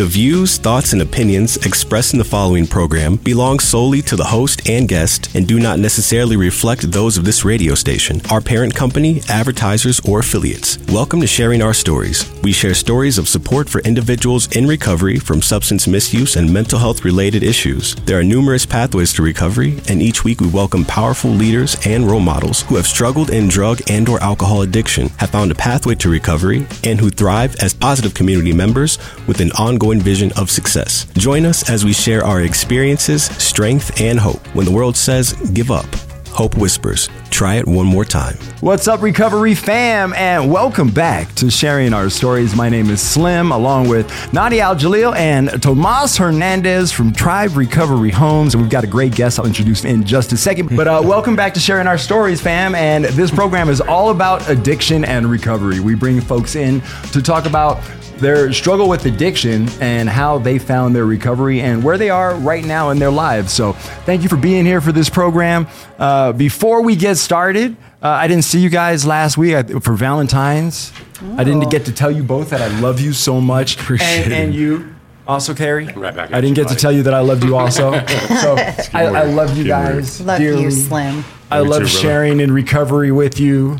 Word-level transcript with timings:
The 0.00 0.06
views, 0.06 0.56
thoughts, 0.56 0.94
and 0.94 1.02
opinions 1.02 1.58
expressed 1.58 2.14
in 2.14 2.18
the 2.18 2.24
following 2.24 2.66
program 2.66 3.16
belong 3.16 3.58
solely 3.58 4.00
to 4.00 4.16
the 4.16 4.24
host 4.24 4.66
and 4.66 4.88
guest 4.88 5.36
and 5.36 5.46
do 5.46 5.60
not 5.60 5.78
necessarily 5.78 6.38
reflect 6.38 6.90
those 6.90 7.18
of 7.18 7.26
this 7.26 7.44
radio 7.44 7.74
station, 7.74 8.22
our 8.30 8.40
parent 8.40 8.74
company, 8.74 9.20
advertisers, 9.28 10.00
or 10.08 10.20
affiliates. 10.20 10.78
Welcome 10.88 11.20
to 11.20 11.26
Sharing 11.26 11.60
Our 11.60 11.74
Stories. 11.74 12.24
We 12.42 12.50
share 12.50 12.72
stories 12.72 13.18
of 13.18 13.28
support 13.28 13.68
for 13.68 13.82
individuals 13.82 14.50
in 14.56 14.66
recovery 14.66 15.18
from 15.18 15.42
substance 15.42 15.86
misuse 15.86 16.34
and 16.34 16.50
mental 16.50 16.78
health 16.78 17.04
related 17.04 17.42
issues. 17.42 17.94
There 18.06 18.18
are 18.18 18.24
numerous 18.24 18.64
pathways 18.64 19.12
to 19.12 19.22
recovery, 19.22 19.80
and 19.86 20.00
each 20.00 20.24
week 20.24 20.40
we 20.40 20.48
welcome 20.48 20.86
powerful 20.86 21.30
leaders 21.30 21.76
and 21.84 22.10
role 22.10 22.20
models 22.20 22.62
who 22.62 22.76
have 22.76 22.86
struggled 22.86 23.28
in 23.28 23.48
drug 23.48 23.82
and 23.90 24.08
or 24.08 24.18
alcohol 24.22 24.62
addiction, 24.62 25.08
have 25.18 25.28
found 25.28 25.50
a 25.50 25.54
pathway 25.54 25.94
to 25.96 26.08
recovery, 26.08 26.66
and 26.84 26.98
who 26.98 27.10
thrive 27.10 27.54
as 27.56 27.74
positive 27.74 28.14
community 28.14 28.54
members 28.54 28.96
with 29.26 29.42
an 29.42 29.52
ongoing 29.58 29.89
vision 29.98 30.30
of 30.36 30.50
success. 30.50 31.06
Join 31.14 31.44
us 31.44 31.68
as 31.68 31.84
we 31.84 31.92
share 31.92 32.24
our 32.24 32.42
experiences, 32.42 33.24
strength, 33.24 34.00
and 34.00 34.20
hope. 34.20 34.46
When 34.54 34.66
the 34.66 34.72
world 34.72 34.96
says 34.96 35.32
give 35.52 35.70
up, 35.70 35.86
Hope 36.32 36.56
whispers, 36.56 37.08
try 37.30 37.56
it 37.56 37.66
one 37.66 37.86
more 37.86 38.04
time. 38.04 38.36
What's 38.60 38.86
up, 38.86 39.02
Recovery 39.02 39.54
fam, 39.54 40.14
and 40.14 40.50
welcome 40.50 40.88
back 40.88 41.34
to 41.34 41.50
Sharing 41.50 41.92
Our 41.92 42.08
Stories. 42.08 42.54
My 42.54 42.68
name 42.68 42.88
is 42.88 43.00
Slim, 43.00 43.50
along 43.50 43.88
with 43.88 44.32
Nadia 44.32 44.62
Al 44.62 44.76
Jalil 44.76 45.14
and 45.16 45.60
Tomas 45.60 46.16
Hernandez 46.16 46.92
from 46.92 47.12
Tribe 47.12 47.56
Recovery 47.56 48.10
Homes. 48.10 48.54
And 48.54 48.62
we've 48.62 48.70
got 48.70 48.84
a 48.84 48.86
great 48.86 49.14
guest 49.16 49.40
I'll 49.40 49.46
introduce 49.46 49.84
in 49.84 50.04
just 50.04 50.32
a 50.32 50.36
second. 50.36 50.74
But 50.76 50.86
uh, 50.86 51.02
welcome 51.04 51.34
back 51.34 51.52
to 51.54 51.60
Sharing 51.60 51.88
Our 51.88 51.98
Stories, 51.98 52.40
fam. 52.40 52.76
And 52.76 53.06
this 53.06 53.32
program 53.32 53.68
is 53.68 53.80
all 53.80 54.10
about 54.10 54.48
addiction 54.48 55.04
and 55.04 55.26
recovery. 55.26 55.80
We 55.80 55.96
bring 55.96 56.20
folks 56.20 56.54
in 56.54 56.80
to 57.12 57.20
talk 57.20 57.44
about 57.44 57.82
their 58.20 58.52
struggle 58.52 58.88
with 58.88 59.06
addiction 59.06 59.68
and 59.80 60.08
how 60.08 60.38
they 60.38 60.58
found 60.58 60.94
their 60.94 61.06
recovery 61.06 61.60
and 61.60 61.82
where 61.82 61.98
they 61.98 62.10
are 62.10 62.34
right 62.36 62.64
now 62.64 62.90
in 62.90 62.98
their 62.98 63.10
lives. 63.10 63.52
So, 63.52 63.72
thank 64.04 64.22
you 64.22 64.28
for 64.28 64.36
being 64.36 64.64
here 64.64 64.80
for 64.80 64.92
this 64.92 65.10
program. 65.10 65.66
Uh, 65.98 66.32
before 66.32 66.82
we 66.82 66.96
get 66.96 67.16
started, 67.16 67.76
uh, 68.02 68.08
I 68.08 68.28
didn't 68.28 68.44
see 68.44 68.60
you 68.60 68.70
guys 68.70 69.04
last 69.04 69.36
week 69.36 69.82
for 69.82 69.94
Valentine's. 69.94 70.92
Oh. 71.22 71.36
I 71.38 71.44
didn't 71.44 71.68
get 71.70 71.84
to 71.86 71.92
tell 71.92 72.10
you 72.10 72.22
both 72.22 72.50
that 72.50 72.60
I 72.60 72.80
love 72.80 73.00
you 73.00 73.12
so 73.12 73.40
much. 73.40 73.80
Appreciate 73.80 74.24
and, 74.24 74.32
and 74.32 74.54
you 74.54 74.94
also, 75.30 75.54
Karry. 75.54 75.94
Right 75.94 76.14
back. 76.14 76.32
I 76.32 76.40
didn't 76.40 76.56
get 76.56 76.66
to 76.68 76.74
tell 76.74 76.90
you 76.90 77.04
that 77.04 77.14
I 77.14 77.20
loved 77.20 77.44
you 77.44 77.56
also. 77.56 77.92
so 78.40 78.56
I, 78.92 79.04
I, 79.04 79.22
love 79.24 79.56
you 79.56 79.62
guys. 79.62 80.20
Love 80.20 80.38
dearly. 80.38 80.62
you, 80.62 80.70
Slim. 80.72 81.24
I 81.50 81.60
love 81.60 81.88
sharing 81.88 82.40
in 82.40 82.50
recovery 82.50 83.12
with 83.12 83.38
you. 83.38 83.78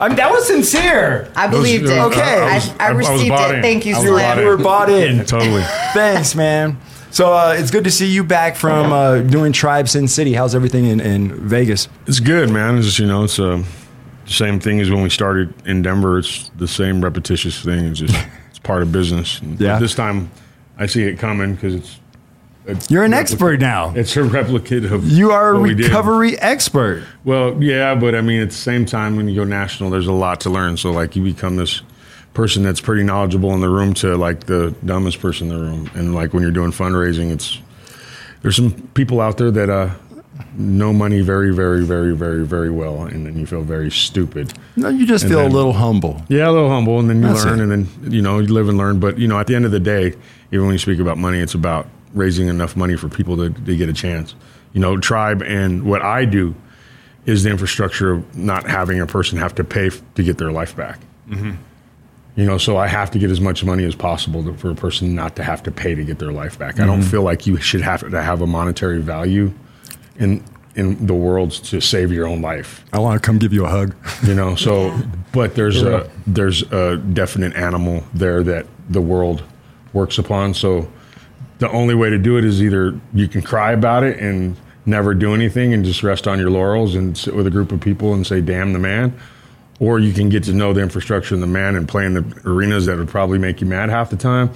I 0.00 0.08
mean, 0.08 0.16
that 0.16 0.30
was 0.30 0.46
sincere. 0.46 1.30
I 1.36 1.46
believed 1.46 1.86
it. 1.86 1.98
Okay. 1.98 2.20
I, 2.20 2.56
I, 2.78 2.86
I 2.86 2.90
received 2.90 3.34
it. 3.34 3.54
In. 3.56 3.62
Thank 3.62 3.86
you, 3.86 3.94
you 3.94 4.12
were, 4.12 4.18
Slim. 4.18 4.38
you 4.38 4.46
were 4.46 4.56
bought 4.56 4.90
in. 4.90 5.24
totally. 5.24 5.62
Thanks, 5.94 6.34
man. 6.34 6.78
So 7.10 7.32
uh, 7.32 7.54
it's 7.56 7.70
good 7.70 7.84
to 7.84 7.90
see 7.90 8.08
you 8.08 8.22
back 8.24 8.56
from 8.56 8.92
uh, 8.92 9.20
doing 9.22 9.52
Tribe 9.52 9.88
Sin 9.88 10.06
City. 10.06 10.34
How's 10.34 10.54
everything 10.54 10.84
in, 10.84 11.00
in 11.00 11.48
Vegas? 11.48 11.88
It's 12.06 12.20
good, 12.20 12.50
man. 12.50 12.76
It's 12.76 12.86
just, 12.86 12.98
you 12.98 13.06
know, 13.06 13.24
it's 13.24 13.38
the 13.38 13.54
uh, 13.54 13.64
same 14.26 14.60
thing 14.60 14.80
as 14.80 14.90
when 14.90 15.02
we 15.02 15.08
started 15.08 15.54
in 15.66 15.80
Denver. 15.80 16.18
It's 16.18 16.50
the 16.56 16.68
same 16.68 17.02
repetitious 17.02 17.64
thing. 17.64 17.86
It's 17.86 18.00
just 18.00 18.14
it's 18.50 18.58
part 18.58 18.82
of 18.82 18.92
business. 18.92 19.40
Yeah. 19.58 19.74
But 19.74 19.78
this 19.78 19.94
time, 19.94 20.30
I 20.76 20.86
see 20.86 21.04
it 21.04 21.18
coming 21.18 21.54
because 21.54 21.74
it's. 21.74 22.00
You're 22.88 23.04
an 23.04 23.14
expert 23.14 23.60
now. 23.60 23.92
It's 23.94 24.16
a 24.16 24.24
replicate 24.24 24.84
of. 24.86 25.08
You 25.08 25.30
are 25.30 25.50
a 25.50 25.54
what 25.54 25.62
we 25.62 25.74
recovery 25.74 26.38
expert. 26.38 27.04
Well, 27.24 27.62
yeah, 27.62 27.94
but 27.94 28.14
I 28.14 28.20
mean, 28.22 28.40
at 28.42 28.48
the 28.50 28.56
same 28.56 28.84
time, 28.86 29.16
when 29.16 29.28
you 29.28 29.36
go 29.36 29.44
national, 29.44 29.90
there's 29.90 30.08
a 30.08 30.12
lot 30.12 30.40
to 30.40 30.50
learn. 30.50 30.76
So, 30.76 30.90
like, 30.90 31.14
you 31.14 31.22
become 31.22 31.56
this 31.56 31.82
person 32.34 32.62
that's 32.64 32.80
pretty 32.80 33.02
knowledgeable 33.04 33.54
in 33.54 33.60
the 33.60 33.68
room 33.68 33.94
to 33.94 34.14
like 34.16 34.44
the 34.46 34.74
dumbest 34.84 35.20
person 35.20 35.50
in 35.50 35.56
the 35.56 35.62
room. 35.62 35.90
And 35.94 36.14
like 36.14 36.34
when 36.34 36.42
you're 36.42 36.52
doing 36.52 36.70
fundraising, 36.70 37.30
it's 37.32 37.58
there's 38.42 38.56
some 38.56 38.72
people 38.94 39.20
out 39.20 39.38
there 39.38 39.50
that 39.52 39.70
uh, 39.70 39.90
know 40.56 40.92
money 40.92 41.20
very, 41.22 41.54
very, 41.54 41.82
very, 41.84 42.14
very, 42.16 42.44
very 42.46 42.70
well, 42.70 43.04
and 43.04 43.24
then 43.26 43.38
you 43.38 43.46
feel 43.46 43.62
very 43.62 43.90
stupid. 43.90 44.52
No, 44.76 44.88
you 44.88 45.06
just 45.06 45.24
And 45.24 45.30
feel 45.32 45.42
then- 45.42 45.50
a 45.50 45.54
little 45.54 45.72
humble. 45.72 46.20
Yeah, 46.28 46.48
a 46.48 46.52
little 46.52 46.68
humble, 46.68 46.98
and 46.98 47.08
then 47.08 47.22
you 47.22 47.28
That's 47.28 47.44
learn, 47.44 47.60
it. 47.60 47.62
and 47.62 47.86
then 48.02 48.12
you 48.12 48.22
know 48.22 48.38
you 48.40 48.48
live 48.52 48.68
and 48.68 48.76
learn. 48.76 48.98
But 48.98 49.18
you 49.18 49.28
know, 49.28 49.38
at 49.38 49.46
the 49.46 49.54
end 49.54 49.64
of 49.64 49.70
the 49.70 49.80
day, 49.80 50.14
even 50.50 50.66
when 50.66 50.72
you 50.74 50.78
speak 50.78 50.98
about 50.98 51.16
money, 51.16 51.38
it's 51.38 51.54
about 51.54 51.86
raising 52.14 52.48
enough 52.48 52.76
money 52.76 52.96
for 52.96 53.08
people 53.08 53.36
to, 53.36 53.50
to 53.50 53.76
get 53.76 53.88
a 53.88 53.92
chance. 53.92 54.34
You 54.72 54.80
know, 54.80 54.96
tribe 54.98 55.42
and 55.42 55.84
what 55.84 56.02
I 56.02 56.24
do 56.24 56.54
is 57.24 57.42
the 57.42 57.50
infrastructure 57.50 58.12
of 58.12 58.36
not 58.36 58.68
having 58.68 59.00
a 59.00 59.06
person 59.06 59.38
have 59.38 59.54
to 59.56 59.64
pay 59.64 59.88
f- 59.88 60.02
to 60.14 60.22
get 60.22 60.38
their 60.38 60.52
life 60.52 60.76
back. 60.76 61.00
Mm-hmm. 61.28 61.52
You 62.36 62.44
know, 62.44 62.58
so 62.58 62.76
I 62.76 62.86
have 62.86 63.10
to 63.12 63.18
get 63.18 63.30
as 63.30 63.40
much 63.40 63.64
money 63.64 63.84
as 63.84 63.94
possible 63.94 64.44
to, 64.44 64.54
for 64.54 64.70
a 64.70 64.74
person 64.74 65.14
not 65.14 65.36
to 65.36 65.42
have 65.42 65.62
to 65.64 65.70
pay 65.70 65.94
to 65.94 66.04
get 66.04 66.18
their 66.18 66.32
life 66.32 66.58
back. 66.58 66.78
I 66.78 66.86
don't 66.86 67.00
mm-hmm. 67.00 67.10
feel 67.10 67.22
like 67.22 67.46
you 67.46 67.56
should 67.56 67.80
have 67.80 68.08
to 68.08 68.22
have 68.22 68.42
a 68.42 68.46
monetary 68.46 69.00
value 69.00 69.52
in 70.16 70.44
in 70.76 71.06
the 71.06 71.14
world 71.14 71.52
to 71.52 71.80
save 71.80 72.12
your 72.12 72.26
own 72.26 72.42
life 72.42 72.84
I 72.92 72.98
want 72.98 73.20
to 73.20 73.26
come 73.26 73.38
give 73.38 73.52
you 73.52 73.64
a 73.64 73.68
hug. 73.68 73.94
you 74.24 74.34
know 74.34 74.54
so 74.54 74.88
Yeah. 74.88 75.02
but 75.32 75.54
there's 75.54 75.82
a 75.82 76.10
there's 76.26 76.62
a 76.70 76.98
definite 76.98 77.54
animal 77.56 78.04
there 78.12 78.42
that 78.42 78.66
the 78.90 79.00
world 79.00 79.42
works 79.94 80.18
upon 80.18 80.52
so 80.52 80.86
the 81.58 81.70
only 81.70 81.94
way 81.94 82.10
to 82.10 82.18
do 82.18 82.36
it 82.36 82.44
is 82.44 82.62
either 82.62 82.98
you 83.14 83.28
can 83.28 83.42
cry 83.42 83.72
about 83.72 84.04
it 84.04 84.18
and 84.18 84.56
never 84.84 85.14
do 85.14 85.34
anything 85.34 85.72
and 85.72 85.84
just 85.84 86.02
rest 86.02 86.28
on 86.28 86.38
your 86.38 86.50
laurels 86.50 86.94
and 86.94 87.16
sit 87.16 87.34
with 87.34 87.46
a 87.46 87.50
group 87.50 87.72
of 87.72 87.80
people 87.80 88.14
and 88.14 88.26
say 88.26 88.40
damn 88.40 88.72
the 88.72 88.78
man. 88.78 89.18
Or 89.80 89.98
you 89.98 90.12
can 90.12 90.28
get 90.28 90.44
to 90.44 90.52
know 90.52 90.72
the 90.72 90.80
infrastructure 90.80 91.34
and 91.34 91.42
the 91.42 91.48
man 91.48 91.74
and 91.74 91.88
play 91.88 92.06
in 92.06 92.14
the 92.14 92.42
arenas 92.46 92.86
that 92.86 92.96
would 92.96 93.08
probably 93.08 93.38
make 93.38 93.60
you 93.60 93.66
mad 93.66 93.90
half 93.90 94.10
the 94.10 94.16
time 94.16 94.50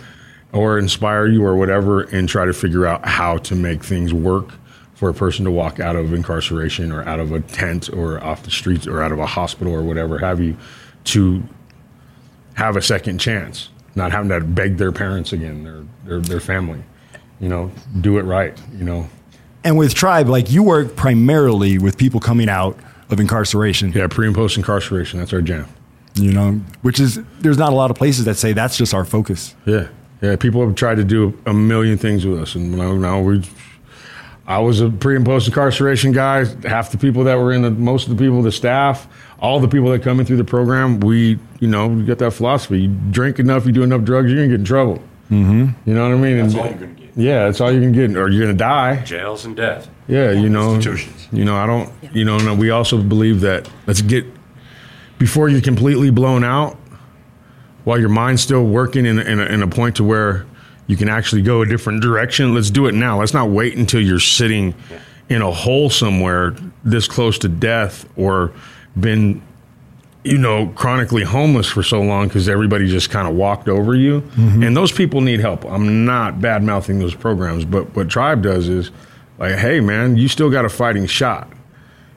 or 0.52 0.78
inspire 0.78 1.26
you 1.26 1.44
or 1.44 1.56
whatever 1.56 2.02
and 2.02 2.28
try 2.28 2.44
to 2.44 2.52
figure 2.52 2.86
out 2.86 3.06
how 3.06 3.38
to 3.38 3.54
make 3.54 3.84
things 3.84 4.12
work 4.14 4.50
for 4.94 5.08
a 5.08 5.14
person 5.14 5.44
to 5.44 5.50
walk 5.50 5.80
out 5.80 5.96
of 5.96 6.12
incarceration 6.12 6.92
or 6.92 7.02
out 7.08 7.20
of 7.20 7.32
a 7.32 7.40
tent 7.40 7.88
or 7.90 8.22
off 8.22 8.42
the 8.42 8.50
streets 8.50 8.86
or 8.86 9.02
out 9.02 9.12
of 9.12 9.18
a 9.18 9.26
hospital 9.26 9.72
or 9.72 9.82
whatever 9.82 10.18
have 10.18 10.40
you 10.40 10.54
to 11.04 11.42
have 12.54 12.76
a 12.76 12.82
second 12.82 13.18
chance 13.18 13.70
not 13.94 14.12
having 14.12 14.28
to 14.28 14.40
beg 14.40 14.76
their 14.76 14.92
parents 14.92 15.32
again 15.32 15.64
their 15.64 15.84
their, 16.04 16.20
their 16.20 16.40
family 16.40 16.82
you 17.40 17.48
know 17.48 17.70
do 18.00 18.18
it 18.18 18.22
right 18.22 18.56
you 18.76 18.84
know 18.84 19.08
And 19.64 19.76
with 19.78 19.94
Tribe, 19.94 20.28
like 20.28 20.50
you 20.50 20.62
work 20.62 20.96
primarily 20.96 21.78
with 21.78 21.96
people 21.98 22.20
coming 22.20 22.48
out 22.48 22.78
of 23.10 23.18
incarceration. 23.20 23.92
yeah 23.92 24.06
pre 24.08 24.26
and 24.26 24.34
post 24.36 24.56
incarceration 24.56 25.18
that's 25.18 25.32
our 25.32 25.42
jam 25.42 25.66
You 26.14 26.32
know, 26.32 26.52
which 26.82 26.98
is 27.00 27.18
there's 27.40 27.58
not 27.58 27.72
a 27.72 27.76
lot 27.76 27.90
of 27.90 27.96
places 27.96 28.24
that 28.24 28.36
say 28.36 28.52
that's 28.52 28.76
just 28.76 28.92
our 28.94 29.04
focus. 29.04 29.54
Yeah, 29.64 29.86
yeah. 30.20 30.36
People 30.36 30.66
have 30.66 30.74
tried 30.74 30.96
to 30.96 31.04
do 31.04 31.32
a 31.46 31.54
million 31.54 31.96
things 31.98 32.26
with 32.26 32.40
us, 32.42 32.54
and 32.56 32.72
now, 32.76 32.92
now 32.96 33.20
we. 33.22 33.42
I 34.46 34.58
was 34.58 34.80
a 34.80 34.90
pre 34.90 35.14
and 35.16 35.24
post 35.24 35.46
incarceration 35.46 36.10
guy. 36.12 36.44
Half 36.68 36.90
the 36.90 36.98
people 36.98 37.22
that 37.24 37.36
were 37.38 37.52
in 37.52 37.62
the, 37.62 37.70
most 37.70 38.08
of 38.08 38.16
the 38.16 38.22
people, 38.22 38.42
the 38.42 38.50
staff, 38.50 39.06
all 39.38 39.60
the 39.60 39.68
people 39.68 39.88
that 39.92 40.02
come 40.02 40.18
in 40.18 40.26
through 40.26 40.38
the 40.38 40.50
program, 40.56 40.98
we, 41.00 41.38
you 41.60 41.68
know, 41.68 41.86
we 41.86 42.02
got 42.04 42.18
that 42.18 42.32
philosophy. 42.32 42.80
You 42.82 42.88
drink 43.12 43.38
enough, 43.38 43.64
you 43.64 43.70
do 43.72 43.84
enough 43.84 44.02
drugs, 44.02 44.26
you're 44.30 44.38
gonna 44.38 44.48
get 44.48 44.60
in 44.60 44.64
trouble. 44.66 44.96
Mm-hmm. 45.30 45.68
You 45.88 45.94
know 45.94 46.08
what 46.08 46.14
I 46.16 46.18
mean? 46.20 46.38
That's 46.38 46.54
And- 46.54 46.60
all 46.62 46.68
you're 46.68 46.74
gonna 46.78 46.92
get. 46.94 46.99
Yeah, 47.16 47.46
that's 47.46 47.60
all 47.60 47.72
you 47.72 47.80
can 47.80 47.92
get, 47.92 48.16
or 48.16 48.28
you're 48.28 48.42
gonna 48.42 48.56
die. 48.56 49.02
Jails 49.04 49.44
and 49.44 49.56
death. 49.56 49.88
Yeah, 50.08 50.30
you 50.32 50.48
know, 50.48 50.74
Institutions. 50.74 51.28
you 51.32 51.44
know, 51.44 51.56
I 51.56 51.66
don't, 51.66 51.92
you 52.12 52.24
know, 52.24 52.38
no, 52.38 52.54
we 52.54 52.70
also 52.70 53.00
believe 53.02 53.40
that 53.40 53.68
let's 53.86 54.02
get 54.02 54.24
before 55.18 55.48
you're 55.48 55.60
completely 55.60 56.10
blown 56.10 56.42
out, 56.44 56.76
while 57.84 57.98
your 57.98 58.08
mind's 58.08 58.42
still 58.42 58.64
working 58.64 59.06
in, 59.06 59.18
in, 59.18 59.38
a, 59.40 59.44
in 59.44 59.62
a 59.62 59.68
point 59.68 59.96
to 59.96 60.04
where 60.04 60.46
you 60.86 60.96
can 60.96 61.08
actually 61.08 61.42
go 61.42 61.62
a 61.62 61.66
different 61.66 62.02
direction. 62.02 62.54
Let's 62.54 62.70
do 62.70 62.86
it 62.86 62.94
now. 62.94 63.20
Let's 63.20 63.34
not 63.34 63.50
wait 63.50 63.76
until 63.76 64.00
you're 64.00 64.18
sitting 64.18 64.74
in 65.28 65.42
a 65.42 65.50
hole 65.50 65.90
somewhere 65.90 66.56
this 66.82 67.06
close 67.06 67.38
to 67.38 67.48
death 67.48 68.08
or 68.16 68.52
been, 68.98 69.40
you 70.24 70.36
know, 70.36 70.66
chronically 70.76 71.22
homeless 71.22 71.66
for 71.66 71.82
so 71.82 72.00
long 72.00 72.28
because 72.28 72.48
everybody 72.48 72.86
just 72.88 73.10
kind 73.10 73.26
of 73.26 73.34
walked 73.34 73.68
over 73.68 73.94
you. 73.94 74.20
Mm-hmm. 74.20 74.62
And 74.62 74.76
those 74.76 74.92
people 74.92 75.20
need 75.22 75.40
help. 75.40 75.64
I'm 75.64 76.04
not 76.04 76.40
bad 76.40 76.62
mouthing 76.62 76.98
those 76.98 77.14
programs, 77.14 77.64
but 77.64 77.94
what 77.96 78.10
Tribe 78.10 78.42
does 78.42 78.68
is 78.68 78.90
like, 79.38 79.54
hey, 79.56 79.80
man, 79.80 80.16
you 80.18 80.28
still 80.28 80.50
got 80.50 80.64
a 80.64 80.68
fighting 80.68 81.06
shot. 81.06 81.50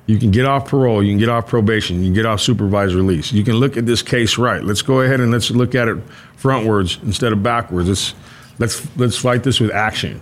You 0.06 0.19
can 0.19 0.31
get 0.31 0.45
off 0.45 0.68
parole. 0.68 1.01
You 1.01 1.12
can 1.13 1.19
get 1.19 1.30
off 1.30 1.48
probation. 1.48 2.00
You 2.00 2.07
can 2.07 2.13
get 2.13 2.25
off 2.25 2.42
supervised 2.42 2.94
release. 2.94 3.31
You 3.31 3.44
can 3.45 3.56
look 3.56 3.78
at 3.78 3.86
this 3.86 4.01
case 4.01 4.38
right. 4.38 4.62
Let's 4.62 4.81
go 4.81 5.00
ahead 5.00 5.22
and 5.22 5.31
let's 5.31 5.50
look 5.50 5.74
at 5.75 5.88
it 5.88 5.98
frontwards 6.38 7.01
instead 7.04 7.31
of 7.31 7.42
backwards. 7.42 7.88
Let's 7.88 8.13
let's 8.60 8.98
let's 8.98 9.18
fight 9.18 9.44
this 9.44 9.62
with 9.62 9.72
action. 9.72 10.22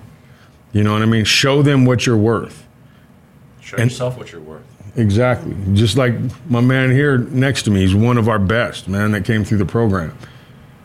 You 0.72 0.84
know 0.84 0.94
what 0.94 1.02
I 1.02 1.06
mean? 1.06 1.26
Show 1.26 1.64
them 1.64 1.86
what 1.86 2.06
you're 2.06 2.16
worth. 2.16 2.68
Show 3.60 3.78
And- 3.78 3.90
yourself 3.90 4.20
what 4.20 4.32
you're 4.32 4.42
worth. 4.42 4.62
Exactly. 4.96 5.56
Just 5.74 5.96
like 5.98 6.14
my 6.50 6.60
man 6.62 6.92
here 6.92 7.18
next 7.18 7.64
to 7.64 7.72
me, 7.72 7.82
he's 7.82 7.96
one 7.96 8.18
of 8.18 8.28
our 8.28 8.40
best, 8.40 8.88
man, 8.88 9.12
that 9.12 9.24
came 9.24 9.44
through 9.44 9.60
the 9.60 9.66
program. 9.66 10.18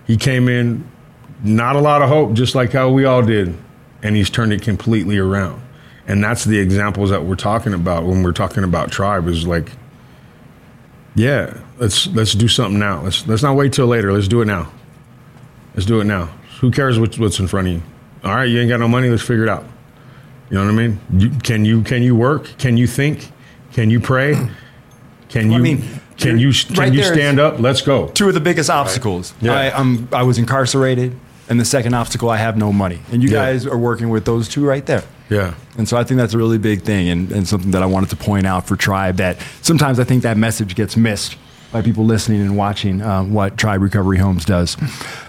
He 0.06 0.16
came 0.16 0.48
in, 0.48 0.88
not 1.42 1.74
a 1.74 1.80
lot 1.80 2.02
of 2.02 2.08
hope, 2.08 2.34
just 2.34 2.54
like 2.54 2.72
how 2.72 2.90
we 2.90 3.04
all 3.04 3.22
did, 3.22 3.56
and 4.02 4.14
he's 4.14 4.30
turned 4.30 4.52
it 4.52 4.62
completely 4.62 5.18
around. 5.18 5.60
And 6.06 6.22
that's 6.22 6.44
the 6.44 6.58
examples 6.58 7.10
that 7.10 7.24
we're 7.24 7.34
talking 7.34 7.74
about 7.74 8.04
when 8.04 8.22
we're 8.22 8.32
talking 8.32 8.62
about 8.62 8.92
tribe 8.92 9.26
is 9.26 9.44
like, 9.44 9.72
yeah, 11.16 11.58
let's 11.78 12.06
let's 12.08 12.32
do 12.34 12.46
something 12.46 12.78
now. 12.78 13.02
Let's 13.02 13.26
let's 13.26 13.42
not 13.42 13.56
wait 13.56 13.72
till 13.72 13.86
later. 13.86 14.12
Let's 14.12 14.28
do 14.28 14.40
it 14.40 14.44
now. 14.44 14.70
Let's 15.74 15.86
do 15.86 16.00
it 16.00 16.04
now. 16.04 16.26
Who 16.60 16.70
cares 16.70 17.00
what's, 17.00 17.18
what's 17.18 17.40
in 17.40 17.48
front 17.48 17.68
of 17.68 17.74
you? 17.74 17.82
All 18.22 18.34
right, 18.34 18.44
you 18.44 18.60
ain't 18.60 18.68
got 18.68 18.78
no 18.78 18.88
money. 18.88 19.08
Let's 19.08 19.22
figure 19.22 19.42
it 19.42 19.48
out. 19.48 19.64
You 20.48 20.58
know 20.58 20.64
what 20.64 20.72
I 20.72 20.74
mean? 20.74 21.00
You, 21.12 21.30
can 21.42 21.64
you 21.64 21.82
can 21.82 22.02
you 22.02 22.14
work? 22.14 22.56
Can 22.58 22.76
you 22.76 22.86
think? 22.86 23.32
Can 23.76 23.90
you 23.90 24.00
pray? 24.00 24.32
Can 25.28 25.50
you 25.50 25.58
I 25.58 25.60
mean, 25.60 25.84
can 26.16 26.38
you 26.38 26.50
can 26.50 26.76
right 26.76 26.92
you 26.94 27.02
stand 27.02 27.38
up? 27.38 27.58
Let's 27.60 27.82
go. 27.82 28.08
Two 28.08 28.26
of 28.26 28.32
the 28.32 28.40
biggest 28.40 28.70
obstacles. 28.70 29.34
Yeah. 29.42 29.52
I, 29.52 29.78
I'm, 29.78 30.08
I 30.14 30.22
was 30.22 30.38
incarcerated, 30.38 31.14
and 31.50 31.60
the 31.60 31.64
second 31.66 31.92
obstacle, 31.92 32.30
I 32.30 32.38
have 32.38 32.56
no 32.56 32.72
money. 32.72 33.00
And 33.12 33.22
you 33.22 33.28
Yeah. 33.28 33.34
guys 33.52 33.66
are 33.66 33.76
working 33.76 34.08
with 34.08 34.24
those 34.24 34.48
two 34.48 34.64
right 34.64 34.86
there. 34.86 35.04
Yeah. 35.28 35.52
And 35.76 35.86
so 35.86 35.98
I 35.98 36.04
think 36.04 36.16
that's 36.16 36.32
a 36.32 36.38
really 36.38 36.56
big 36.56 36.84
thing 36.84 37.10
and, 37.10 37.30
and 37.30 37.46
something 37.46 37.72
that 37.72 37.82
I 37.82 37.86
wanted 37.86 38.08
to 38.08 38.16
point 38.16 38.46
out 38.46 38.66
for 38.66 38.76
Tribe 38.76 39.16
that 39.18 39.36
sometimes 39.60 40.00
I 40.00 40.04
think 40.04 40.22
that 40.22 40.38
message 40.38 40.74
gets 40.74 40.96
missed 40.96 41.36
by 41.72 41.82
people 41.82 42.04
listening 42.04 42.40
and 42.40 42.56
watching 42.56 43.02
uh, 43.02 43.22
what 43.24 43.56
Tribe 43.56 43.82
Recovery 43.82 44.18
Homes 44.18 44.44
does. 44.44 44.76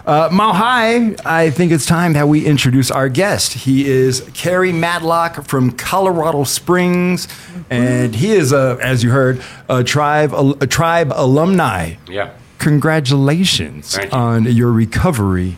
Uh, 0.06 0.30
Mile 0.32 0.54
High, 0.54 1.16
I 1.26 1.50
think 1.50 1.72
it's 1.72 1.86
time 1.86 2.14
that 2.14 2.28
we 2.28 2.46
introduce 2.46 2.90
our 2.92 3.10
guest. 3.10 3.54
He 3.54 3.88
is 3.88 4.22
Karry 4.22 4.74
Matlock 4.74 5.44
from 5.46 5.72
Colorado 5.72 6.44
Springs, 6.44 7.28
and 7.70 8.16
he 8.16 8.32
is, 8.32 8.54
a, 8.54 8.78
as 8.82 9.04
you 9.04 9.10
heard, 9.12 9.42
a 9.68 9.84
Tribe, 9.84 10.34
a, 10.34 10.68
Tribe 10.68 11.12
alumni. 11.14 11.96
Yeah. 12.08 12.34
Congratulations 12.60 13.98
you. 14.02 14.10
on 14.12 14.46
your 14.46 14.72
recovery. 14.72 15.58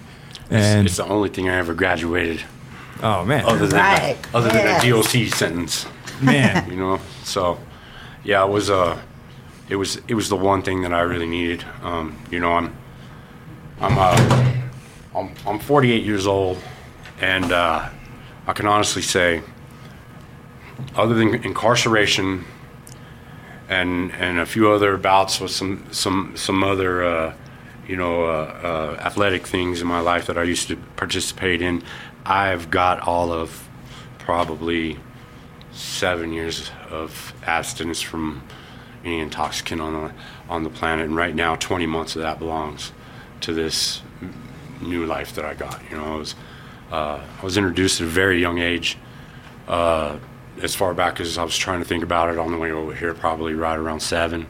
And 0.50 0.88
it's 0.88 0.98
the 0.98 1.06
only 1.06 1.30
thing 1.30 1.48
I 1.50 1.58
ever 1.58 1.74
graduated 1.74 2.42
oh 3.04 3.24
man, 3.24 3.46
other 3.46 3.68
than 3.68 3.80
Right. 3.80 4.18
other 4.34 4.50
than 4.50 4.66
a 4.66 4.82
DOC 4.82 5.28
sentence. 5.34 5.86
man, 6.22 6.70
You 6.70 6.76
know, 6.76 7.00
so 7.24 7.60
yeah, 8.24 8.44
it 8.44 8.50
was 8.50 8.70
uh, 8.70 9.00
it 9.70 9.76
was 9.76 10.02
it 10.08 10.16
was 10.16 10.30
the 10.30 10.36
one 10.36 10.62
thing 10.62 10.82
that 10.82 10.94
I 10.94 11.02
really 11.02 11.28
needed. 11.28 11.64
Um, 11.82 12.18
you 12.32 12.40
know, 12.40 12.54
I'm 12.54 12.76
I'm 13.80 13.98
uh, 13.98 14.62
I'm 15.16 15.34
I'm 15.46 15.60
48 15.60 16.04
years 16.04 16.26
old, 16.26 16.58
and 17.22 17.52
uh, 17.52 17.90
I 18.48 18.54
can 18.54 18.66
honestly 18.66 19.04
say, 19.04 19.42
other 20.96 21.14
than 21.14 21.36
incarceration 21.36 22.46
and 23.70 24.12
and 24.14 24.40
a 24.40 24.46
few 24.46 24.72
other 24.72 24.98
bouts 24.98 25.40
with 25.40 25.52
some 25.52 25.86
some 25.92 26.34
some 26.36 26.64
other 26.64 27.04
uh, 27.04 27.34
you 27.88 27.96
know 27.96 28.24
uh, 28.24 28.98
uh, 28.98 29.02
athletic 29.02 29.46
things 29.46 29.82
in 29.82 29.88
my 29.88 30.00
life 30.00 30.26
that 30.26 30.38
I 30.38 30.44
used 30.44 30.68
to 30.70 30.78
participate 30.96 31.62
in, 31.62 31.84
I've 32.26 32.72
got 32.72 33.02
all 33.02 33.32
of 33.32 33.68
probably 34.18 34.98
seven 35.72 36.34
years 36.34 36.72
of 36.90 37.34
abstinence 37.46 38.02
from 38.02 38.42
any 39.04 39.20
intoxicant 39.20 39.82
on 39.82 39.94
the 39.94 40.14
on 40.50 40.64
the 40.64 40.70
planet, 40.70 41.06
and 41.06 41.16
right 41.16 41.36
now, 41.36 41.56
20 41.56 41.86
months 41.86 42.16
of 42.16 42.22
that 42.22 42.40
belongs 42.40 42.92
to 43.42 43.54
this 43.54 44.02
new 44.82 45.06
life 45.06 45.36
that 45.36 45.46
I 45.46 45.54
got. 45.54 45.82
You 45.90 45.98
know, 45.98 46.14
I 46.14 46.16
was 46.18 46.36
uh, 46.92 47.20
I 47.42 47.46
was 47.46 47.58
introduced 47.58 48.02
at 48.02 48.08
a 48.08 48.10
very 48.10 48.40
young 48.40 48.60
age. 48.60 48.98
Uh, 49.68 50.18
as 50.62 50.76
far 50.76 50.94
back 50.94 51.22
as 51.22 51.38
I 51.38 51.44
was 51.44 51.58
trying 51.58 51.80
to 51.80 51.86
think 51.86 52.04
about 52.04 52.30
it 52.30 52.38
on 52.38 52.52
the 52.52 52.58
way 52.58 52.72
over 52.72 52.94
here, 52.94 53.14
probably 53.14 53.54
right 53.54 53.78
around 53.78 54.02
seven. 54.02 54.48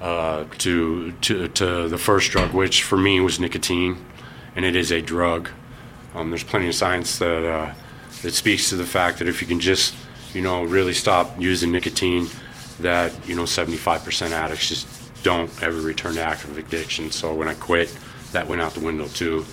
Uh, 0.00 0.44
to 0.58 1.10
to 1.22 1.48
to 1.48 1.88
the 1.88 1.98
first 1.98 2.30
drug, 2.30 2.52
which 2.52 2.84
for 2.84 2.96
me 2.96 3.18
was 3.18 3.40
nicotine, 3.40 3.96
and 4.54 4.64
it 4.64 4.76
is 4.76 4.92
a 4.92 5.02
drug. 5.02 5.48
Um, 6.14 6.30
there's 6.30 6.44
plenty 6.44 6.68
of 6.68 6.74
science 6.76 7.18
that 7.18 7.44
uh, 7.44 7.74
that 8.22 8.32
speaks 8.32 8.68
to 8.68 8.76
the 8.76 8.86
fact 8.86 9.18
that 9.18 9.26
if 9.26 9.42
you 9.42 9.48
can 9.48 9.58
just, 9.58 9.96
you 10.34 10.40
know, 10.40 10.62
really 10.62 10.92
stop 10.92 11.40
using 11.40 11.72
nicotine, 11.72 12.28
that 12.80 13.12
you 13.28 13.34
know, 13.34 13.42
75% 13.42 14.30
addicts 14.30 14.68
just 14.68 14.86
don't 15.22 15.50
ever 15.62 15.80
return 15.80 16.14
to 16.14 16.22
active 16.22 16.56
addiction. 16.58 17.10
So 17.10 17.34
when 17.34 17.48
I 17.48 17.54
quit, 17.54 17.96
that 18.32 18.46
went 18.46 18.60
out 18.60 18.74
the 18.74 18.80
window 18.80 19.08
too. 19.08 19.44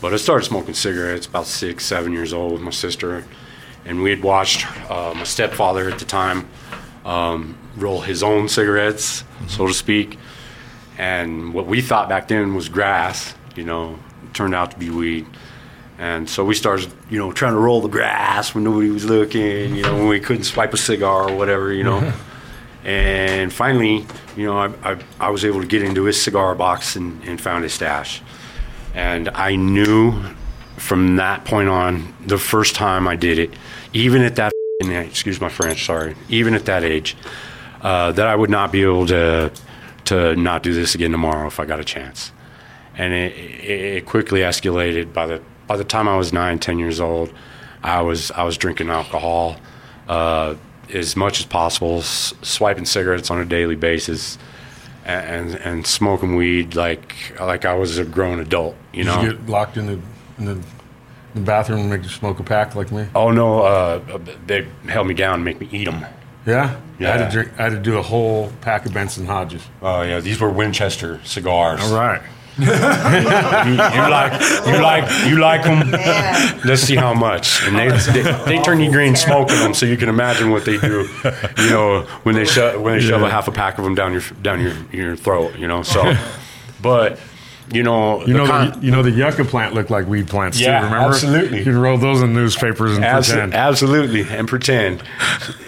But 0.00 0.12
I 0.12 0.16
started 0.16 0.44
smoking 0.44 0.74
cigarettes 0.74 1.26
about 1.26 1.46
six, 1.46 1.84
seven 1.84 2.12
years 2.12 2.32
old 2.32 2.52
with 2.52 2.62
my 2.62 2.70
sister, 2.70 3.24
and 3.84 4.02
we 4.02 4.10
had 4.10 4.22
watched 4.22 4.66
uh, 4.90 5.12
my 5.14 5.24
stepfather 5.24 5.90
at 5.90 5.98
the 5.98 6.04
time 6.04 6.48
um, 7.04 7.56
roll 7.76 8.00
his 8.00 8.22
own 8.22 8.48
cigarettes, 8.48 9.24
so 9.48 9.66
to 9.66 9.74
speak. 9.74 10.18
And 10.98 11.54
what 11.54 11.66
we 11.66 11.80
thought 11.80 12.08
back 12.08 12.28
then 12.28 12.54
was 12.54 12.68
grass, 12.68 13.34
you 13.56 13.64
know, 13.64 13.98
turned 14.34 14.54
out 14.54 14.72
to 14.72 14.78
be 14.78 14.90
weed. 14.90 15.26
And 15.96 16.28
so 16.28 16.44
we 16.44 16.54
started, 16.54 16.92
you 17.10 17.18
know, 17.18 17.32
trying 17.32 17.54
to 17.54 17.58
roll 17.58 17.80
the 17.80 17.88
grass 17.88 18.54
when 18.54 18.62
nobody 18.62 18.90
was 18.90 19.04
looking, 19.04 19.74
you 19.74 19.82
know, 19.82 19.94
when 19.94 20.08
we 20.08 20.20
couldn't 20.20 20.44
swipe 20.44 20.72
a 20.72 20.76
cigar 20.76 21.30
or 21.30 21.36
whatever, 21.36 21.72
you 21.72 21.82
know. 21.82 22.12
and 22.84 23.52
finally, 23.52 24.06
you 24.36 24.46
know, 24.46 24.58
I, 24.58 24.92
I, 24.92 24.98
I 25.20 25.30
was 25.30 25.44
able 25.44 25.60
to 25.60 25.66
get 25.66 25.82
into 25.82 26.04
his 26.04 26.20
cigar 26.20 26.54
box 26.54 26.96
and, 26.96 27.22
and 27.24 27.40
found 27.40 27.64
his 27.64 27.74
stash. 27.74 28.22
And 28.94 29.28
I 29.30 29.56
knew 29.56 30.22
from 30.76 31.16
that 31.16 31.44
point 31.44 31.68
on, 31.68 32.14
the 32.24 32.38
first 32.38 32.74
time 32.74 33.08
I 33.08 33.16
did 33.16 33.38
it, 33.38 33.50
even 33.92 34.22
at 34.22 34.36
that, 34.36 34.52
excuse 34.80 35.40
my 35.40 35.48
French, 35.48 35.84
sorry, 35.84 36.14
even 36.28 36.54
at 36.54 36.66
that 36.66 36.84
age, 36.84 37.16
uh, 37.82 38.12
that 38.12 38.26
I 38.26 38.34
would 38.34 38.50
not 38.50 38.72
be 38.72 38.82
able 38.82 39.06
to 39.06 39.52
to 40.04 40.34
not 40.36 40.62
do 40.62 40.72
this 40.72 40.94
again 40.94 41.12
tomorrow 41.12 41.46
if 41.46 41.60
I 41.60 41.66
got 41.66 41.80
a 41.80 41.84
chance. 41.84 42.32
And 42.96 43.12
it, 43.12 43.32
it, 43.36 43.80
it 43.96 44.06
quickly 44.06 44.40
escalated. 44.40 45.12
By 45.12 45.26
the 45.26 45.42
by 45.66 45.76
the 45.76 45.84
time 45.84 46.08
I 46.08 46.16
was 46.16 46.32
nine, 46.32 46.58
ten 46.58 46.78
years 46.78 47.00
old, 47.00 47.32
I 47.82 48.00
was 48.02 48.30
I 48.30 48.44
was 48.44 48.56
drinking 48.56 48.88
alcohol 48.88 49.56
uh, 50.08 50.54
as 50.92 51.16
much 51.16 51.40
as 51.40 51.46
possible, 51.46 51.98
s- 51.98 52.34
swiping 52.42 52.84
cigarettes 52.84 53.30
on 53.30 53.40
a 53.40 53.44
daily 53.44 53.76
basis, 53.76 54.38
and, 55.04 55.50
and 55.52 55.60
and 55.62 55.86
smoking 55.86 56.36
weed 56.36 56.74
like 56.74 57.14
like 57.40 57.64
I 57.64 57.74
was 57.74 57.98
a 57.98 58.04
grown 58.04 58.40
adult. 58.40 58.76
You 58.92 59.04
Did 59.04 59.06
know. 59.06 59.22
you 59.22 59.32
get 59.32 59.46
locked 59.48 59.76
in 59.76 59.86
the 59.86 60.00
in 60.38 60.44
the, 60.44 60.54
the 61.34 61.40
bathroom 61.40 61.80
and 61.80 61.90
make 61.90 62.02
you 62.02 62.08
smoke 62.08 62.40
a 62.40 62.44
pack 62.44 62.74
like 62.74 62.90
me? 62.92 63.06
oh 63.14 63.30
no, 63.30 63.60
uh, 63.62 64.18
they 64.46 64.66
held 64.88 65.06
me 65.06 65.14
down 65.14 65.34
and 65.36 65.44
make 65.44 65.60
me 65.60 65.68
eat 65.72 65.84
them. 65.84 66.04
Yeah. 66.46 66.62
I 67.00 67.02
had 67.04 67.20
Yeah. 67.20 67.24
to 67.26 67.30
drink. 67.30 67.50
I 67.58 67.62
had 67.64 67.72
to 67.72 67.78
do 67.80 67.98
a 67.98 68.02
whole 68.02 68.50
pack 68.62 68.86
of 68.86 68.94
Benson 68.94 69.26
Hodges. 69.26 69.62
Oh 69.82 70.02
yeah, 70.02 70.20
these 70.20 70.40
were 70.40 70.48
Winchester 70.50 71.20
cigars. 71.24 71.80
All 71.82 71.94
right. 71.96 72.22
You, 73.68 73.72
you 73.72 73.78
like 74.10 74.32
you 74.66 74.80
like 74.82 75.26
you 75.28 75.38
like 75.38 75.62
them. 75.64 75.88
Yeah. 75.90 76.60
Let's 76.64 76.82
see 76.82 76.96
how 76.96 77.14
much. 77.14 77.62
And 77.64 77.76
they, 77.76 77.88
they, 78.12 78.44
they 78.46 78.62
turn 78.62 78.80
you 78.80 78.90
green 78.90 79.14
smoking 79.16 79.58
them, 79.58 79.74
so 79.74 79.86
you 79.86 79.96
can 79.96 80.08
imagine 80.08 80.50
what 80.50 80.64
they 80.64 80.78
do. 80.78 81.08
You 81.58 81.70
know 81.70 82.02
when 82.24 82.34
they 82.34 82.44
sho- 82.44 82.80
when 82.80 82.94
they 82.98 83.00
shove 83.04 83.22
a 83.22 83.30
half 83.30 83.48
a 83.48 83.52
pack 83.52 83.78
of 83.78 83.84
them 83.84 83.94
down 83.94 84.12
your 84.12 84.22
down 84.42 84.60
your 84.60 84.74
your 84.92 85.16
throat. 85.16 85.56
You 85.58 85.68
know 85.68 85.82
so, 85.82 86.14
but 86.82 87.18
you 87.72 87.82
know 87.82 88.20
You 88.26 88.32
the 88.32 88.38
know, 88.38 88.46
con- 88.46 88.80
the, 88.80 88.86
you 88.86 88.90
know 88.90 89.02
the 89.02 89.10
yucca 89.10 89.44
plant 89.44 89.74
looked 89.74 89.90
like 89.90 90.06
weed 90.06 90.26
plants 90.28 90.58
Yeah, 90.58 90.78
too. 90.80 90.86
Remember? 90.86 91.08
absolutely. 91.08 91.58
You 91.58 91.64
could 91.64 91.74
roll 91.74 91.98
those 91.98 92.22
in 92.22 92.32
newspapers 92.34 92.96
and 92.96 93.04
Abso- 93.04 93.30
pretend. 93.32 93.54
Absolutely, 93.54 94.22
and 94.28 94.48
pretend. 94.48 95.02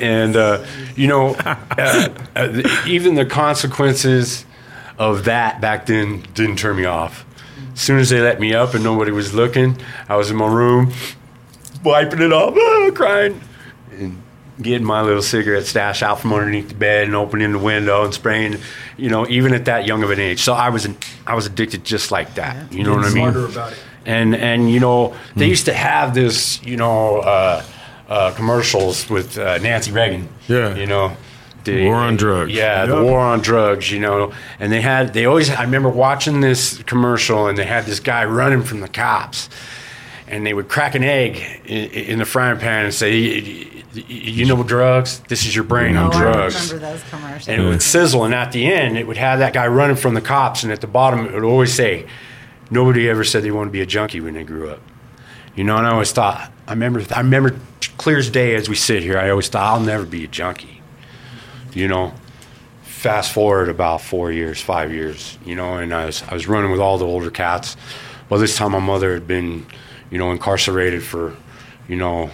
And, 0.01 0.35
uh, 0.35 0.65
you 0.97 1.07
know, 1.09 1.35
uh, 1.45 2.09
uh, 2.37 2.63
even 2.87 3.17
the 3.17 3.27
consequences 3.27 4.47
of 5.01 5.25
that 5.25 5.63
back 5.63 5.87
then 5.87 6.23
didn't 6.35 6.57
turn 6.59 6.77
me 6.77 6.85
off. 6.85 7.25
As 7.73 7.81
soon 7.81 7.99
as 7.99 8.11
they 8.11 8.21
let 8.21 8.39
me 8.39 8.53
up 8.53 8.75
and 8.75 8.85
nobody 8.85 9.11
was 9.11 9.33
looking, 9.33 9.79
I 10.11 10.17
was 10.17 10.31
in 10.31 10.37
my 10.37 10.47
room, 10.47 10.93
wiping 11.83 12.21
it 12.21 12.33
off, 12.35 12.55
ah, 12.55 12.91
crying, 12.95 13.41
and 13.93 14.23
getting 14.61 14.87
my 14.87 15.01
little 15.01 15.23
cigarette 15.23 15.65
stash 15.65 16.03
out 16.03 16.21
from 16.21 16.35
underneath 16.35 16.69
the 16.69 16.75
bed 16.75 17.07
and 17.07 17.17
opening 17.17 17.53
the 17.53 17.59
window 17.59 18.05
and 18.05 18.13
spraying, 18.13 18.57
you 18.99 19.09
know, 19.09 19.27
even 19.29 19.55
at 19.55 19.65
that 19.65 19.87
young 19.87 20.03
of 20.03 20.11
an 20.11 20.21
age. 20.21 20.43
So 20.43 20.53
I 20.53 20.69
was, 20.69 20.87
I 21.27 21.35
was 21.35 21.47
addicted 21.47 21.83
just 21.83 22.11
like 22.11 22.35
that. 22.35 22.71
You 22.71 22.85
know 22.85 22.95
what 22.95 23.07
I 23.07 23.15
mean? 23.15 23.33
smarter 23.33 23.47
about 23.47 23.73
it. 23.73 23.79
and 24.05 24.35
and 24.37 24.71
you 24.71 24.81
know 24.81 25.17
they 25.35 25.47
used 25.47 25.65
to 25.65 25.73
have 25.73 26.15
this 26.15 26.63
you 26.63 26.77
know 26.77 27.21
uh, 27.21 27.65
uh, 28.07 28.33
commercials 28.35 29.09
with 29.09 29.39
uh, 29.39 29.57
Nancy 29.59 29.93
Reagan. 29.93 30.29
Yeah. 30.47 30.75
you 30.75 30.87
know. 30.87 31.17
The, 31.77 31.85
War 31.87 31.97
on 31.97 32.17
drugs. 32.17 32.53
Yeah, 32.53 32.87
the 32.87 33.03
war 33.03 33.19
on 33.21 33.41
drugs. 33.41 33.91
You 33.91 34.01
know, 34.01 34.33
and 34.59 34.73
they 34.73 34.81
had 34.81 35.13
they 35.15 35.25
always. 35.27 35.51
I 35.51 35.63
remember 35.63 35.89
watching 35.89 36.41
this 36.41 36.83
commercial, 36.85 37.47
and 37.47 37.57
they 37.59 37.65
had 37.65 37.85
this 37.85 38.01
guy 38.01 38.25
running 38.25 38.63
from 38.63 38.81
the 38.81 38.89
cops, 38.89 39.49
and 40.29 40.47
they 40.47 40.55
would 40.55 40.69
crack 40.69 40.95
an 40.95 41.05
egg 41.05 41.37
in, 41.65 41.91
in 41.91 42.19
the 42.19 42.25
frying 42.25 42.59
pan 42.59 42.85
and 42.87 42.95
say, 42.95 43.13
"Y- 43.41 43.67
y- 43.95 44.05
"You 44.09 44.47
know 44.47 44.63
drugs. 44.63 45.21
This 45.29 45.45
is 45.47 45.55
your 45.55 45.65
brain 45.65 45.97
Oh, 45.97 46.07
on 46.07 46.13
I 46.15 46.19
drugs." 46.19 46.73
remember 46.73 46.93
those 46.93 47.03
commercials. 47.11 47.49
and 47.49 47.63
it 47.63 47.65
would 47.67 47.83
sizzle. 47.83 48.25
And 48.25 48.35
at 48.35 48.53
the 48.53 48.73
end, 48.73 48.97
it 48.99 49.07
would 49.07 49.17
have 49.19 49.39
that 49.41 49.53
guy 49.53 49.67
running 49.67 49.97
from 49.97 50.15
the 50.15 50.21
cops, 50.21 50.63
and 50.63 50.73
at 50.73 50.81
the 50.81 50.87
bottom, 50.87 51.27
it 51.27 51.33
would 51.35 51.45
always 51.45 51.73
say, 51.75 52.07
"Nobody 52.71 53.09
ever 53.09 53.25
said 53.25 53.43
they 53.43 53.51
wanted 53.51 53.69
to 53.71 53.73
be 53.73 53.81
a 53.83 53.87
junkie 53.87 54.21
when 54.21 54.35
they 54.35 54.45
grew 54.45 54.71
up." 54.71 54.81
You 55.57 55.65
know, 55.65 55.77
and 55.77 55.87
I 55.87 55.91
always 55.91 56.13
thought, 56.13 56.53
I 56.69 56.73
remember, 56.73 57.03
I 57.15 57.19
remember 57.21 57.57
clear 57.99 58.19
as 58.19 58.31
day 58.31 58.55
as 58.55 58.69
we 58.69 58.77
sit 58.77 59.03
here. 59.03 59.19
I 59.19 59.29
always 59.31 59.49
thought, 59.49 59.65
I'll 59.65 59.81
never 59.81 60.05
be 60.05 60.25
a 60.25 60.29
junkie. 60.29 60.80
You 61.73 61.89
know, 61.89 62.13
fast 62.83 63.33
forward 63.33 63.69
about 63.69 64.01
four 64.01 64.33
years, 64.33 64.61
five 64.61 64.93
years. 64.93 65.39
You 65.45 65.55
know, 65.55 65.77
and 65.77 65.93
I 65.93 66.07
was 66.07 66.23
I 66.25 66.35
was 66.35 66.47
running 66.49 66.71
with 66.71 66.81
all 66.81 66.99
the 66.99 67.07
older 67.07 67.31
cats. 67.31 67.77
Well, 68.29 68.41
this 68.41 68.57
time 68.57 68.73
my 68.73 68.79
mother 68.79 69.15
had 69.15 69.27
been, 69.27 69.67
you 70.11 70.19
know, 70.19 70.31
incarcerated 70.31 71.03
for, 71.03 71.37
you 71.89 71.97
know, 71.97 72.31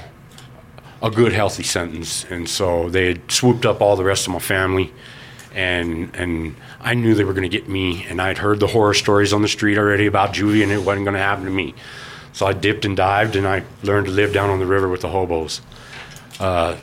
a 1.02 1.11
good 1.11 1.33
healthy 1.33 1.62
sentence 1.62 2.25
and 2.31 2.49
so 2.49 2.88
they 2.88 3.07
had 3.09 3.31
swooped 3.31 3.66
up 3.66 3.81
all 3.83 3.97
the 3.97 4.05
rest 4.05 4.26
of 4.26 4.33
my 4.33 4.38
family 4.38 4.93
and 5.55 6.14
and 6.16 6.57
I 6.81 6.95
knew 6.95 7.14
they 7.14 7.25
were 7.25 7.35
going 7.35 7.50
to 7.50 7.59
get 7.59 7.69
me 7.69 8.07
and 8.09 8.21
I'd 8.21 8.38
heard 8.38 8.61
the 8.61 8.66
horror 8.66 8.95
stories 8.95 9.33
on 9.35 9.43
the 9.43 9.49
street 9.49 9.76
already 9.76 10.07
about 10.07 10.33
juvie 10.33 10.62
and 10.62 10.73
it 10.73 10.78
wasn't 10.78 11.05
going 11.05 11.14
to 11.14 11.21
happen 11.21 11.45
to 11.45 11.50
me 11.50 11.75
So 12.33 12.47
I 12.47 12.52
dipped 12.52 12.85
and 12.85 12.95
dived, 12.95 13.35
and 13.35 13.47
I 13.47 13.62
learned 13.83 14.07
to 14.07 14.12
live 14.12 14.35
down 14.35 14.50
on 14.50 14.59
the 14.59 14.66
river 14.66 14.90
with 14.90 15.00
the 15.00 15.09
hobos. 15.09 15.62
Uh, 16.38 16.76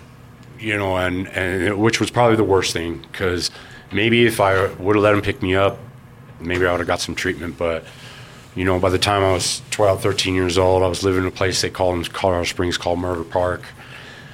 you 0.63 0.77
know, 0.77 0.95
and, 0.95 1.27
and 1.27 1.77
which 1.77 1.99
was 1.99 2.09
probably 2.09 2.37
the 2.37 2.43
worst 2.43 2.71
thing 2.71 3.05
because 3.11 3.51
maybe 3.91 4.25
if 4.25 4.39
I 4.39 4.67
would 4.75 4.95
have 4.95 5.03
let 5.03 5.13
him 5.13 5.21
pick 5.21 5.41
me 5.41 5.55
up, 5.55 5.77
maybe 6.39 6.65
I 6.65 6.71
would 6.71 6.79
have 6.79 6.87
got 6.87 7.01
some 7.01 7.15
treatment. 7.15 7.57
But 7.57 7.83
you 8.55 8.63
know, 8.63 8.79
by 8.79 8.89
the 8.89 8.97
time 8.97 9.23
I 9.23 9.33
was 9.33 9.61
12, 9.71 10.01
13 10.01 10.35
years 10.35 10.57
old, 10.57 10.81
I 10.81 10.87
was 10.87 11.03
living 11.03 11.23
in 11.23 11.27
a 11.27 11.31
place 11.31 11.61
they 11.61 11.69
call 11.69 11.93
in 11.93 12.03
Colorado 12.05 12.45
Springs 12.45 12.77
called 12.77 12.99
Murder 12.99 13.23
Park. 13.25 13.63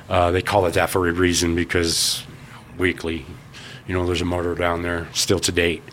Uh, 0.07 0.31
they 0.31 0.41
call 0.41 0.65
it 0.67 0.73
that 0.75 0.89
for 0.89 1.07
a 1.07 1.11
reason 1.11 1.55
because 1.55 2.23
weekly, 2.77 3.25
you 3.87 3.93
know, 3.93 4.05
there's 4.05 4.21
a 4.21 4.25
murder 4.25 4.53
down 4.53 4.83
there 4.83 5.07
still 5.13 5.39
to 5.39 5.51
date, 5.51 5.83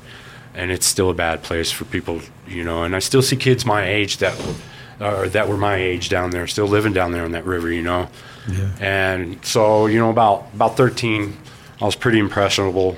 and 0.54 0.70
it's 0.70 0.86
still 0.86 1.08
a 1.08 1.14
bad 1.14 1.42
place 1.42 1.70
for 1.70 1.86
people, 1.86 2.20
you 2.46 2.62
know. 2.62 2.82
And 2.82 2.94
I 2.94 2.98
still 2.98 3.22
see 3.22 3.36
kids 3.36 3.64
my 3.64 3.86
age 3.86 4.18
that, 4.18 4.38
uh, 5.00 5.28
that 5.28 5.48
were 5.48 5.56
my 5.56 5.76
age 5.76 6.10
down 6.10 6.30
there, 6.30 6.46
still 6.46 6.66
living 6.66 6.92
down 6.92 7.12
there 7.12 7.24
in 7.24 7.32
that 7.32 7.46
river, 7.46 7.70
you 7.72 7.82
know. 7.82 8.08
And 8.80 9.44
so, 9.44 9.86
you 9.86 9.98
know, 9.98 10.10
about 10.10 10.46
about 10.54 10.76
13, 10.76 11.36
I 11.80 11.84
was 11.84 11.96
pretty 11.96 12.18
impressionable, 12.18 12.96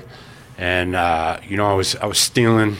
and 0.57 0.95
uh, 0.95 1.39
you 1.47 1.57
know, 1.57 1.69
I 1.69 1.73
was 1.73 1.95
I 1.95 2.05
was 2.05 2.17
stealing 2.17 2.77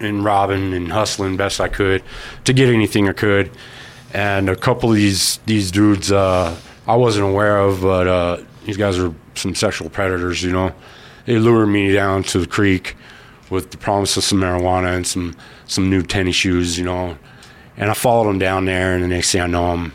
and 0.00 0.24
robbing 0.24 0.74
and 0.74 0.90
hustling 0.90 1.36
best 1.36 1.60
I 1.60 1.68
could 1.68 2.02
to 2.44 2.52
get 2.52 2.68
anything 2.68 3.08
I 3.08 3.12
could. 3.12 3.50
And 4.12 4.48
a 4.50 4.56
couple 4.56 4.90
of 4.90 4.96
these 4.96 5.38
these 5.46 5.70
dudes 5.70 6.12
uh, 6.12 6.56
I 6.86 6.96
wasn't 6.96 7.26
aware 7.26 7.58
of, 7.58 7.82
but 7.82 8.06
uh, 8.06 8.38
these 8.66 8.76
guys 8.76 8.98
are 8.98 9.14
some 9.34 9.54
sexual 9.54 9.88
predators. 9.88 10.42
You 10.42 10.52
know, 10.52 10.74
they 11.24 11.38
lured 11.38 11.68
me 11.68 11.92
down 11.92 12.24
to 12.24 12.38
the 12.38 12.46
creek 12.46 12.96
with 13.50 13.70
the 13.70 13.76
promise 13.76 14.16
of 14.16 14.24
some 14.24 14.40
marijuana 14.40 14.96
and 14.96 15.06
some 15.06 15.34
some 15.66 15.88
new 15.88 16.02
tennis 16.02 16.36
shoes. 16.36 16.78
You 16.78 16.84
know, 16.84 17.16
and 17.76 17.90
I 17.90 17.94
followed 17.94 18.28
them 18.28 18.38
down 18.38 18.64
there, 18.64 18.94
and 18.94 19.02
the 19.02 19.08
next 19.08 19.32
thing 19.32 19.40
I 19.40 19.46
know, 19.46 19.66
I'm 19.66 19.92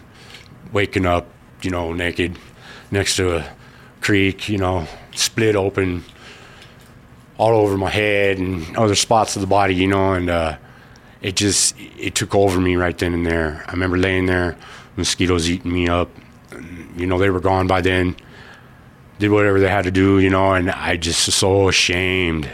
waking 0.71 1.05
up, 1.05 1.27
you 1.61 1.69
know, 1.69 1.93
naked 1.93 2.37
next 2.91 3.15
to 3.17 3.37
a 3.37 3.49
creek. 4.01 4.49
You 4.49 4.57
know, 4.57 4.87
split 5.13 5.55
open 5.55 6.03
all 7.37 7.53
over 7.53 7.77
my 7.77 7.89
head 7.89 8.39
and 8.39 8.75
other 8.75 8.95
spots 8.95 9.35
of 9.35 9.41
the 9.41 9.47
body, 9.47 9.75
you 9.75 9.87
know, 9.87 10.13
and 10.13 10.29
uh, 10.29 10.57
it 11.21 11.35
just 11.35 11.75
it 11.97 12.15
took 12.15 12.33
over 12.35 12.59
me 12.59 12.75
right 12.75 12.97
then 12.97 13.13
and 13.13 13.25
there. 13.25 13.63
I 13.67 13.71
remember 13.71 13.97
laying 13.97 14.25
there, 14.25 14.57
mosquitoes 14.95 15.49
eating 15.49 15.71
me 15.71 15.87
up. 15.87 16.09
And, 16.51 16.99
you 16.99 17.05
know, 17.05 17.19
they 17.19 17.29
were 17.29 17.39
gone 17.39 17.67
by 17.67 17.81
then. 17.81 18.15
Did 19.19 19.31
whatever 19.31 19.59
they 19.59 19.69
had 19.69 19.85
to 19.85 19.91
do, 19.91 20.19
you 20.19 20.29
know, 20.29 20.53
and 20.53 20.69
I 20.69 20.95
just 20.97 21.25
was 21.25 21.35
so 21.35 21.69
ashamed 21.69 22.49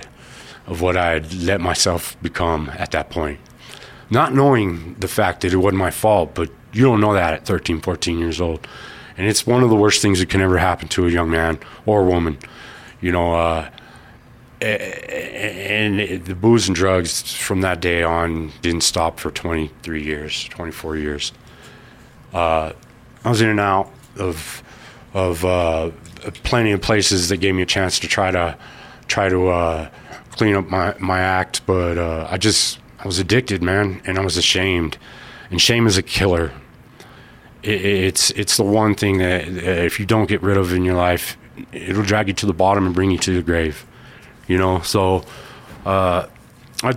of 0.65 0.81
what 0.81 0.95
I 0.95 1.11
had 1.11 1.33
let 1.33 1.59
myself 1.59 2.21
become 2.21 2.71
at 2.77 2.91
that 2.91 3.09
point. 3.09 3.39
Not 4.09 4.33
knowing 4.33 4.95
the 4.95 5.07
fact 5.07 5.41
that 5.41 5.53
it 5.53 5.57
wasn't 5.57 5.79
my 5.79 5.91
fault, 5.91 6.33
but 6.35 6.49
you 6.71 6.83
don't 6.83 7.01
know 7.01 7.13
that 7.13 7.33
at 7.33 7.45
13, 7.45 7.81
14 7.81 8.17
years 8.17 8.39
old. 8.39 8.65
And 9.17 9.27
it's 9.27 9.45
one 9.45 9.63
of 9.63 9.69
the 9.69 9.75
worst 9.75 10.01
things 10.01 10.19
that 10.19 10.29
can 10.29 10.41
ever 10.41 10.57
happen 10.57 10.87
to 10.89 11.07
a 11.07 11.09
young 11.09 11.29
man 11.29 11.59
or 11.85 12.03
woman. 12.03 12.37
You 13.01 13.11
know, 13.11 13.35
uh, 13.35 13.69
and 14.61 16.25
the 16.25 16.35
booze 16.35 16.67
and 16.67 16.75
drugs 16.75 17.33
from 17.33 17.61
that 17.61 17.81
day 17.81 18.01
on 18.03 18.51
didn't 18.61 18.81
stop 18.81 19.19
for 19.19 19.29
23 19.29 20.03
years, 20.03 20.45
24 20.45 20.97
years. 20.97 21.33
Uh, 22.33 22.71
I 23.23 23.29
was 23.29 23.41
in 23.41 23.49
and 23.49 23.59
out 23.59 23.91
of 24.17 24.63
of 25.13 25.45
uh, 25.45 25.91
plenty 26.43 26.71
of 26.71 26.81
places 26.81 27.29
that 27.29 27.37
gave 27.37 27.53
me 27.53 27.61
a 27.61 27.65
chance 27.65 27.99
to 27.99 28.07
try 28.07 28.31
to 28.31 28.57
try 29.07 29.29
to 29.29 29.49
uh, 29.49 29.89
clean 30.31 30.55
up 30.55 30.69
my 30.69 30.95
my 30.99 31.19
act, 31.19 31.65
but 31.65 31.97
uh, 31.97 32.27
I 32.29 32.37
just 32.37 32.79
I 32.99 33.05
was 33.07 33.19
addicted, 33.19 33.61
man, 33.61 34.01
and 34.05 34.17
I 34.17 34.21
was 34.21 34.37
ashamed. 34.37 34.97
And 35.51 35.61
shame 35.61 35.85
is 35.85 35.97
a 35.97 36.03
killer. 36.03 36.51
It, 37.63 37.85
it's 37.85 38.29
it's 38.31 38.57
the 38.57 38.63
one 38.63 38.95
thing 38.95 39.17
that 39.19 39.47
if 39.47 39.99
you 39.99 40.05
don't 40.05 40.27
get 40.27 40.41
rid 40.41 40.57
of 40.57 40.73
in 40.73 40.83
your 40.83 40.95
life, 40.95 41.37
it'll 41.71 42.03
drag 42.03 42.27
you 42.27 42.33
to 42.35 42.45
the 42.45 42.53
bottom 42.53 42.85
and 42.85 42.93
bring 42.93 43.11
you 43.11 43.17
to 43.19 43.35
the 43.35 43.41
grave 43.41 43.85
you 44.47 44.57
know. 44.57 44.81
So 44.81 45.23
uh, 45.85 46.27
I, 46.83 46.93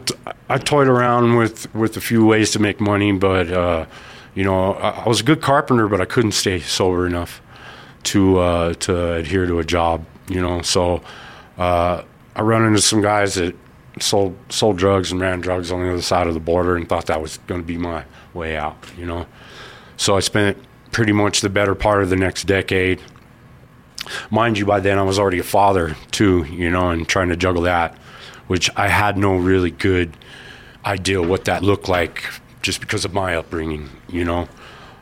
I 0.48 0.58
toyed 0.58 0.88
around 0.88 1.36
with, 1.36 1.72
with 1.74 1.96
a 1.96 2.00
few 2.00 2.24
ways 2.26 2.50
to 2.52 2.58
make 2.58 2.80
money, 2.80 3.12
but 3.12 3.50
uh, 3.50 3.86
you 4.34 4.44
know, 4.44 4.74
I, 4.74 4.90
I, 4.90 5.08
was 5.08 5.20
a 5.20 5.24
good 5.24 5.40
carpenter, 5.40 5.88
but 5.88 6.00
I 6.00 6.04
couldn't 6.04 6.32
stay 6.32 6.60
sober 6.60 7.06
enough 7.06 7.40
to 8.04 8.38
uh, 8.38 8.74
to 8.74 9.14
adhere 9.14 9.46
to 9.46 9.58
a 9.58 9.64
job, 9.64 10.04
you 10.28 10.40
know. 10.40 10.62
So 10.62 11.02
uh, 11.58 12.02
I 12.34 12.42
run 12.42 12.64
into 12.64 12.80
some 12.80 13.00
guys 13.00 13.34
that 13.34 13.54
sold 13.98 14.36
sold 14.50 14.76
drugs 14.76 15.10
and 15.10 15.20
ran 15.20 15.40
drugs 15.40 15.72
on 15.72 15.82
the 15.82 15.90
other 15.90 16.02
side 16.02 16.26
of 16.26 16.34
the 16.34 16.40
border, 16.40 16.76
and 16.76 16.88
thought 16.88 17.06
that 17.06 17.20
was 17.20 17.38
going 17.46 17.60
to 17.60 17.66
be 17.66 17.78
my 17.78 18.04
way 18.34 18.56
out, 18.56 18.76
you 18.98 19.06
know. 19.06 19.26
So 19.96 20.16
I 20.16 20.20
spent 20.20 20.58
pretty 20.92 21.12
much 21.12 21.40
the 21.40 21.50
better 21.50 21.74
part 21.74 22.02
of 22.02 22.10
the 22.10 22.16
next 22.16 22.44
decade 22.44 23.00
mind 24.30 24.58
you, 24.58 24.66
by 24.66 24.80
then 24.80 24.98
I 24.98 25.02
was 25.02 25.18
already 25.18 25.38
a 25.38 25.44
father 25.44 25.96
too, 26.10 26.44
you 26.44 26.70
know, 26.70 26.90
and 26.90 27.08
trying 27.08 27.28
to 27.28 27.36
juggle 27.36 27.62
that, 27.62 27.96
which 28.46 28.70
I 28.76 28.88
had 28.88 29.16
no 29.16 29.36
really 29.36 29.70
good 29.70 30.16
idea 30.84 31.20
what 31.20 31.46
that 31.46 31.62
looked 31.62 31.88
like 31.88 32.24
just 32.62 32.80
because 32.80 33.04
of 33.04 33.12
my 33.12 33.36
upbringing, 33.36 33.90
you 34.08 34.24
know. 34.24 34.48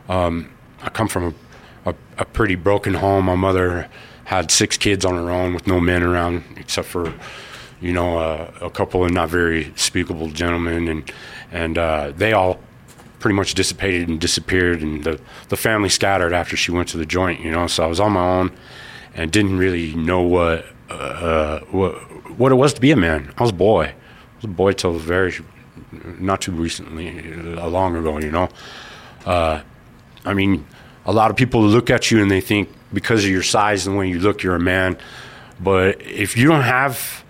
Um, 0.09 0.51
I 0.81 0.89
come 0.89 1.07
from 1.07 1.35
a, 1.85 1.89
a, 1.89 1.95
a, 2.19 2.25
pretty 2.25 2.55
broken 2.55 2.93
home. 2.95 3.25
My 3.25 3.35
mother 3.35 3.89
had 4.25 4.51
six 4.51 4.77
kids 4.77 5.03
on 5.03 5.15
her 5.15 5.31
own 5.31 5.53
with 5.53 5.65
no 5.65 5.79
men 5.79 6.03
around 6.03 6.43
except 6.57 6.87
for, 6.87 7.11
you 7.81 7.91
know, 7.91 8.19
uh, 8.19 8.51
a 8.61 8.69
couple 8.69 9.03
of 9.03 9.11
not 9.11 9.29
very 9.29 9.73
speakable 9.75 10.29
gentlemen, 10.29 10.87
and 10.87 11.11
and 11.51 11.77
uh, 11.77 12.11
they 12.15 12.33
all 12.33 12.59
pretty 13.25 13.35
much 13.35 13.55
dissipated 13.55 14.07
and 14.07 14.21
disappeared, 14.21 14.83
and 14.83 15.03
the 15.03 15.19
the 15.49 15.57
family 15.57 15.89
scattered 15.89 16.31
after 16.31 16.55
she 16.55 16.69
went 16.69 16.87
to 16.87 16.95
the 16.95 17.07
joint, 17.07 17.39
you 17.39 17.49
know. 17.49 17.65
So 17.65 17.83
I 17.83 17.87
was 17.87 17.99
on 17.99 18.11
my 18.11 18.23
own 18.23 18.51
and 19.15 19.31
didn't 19.31 19.57
really 19.57 19.95
know 19.95 20.21
what 20.21 20.67
uh, 20.91 21.61
what 21.71 21.93
what 22.37 22.51
it 22.51 22.55
was 22.55 22.75
to 22.75 22.81
be 22.81 22.91
a 22.91 22.95
man. 22.95 23.33
I 23.35 23.41
was 23.41 23.49
a 23.49 23.55
boy. 23.55 23.85
I 23.85 24.35
was 24.35 24.43
a 24.43 24.47
boy 24.47 24.73
till 24.73 24.93
very 24.93 25.33
not 26.19 26.41
too 26.41 26.51
recently, 26.51 27.33
uh, 27.57 27.67
long 27.67 27.95
ago. 27.95 28.19
You 28.19 28.29
know, 28.29 28.49
uh, 29.25 29.61
I 30.23 30.35
mean, 30.35 30.63
a 31.07 31.11
lot 31.11 31.31
of 31.31 31.35
people 31.35 31.63
look 31.63 31.89
at 31.89 32.11
you 32.11 32.21
and 32.21 32.29
they 32.29 32.41
think 32.41 32.69
because 32.93 33.23
of 33.23 33.31
your 33.31 33.41
size 33.41 33.87
and 33.87 33.95
the 33.95 33.99
way 33.99 34.07
you 34.07 34.19
look, 34.19 34.43
you're 34.43 34.53
a 34.53 34.59
man. 34.59 34.99
But 35.59 35.99
if 35.99 36.37
you 36.37 36.47
don't 36.47 36.61
have 36.61 36.93
uh, 36.99 37.24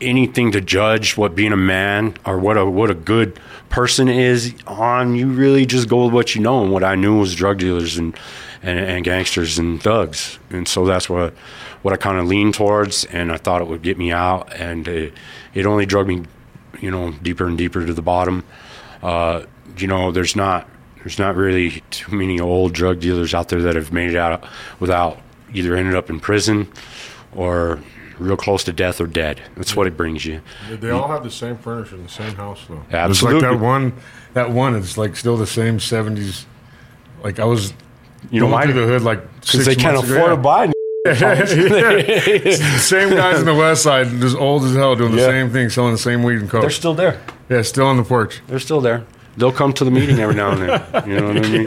anything 0.00 0.52
to 0.52 0.60
judge 0.60 1.16
what 1.16 1.34
being 1.34 1.52
a 1.52 1.56
man 1.56 2.14
or 2.26 2.38
what 2.38 2.56
a 2.56 2.66
what 2.66 2.90
a 2.90 2.94
good 2.94 3.38
person 3.68 4.08
is 4.08 4.54
on, 4.66 5.14
you 5.14 5.28
really 5.28 5.64
just 5.64 5.88
go 5.88 6.04
with 6.04 6.14
what 6.14 6.34
you 6.34 6.42
know. 6.42 6.62
And 6.62 6.72
what 6.72 6.84
I 6.84 6.94
knew 6.94 7.20
was 7.20 7.34
drug 7.34 7.58
dealers 7.58 7.96
and 7.96 8.16
and, 8.62 8.78
and 8.78 9.04
gangsters 9.04 9.58
and 9.58 9.82
thugs. 9.82 10.38
And 10.50 10.68
so 10.68 10.84
that's 10.84 11.08
what 11.08 11.34
what 11.82 11.92
I 11.92 11.96
kind 11.96 12.18
of 12.18 12.26
leaned 12.26 12.54
towards, 12.54 13.04
and 13.06 13.32
I 13.32 13.36
thought 13.36 13.60
it 13.60 13.68
would 13.68 13.82
get 13.82 13.98
me 13.98 14.12
out, 14.12 14.52
and 14.54 14.86
it, 14.86 15.14
it 15.52 15.66
only 15.66 15.84
drug 15.84 16.06
me, 16.06 16.22
you 16.80 16.92
know, 16.92 17.10
deeper 17.10 17.46
and 17.46 17.58
deeper 17.58 17.84
to 17.84 17.92
the 17.92 18.02
bottom. 18.02 18.44
Uh, 19.02 19.42
you 19.76 19.88
know, 19.88 20.12
there's 20.12 20.36
not 20.36 20.68
there's 20.98 21.18
not 21.18 21.34
really 21.34 21.82
too 21.90 22.14
many 22.14 22.38
old 22.38 22.72
drug 22.72 23.00
dealers 23.00 23.34
out 23.34 23.48
there 23.48 23.62
that 23.62 23.74
have 23.74 23.92
made 23.92 24.10
it 24.10 24.16
out 24.16 24.44
without 24.78 25.18
either 25.52 25.74
ended 25.74 25.96
up 25.96 26.08
in 26.08 26.20
prison 26.20 26.70
or 27.34 27.80
real 28.18 28.36
close 28.36 28.64
to 28.64 28.72
death 28.72 29.00
or 29.00 29.06
dead. 29.06 29.42
That's 29.56 29.76
what 29.76 29.86
it 29.86 29.96
brings 29.96 30.24
you. 30.24 30.40
They 30.70 30.90
all 30.90 31.08
have 31.08 31.22
the 31.22 31.30
same 31.30 31.56
furniture 31.56 31.96
in 31.96 32.04
the 32.04 32.08
same 32.08 32.34
house, 32.34 32.64
though. 32.68 32.82
Absolutely. 32.90 33.38
It's 33.38 33.44
like 33.44 33.58
that 33.58 33.64
one. 33.64 33.92
That 34.34 34.50
one 34.50 34.74
is 34.74 34.96
like 34.96 35.16
still 35.16 35.36
the 35.36 35.46
same 35.46 35.78
'70s. 35.78 36.44
Like 37.22 37.38
I 37.38 37.44
was 37.44 37.74
you 38.30 38.40
know 38.40 38.46
why? 38.46 38.66
the 38.66 38.72
hood 38.72 39.02
like 39.02 39.22
because 39.40 39.66
they 39.66 39.74
can't 39.74 39.96
afford 39.96 40.30
to 40.30 40.36
buy. 40.36 40.72
same 41.04 41.16
guys 43.10 43.40
in 43.40 43.46
the 43.46 43.56
West 43.58 43.82
Side, 43.82 44.06
just 44.20 44.36
old 44.36 44.62
as 44.62 44.76
hell, 44.76 44.94
doing 44.94 45.16
the 45.16 45.18
same 45.18 45.50
thing, 45.50 45.68
selling 45.68 45.90
the 45.90 45.98
same 45.98 46.22
weed 46.22 46.38
and 46.38 46.48
coke. 46.48 46.60
They're 46.60 46.70
still 46.70 46.94
there. 46.94 47.20
Yeah, 47.48 47.62
still 47.62 47.86
on 47.86 47.96
the 47.96 48.04
porch. 48.04 48.40
They're 48.46 48.60
still 48.60 48.80
there. 48.80 49.04
They'll 49.36 49.52
come 49.52 49.72
to 49.74 49.84
the 49.84 49.90
meeting 49.90 50.18
every 50.18 50.34
now 50.34 50.50
and 50.50 50.62
then. 50.62 51.08
You 51.08 51.20
know 51.20 51.28
what 51.28 51.36
I 51.36 51.40
mean? 51.50 51.66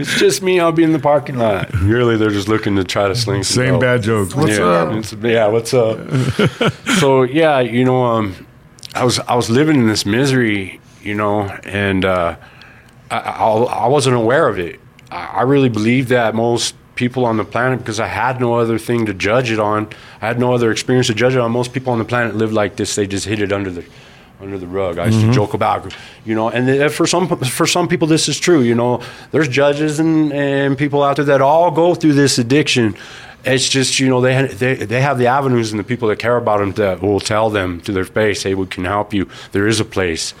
it's 0.00 0.18
just 0.18 0.42
me. 0.42 0.60
I'll 0.60 0.72
be 0.72 0.84
in 0.84 0.92
the 0.92 0.98
parking 0.98 1.38
lot. 1.38 1.72
Really, 1.74 2.16
they're 2.16 2.30
just 2.30 2.48
looking 2.48 2.76
to 2.76 2.84
try 2.84 3.08
to 3.08 3.16
sling 3.16 3.42
some 3.42 3.64
same 3.64 3.80
bad 3.80 4.02
jokes. 4.02 4.34
What's 4.34 4.56
yeah, 4.58 4.64
up? 4.64 5.22
yeah, 5.22 5.46
what's 5.48 5.74
up? 5.74 6.72
so 6.98 7.22
yeah, 7.22 7.60
you 7.60 7.84
know, 7.84 8.04
um, 8.04 8.46
I 8.94 9.04
was 9.04 9.18
I 9.20 9.34
was 9.34 9.50
living 9.50 9.76
in 9.76 9.88
this 9.88 10.06
misery, 10.06 10.80
you 11.02 11.14
know, 11.14 11.42
and. 11.64 12.04
Uh, 12.04 12.36
I, 13.10 13.18
I, 13.18 13.86
wasn't 13.86 14.16
aware 14.16 14.48
of 14.48 14.58
it. 14.58 14.80
I 15.10 15.42
really 15.42 15.68
believe 15.68 16.08
that 16.08 16.34
most 16.34 16.74
people 16.94 17.24
on 17.24 17.36
the 17.36 17.44
planet, 17.44 17.78
because 17.78 18.00
I 18.00 18.06
had 18.06 18.40
no 18.40 18.54
other 18.56 18.78
thing 18.78 19.06
to 19.06 19.14
judge 19.14 19.50
it 19.50 19.58
on, 19.58 19.88
I 20.20 20.26
had 20.26 20.38
no 20.38 20.52
other 20.52 20.70
experience 20.70 21.06
to 21.06 21.14
judge 21.14 21.34
it 21.34 21.40
on. 21.40 21.50
Most 21.52 21.72
people 21.72 21.92
on 21.92 21.98
the 21.98 22.04
planet 22.04 22.36
live 22.36 22.52
like 22.52 22.76
this. 22.76 22.94
They 22.94 23.06
just 23.06 23.26
hid 23.26 23.40
it 23.40 23.52
under 23.52 23.70
the 23.70 23.84
under 24.40 24.58
the 24.58 24.66
rug. 24.66 24.98
I 24.98 25.06
used 25.06 25.18
mm-hmm. 25.18 25.28
to 25.28 25.34
joke 25.34 25.54
about, 25.54 25.94
you 26.24 26.34
know, 26.34 26.48
and 26.48 26.92
for 26.92 27.06
some 27.06 27.28
for 27.28 27.66
some 27.66 27.88
people 27.88 28.08
this 28.08 28.28
is 28.28 28.38
true. 28.38 28.60
You 28.60 28.74
know, 28.74 29.02
there's 29.30 29.48
judges 29.48 29.98
and, 29.98 30.32
and 30.32 30.78
people 30.78 31.02
out 31.02 31.16
there 31.16 31.24
that 31.26 31.40
all 31.40 31.70
go 31.70 31.94
through 31.94 32.14
this 32.14 32.38
addiction. 32.38 32.96
It's 33.44 33.68
just 33.68 34.00
you 34.00 34.08
know 34.08 34.20
they 34.20 34.46
they 34.46 34.74
they 34.74 35.00
have 35.00 35.18
the 35.18 35.26
avenues 35.26 35.70
and 35.70 35.78
the 35.78 35.84
people 35.84 36.08
that 36.08 36.18
care 36.18 36.36
about 36.36 36.58
them 36.58 36.72
that 36.72 37.02
will 37.02 37.20
tell 37.20 37.50
them 37.50 37.80
to 37.82 37.92
their 37.92 38.04
face, 38.04 38.42
hey, 38.42 38.54
we 38.54 38.66
can 38.66 38.84
help 38.84 39.12
you. 39.14 39.28
There 39.52 39.66
is 39.66 39.80
a 39.80 39.84
place. 39.84 40.34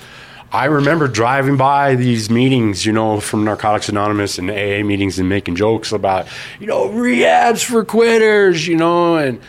I 0.50 0.64
remember 0.64 1.08
driving 1.08 1.58
by 1.58 1.94
these 1.94 2.30
meetings, 2.30 2.86
you 2.86 2.92
know, 2.92 3.20
from 3.20 3.44
Narcotics 3.44 3.90
Anonymous 3.90 4.38
and 4.38 4.50
AA 4.50 4.82
meetings 4.82 5.18
and 5.18 5.28
making 5.28 5.56
jokes 5.56 5.92
about, 5.92 6.26
you 6.58 6.66
know, 6.66 6.88
rehabs 6.88 7.62
for 7.62 7.84
quitters, 7.84 8.66
you 8.66 8.74
know, 8.74 9.16
and 9.16 9.42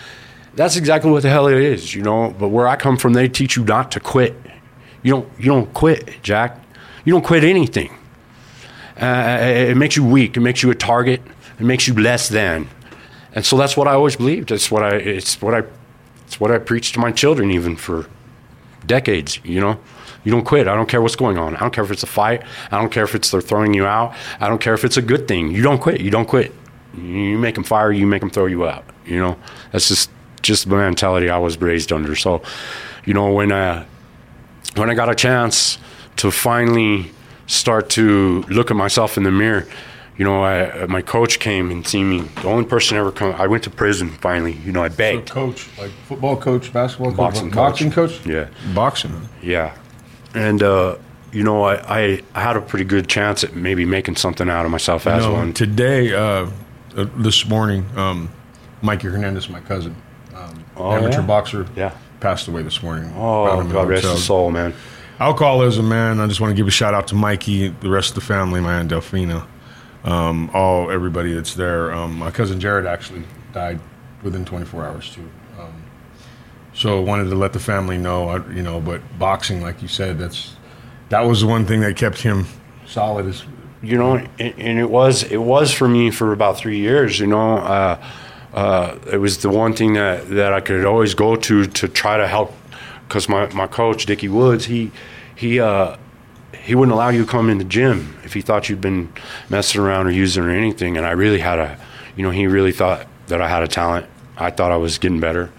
that's 0.60 0.76
exactly 0.76 1.10
what 1.10 1.24
the 1.24 1.30
hell 1.30 1.48
it 1.48 1.56
is, 1.56 1.96
you 1.96 2.02
know. 2.02 2.36
But 2.38 2.50
where 2.50 2.68
I 2.68 2.76
come 2.76 2.98
from, 2.98 3.14
they 3.14 3.30
teach 3.30 3.56
you 3.56 3.64
not 3.64 3.94
to 3.94 4.02
quit. 4.02 4.36
You 5.04 5.14
don't, 5.14 5.30
you 5.40 5.46
don't 5.46 5.74
quit, 5.74 6.22
Jack. 6.22 6.62
You 7.06 7.14
don't 7.14 7.24
quit 7.24 7.46
anything. 7.46 7.96
Uh, 9.02 9.40
it 9.42 9.78
makes 9.78 9.96
you 9.96 10.04
weak. 10.04 10.36
It 10.36 10.42
makes 10.42 10.62
you 10.62 10.70
a 10.70 10.76
target. 10.76 11.22
It 11.62 11.64
makes 11.64 11.88
you 11.88 11.94
less 11.94 12.28
than. 12.28 12.68
And 13.32 13.46
so 13.46 13.56
that's 13.56 13.78
what 13.78 13.88
I 13.88 13.94
always 13.94 14.18
believed. 14.18 14.52
It's 14.52 14.70
what 14.70 14.84
I, 14.84 14.96
it's 14.98 15.42
what 15.42 15.54
I, 15.54 15.64
it's 16.26 16.42
what 16.42 16.52
I 16.52 16.58
preach 16.58 16.92
to 16.92 17.00
my 17.00 17.14
children, 17.14 17.52
even 17.52 17.78
for 17.78 18.08
decades. 18.86 19.40
You 19.46 19.62
know, 19.62 19.80
you 20.26 20.32
don't 20.34 20.44
quit. 20.44 20.68
I 20.68 20.76
don't 20.76 20.90
care 20.90 21.02
what's 21.02 21.16
going 21.16 21.38
on. 21.38 21.56
I 21.56 21.60
don't 21.60 21.72
care 21.72 21.86
if 21.86 21.92
it's 21.92 22.04
a 22.04 22.08
fight. 22.08 22.44
I 22.70 22.78
don't 22.78 22.92
care 22.92 23.06
if 23.06 23.16
it's 23.16 23.32
they're 23.32 23.40
throwing 23.40 23.74
you 23.74 23.86
out. 23.86 24.14
I 24.42 24.50
don't 24.50 24.60
care 24.60 24.74
if 24.74 24.84
it's 24.84 24.98
a 24.98 25.02
good 25.02 25.26
thing. 25.26 25.52
You 25.52 25.62
don't 25.64 25.80
quit. 25.80 26.02
You 26.02 26.12
don't 26.12 26.28
quit. 26.28 26.54
You 26.98 27.38
make 27.38 27.56
them 27.56 27.64
fire. 27.64 27.94
You 27.94 28.06
make 28.06 28.20
them 28.20 28.30
throw 28.30 28.48
you 28.48 28.68
out. 28.68 28.84
You 29.06 29.22
know, 29.22 29.38
that's 29.72 29.88
just 29.88 30.10
just 30.42 30.70
the 30.70 30.76
mentality 30.76 31.30
I 31.30 31.38
was 31.38 31.60
raised 31.62 31.92
under. 31.92 32.16
So, 32.16 32.42
you 33.06 33.14
know, 33.14 33.32
when 33.32 33.52
I 33.52 33.86
when 34.76 34.90
I 34.90 34.94
got 34.94 35.10
a 35.10 35.16
chance 35.16 35.78
to 36.18 36.32
finally 36.32 37.12
start 37.48 37.90
to 37.92 38.44
look 38.50 38.70
at 38.72 38.78
myself 38.78 39.18
in 39.18 39.24
the 39.24 39.32
mirror, 39.32 39.68
you 40.18 40.26
know, 40.26 40.44
I, 40.44 40.86
my 40.88 41.02
coach 41.02 41.40
came 41.40 41.72
and 41.72 41.86
seen 41.88 42.10
me. 42.10 42.22
The 42.42 42.48
only 42.48 42.66
person 42.66 42.98
ever 42.98 43.12
come. 43.12 43.34
I 43.36 43.48
went 43.48 43.64
to 43.64 43.70
prison 43.70 44.10
finally. 44.10 44.54
You 44.66 44.72
know, 44.72 44.84
I 44.84 44.90
begged. 44.90 45.30
So 45.30 45.34
coach, 45.34 45.70
like 45.80 45.92
football 46.08 46.36
coach, 46.38 46.72
basketball 46.74 47.12
coach, 47.12 47.18
Boxing 47.18 47.50
coach. 47.52 47.56
boxing 47.56 47.92
coach. 47.92 48.26
Yeah. 48.26 48.48
boxing. 48.76 49.30
Yeah, 49.42 49.76
and 50.36 50.62
uh, 50.62 50.98
you 51.32 51.44
know, 51.44 51.64
I, 51.64 51.76
I 52.00 52.22
I 52.36 52.42
had 52.42 52.58
a 52.58 52.62
pretty 52.62 52.86
good 52.86 53.08
chance 53.08 53.44
at 53.44 53.56
maybe 53.56 53.86
making 53.86 54.18
something 54.18 54.50
out 54.50 54.66
of 54.66 54.72
myself 54.72 55.08
as 55.08 55.24
No, 55.24 55.34
one. 55.34 55.54
today, 55.54 56.14
uh, 56.14 56.50
uh, 56.98 57.06
this 57.18 57.48
morning, 57.48 57.86
um, 57.96 58.30
Mikey 58.82 59.08
Hernandez, 59.08 59.48
my 59.50 59.62
cousin, 59.62 59.96
Oh, 60.80 60.92
amateur 60.92 61.22
yeah? 61.22 61.28
boxer, 61.28 61.66
Yeah. 61.76 61.92
passed 62.20 62.48
away 62.48 62.64
this 62.64 62.82
morning. 62.82 63.14
Oh, 63.16 63.64
God 63.64 63.88
rest 63.90 64.06
his 64.06 64.24
soul, 64.24 64.52
man. 64.52 64.74
Alcoholism, 65.20 65.90
man. 65.90 66.20
I 66.22 66.28
just 66.28 66.40
want 66.40 66.52
to 66.52 66.56
give 66.56 66.68
a 66.68 66.72
shout 66.72 66.94
out 66.94 67.08
to 67.08 67.16
Mikey, 67.16 67.70
the 67.82 67.90
rest 67.90 68.10
of 68.10 68.16
the 68.16 68.22
family, 68.22 68.62
my 68.62 68.80
aunt 68.80 68.90
Delphina, 68.90 69.46
um, 70.06 70.50
all 70.54 70.90
everybody 70.90 71.34
that's 71.34 71.56
there. 71.56 71.92
Um, 71.92 72.20
my 72.20 72.32
cousin 72.32 72.60
Jared 72.60 72.86
actually 72.86 73.24
died 73.54 73.80
within 74.24 74.46
24 74.46 74.86
hours 74.86 75.14
too. 75.14 75.30
Um, 75.60 75.84
so 76.74 77.02
wanted 77.02 77.30
to 77.30 77.36
let 77.36 77.52
the 77.52 77.60
family 77.60 77.98
know, 77.98 78.34
you 78.54 78.64
know. 78.64 78.80
But 78.80 79.02
boxing, 79.20 79.62
like 79.62 79.82
you 79.82 79.90
said, 79.90 80.18
that's 80.18 80.56
that 81.10 81.22
was 81.22 81.42
the 81.42 81.48
one 81.48 81.66
thing 81.66 81.82
that 81.82 81.98
kept 81.98 82.22
him 82.22 82.46
solid. 82.86 83.26
Is 83.26 83.44
you 83.82 83.98
know, 83.98 84.16
and, 84.16 84.54
and 84.58 84.80
it 84.80 84.90
was 84.90 85.24
it 85.24 85.38
was 85.42 85.74
for 85.74 85.90
me 85.90 86.12
for 86.12 86.32
about 86.32 86.58
three 86.58 86.78
years. 86.80 87.20
You 87.20 87.28
know, 87.28 87.58
uh, 87.58 88.02
uh, 88.54 88.98
it 89.12 89.18
was 89.18 89.40
the 89.40 89.50
one 89.50 89.74
thing 89.74 89.94
that, 89.94 90.30
that 90.30 90.54
I 90.54 90.60
could 90.62 90.86
always 90.86 91.14
go 91.14 91.36
to 91.36 91.66
to 91.66 91.88
try 91.88 92.18
to 92.18 92.28
help. 92.28 92.54
Because 93.08 93.28
my, 93.28 93.52
my 93.54 93.66
coach 93.68 94.06
Dickie 94.06 94.30
Woods, 94.30 94.66
he 94.66 94.92
he 95.36 95.60
uh, 95.60 95.98
he 96.62 96.76
wouldn't 96.76 96.94
allow 96.94 97.10
you 97.10 97.26
to 97.26 97.32
come 97.32 97.50
in 97.50 97.58
the 97.58 97.64
gym 97.64 98.18
if 98.24 98.34
he 98.34 98.42
thought 98.42 98.70
you'd 98.70 98.82
been 98.82 99.12
messing 99.50 99.82
around 99.82 100.08
or 100.08 100.12
using 100.12 100.44
or 100.44 100.52
anything. 100.52 100.98
And 100.98 101.06
I 101.06 101.12
really 101.12 101.40
had 101.40 101.58
a, 101.58 101.80
you 102.16 102.24
know, 102.24 102.30
he 102.32 102.46
really 102.48 102.72
thought 102.72 103.08
that 103.28 103.42
I 103.42 103.48
had 103.48 103.64
a 103.64 103.68
talent. 103.68 104.06
I 104.38 104.52
thought 104.52 104.72
I 104.72 104.78
was 104.78 105.00
getting 105.00 105.20
better, 105.20 105.52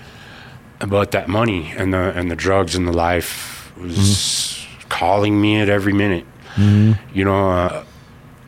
but 0.78 1.10
that 1.10 1.28
money 1.28 1.72
and 1.76 1.92
the 1.92 2.12
and 2.16 2.30
the 2.30 2.36
drugs 2.36 2.74
and 2.76 2.86
the 2.86 2.92
life 2.92 3.72
was 3.76 4.64
calling 4.88 5.40
me 5.40 5.60
at 5.60 5.68
every 5.68 5.92
minute. 5.92 6.26
You 7.12 7.24
know. 7.24 7.50
Uh, 7.50 7.84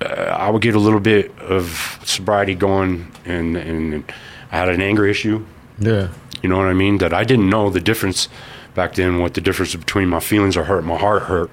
I 0.02 0.50
would 0.50 0.62
get 0.62 0.74
a 0.74 0.80
little 0.80 0.98
bit 0.98 1.30
of 1.38 2.00
sobriety 2.04 2.56
going, 2.56 3.06
and 3.24 3.56
and 3.56 4.12
I 4.52 4.58
had 4.58 4.68
an 4.68 4.80
anger 4.82 5.06
issue. 5.06 5.44
yeah, 5.78 6.08
You 6.42 6.48
know 6.48 6.58
what 6.58 6.66
I 6.68 6.74
mean? 6.74 6.98
That 6.98 7.12
I 7.12 7.24
didn't 7.24 7.48
know 7.50 7.70
the 7.70 7.80
difference 7.80 8.28
back 8.74 8.94
then. 8.94 9.18
What 9.20 9.34
the 9.34 9.40
difference 9.40 9.74
between 9.74 10.08
my 10.08 10.20
feelings 10.20 10.56
are 10.56 10.64
hurt, 10.64 10.84
my 10.84 10.96
heart 10.98 11.22
hurt, 11.22 11.50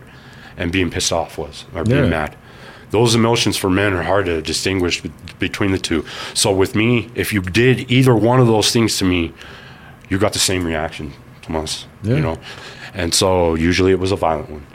and 0.58 0.72
being 0.72 0.90
pissed 0.92 1.14
off 1.14 1.38
was, 1.38 1.66
or 1.74 1.84
being 1.86 2.04
mad. 2.10 2.36
Those 2.92 3.16
emotions 3.16 3.56
for 3.56 3.70
men 3.70 3.94
are 3.94 4.04
hard 4.04 4.26
to 4.26 4.42
distinguish 4.42 5.02
be- 5.02 5.12
between 5.40 5.72
the 5.72 5.78
two. 5.78 6.04
So 6.34 6.52
with 6.52 6.76
me, 6.76 7.10
if 7.16 7.32
you 7.32 7.42
did 7.42 7.90
either 7.92 8.16
one 8.16 8.40
of 8.40 8.48
those 8.48 8.72
things 8.72 8.98
to 8.98 9.06
me, 9.06 9.32
you 10.10 10.18
got 10.18 10.34
the 10.34 10.40
same 10.40 10.66
reaction 10.66 11.14
from 11.44 11.56
us. 11.56 11.86
Yeah. 12.04 12.16
You 12.16 12.22
know, 12.22 12.38
and 12.94 13.14
so 13.14 13.56
usually 13.56 13.92
it 13.92 14.00
was 14.00 14.12
a 14.12 14.16
violent 14.18 14.50
one. 14.50 14.66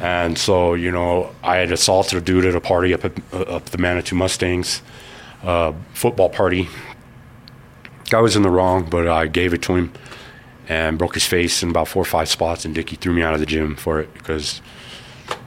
And 0.00 0.38
so 0.38 0.72
you 0.72 0.90
know, 0.90 1.34
I 1.42 1.56
had 1.56 1.70
assaulted 1.70 2.16
a 2.16 2.20
dude 2.22 2.46
at 2.46 2.54
a 2.54 2.60
party 2.60 2.94
up 2.94 3.04
at, 3.04 3.12
uh, 3.32 3.56
up 3.56 3.64
the 3.66 3.76
Manitou 3.78 4.16
Mustangs 4.16 4.80
uh, 5.42 5.72
football 5.92 6.30
party. 6.30 6.68
Guy 8.10 8.20
was 8.20 8.36
in 8.36 8.42
the 8.42 8.50
wrong, 8.50 8.88
but 8.88 9.08
I 9.08 9.26
gave 9.26 9.52
it 9.52 9.62
to 9.62 9.74
him 9.74 9.92
and 10.68 10.98
broke 10.98 11.14
his 11.14 11.26
face 11.26 11.62
in 11.62 11.70
about 11.70 11.88
four 11.88 12.02
or 12.02 12.06
five 12.06 12.28
spots. 12.28 12.64
And 12.64 12.74
Dickie 12.74 12.96
threw 12.96 13.12
me 13.12 13.22
out 13.22 13.34
of 13.34 13.40
the 13.40 13.46
gym 13.46 13.76
for 13.76 14.00
it 14.00 14.12
because 14.14 14.60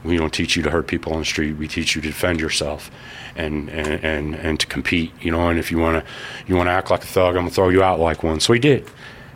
we 0.04 0.16
don't 0.16 0.32
teach 0.32 0.56
you 0.56 0.62
to 0.62 0.70
hurt 0.70 0.86
people 0.86 1.12
on 1.12 1.20
the 1.20 1.24
street. 1.24 1.54
We 1.54 1.68
teach 1.68 1.94
you 1.94 2.02
to 2.02 2.08
defend 2.08 2.40
yourself 2.40 2.90
and 3.36 3.68
and 3.70 4.04
and, 4.04 4.34
and 4.34 4.60
to 4.60 4.66
compete. 4.66 5.12
You 5.20 5.30
know, 5.32 5.48
and 5.48 5.58
if 5.58 5.70
you 5.70 5.78
want 5.78 6.04
to 6.04 6.10
you 6.46 6.56
want 6.56 6.66
to 6.66 6.72
act 6.72 6.90
like 6.90 7.02
a 7.02 7.06
thug, 7.06 7.36
I'm 7.36 7.42
gonna 7.42 7.50
throw 7.50 7.68
you 7.70 7.82
out 7.82 7.98
like 7.98 8.22
one. 8.22 8.40
So 8.40 8.52
he 8.52 8.58
did, 8.58 8.88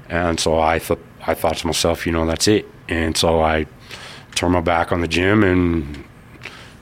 and 0.08 0.38
so 0.38 0.58
I 0.58 0.78
thought 0.78 1.00
I 1.26 1.34
thought 1.34 1.56
to 1.58 1.66
myself, 1.66 2.06
you 2.06 2.12
know, 2.12 2.26
that's 2.26 2.48
it. 2.48 2.68
And 2.88 3.16
so 3.16 3.40
I 3.40 3.66
turned 4.34 4.52
my 4.52 4.60
back 4.60 4.92
on 4.92 5.00
the 5.00 5.08
gym 5.08 5.42
and 5.42 6.04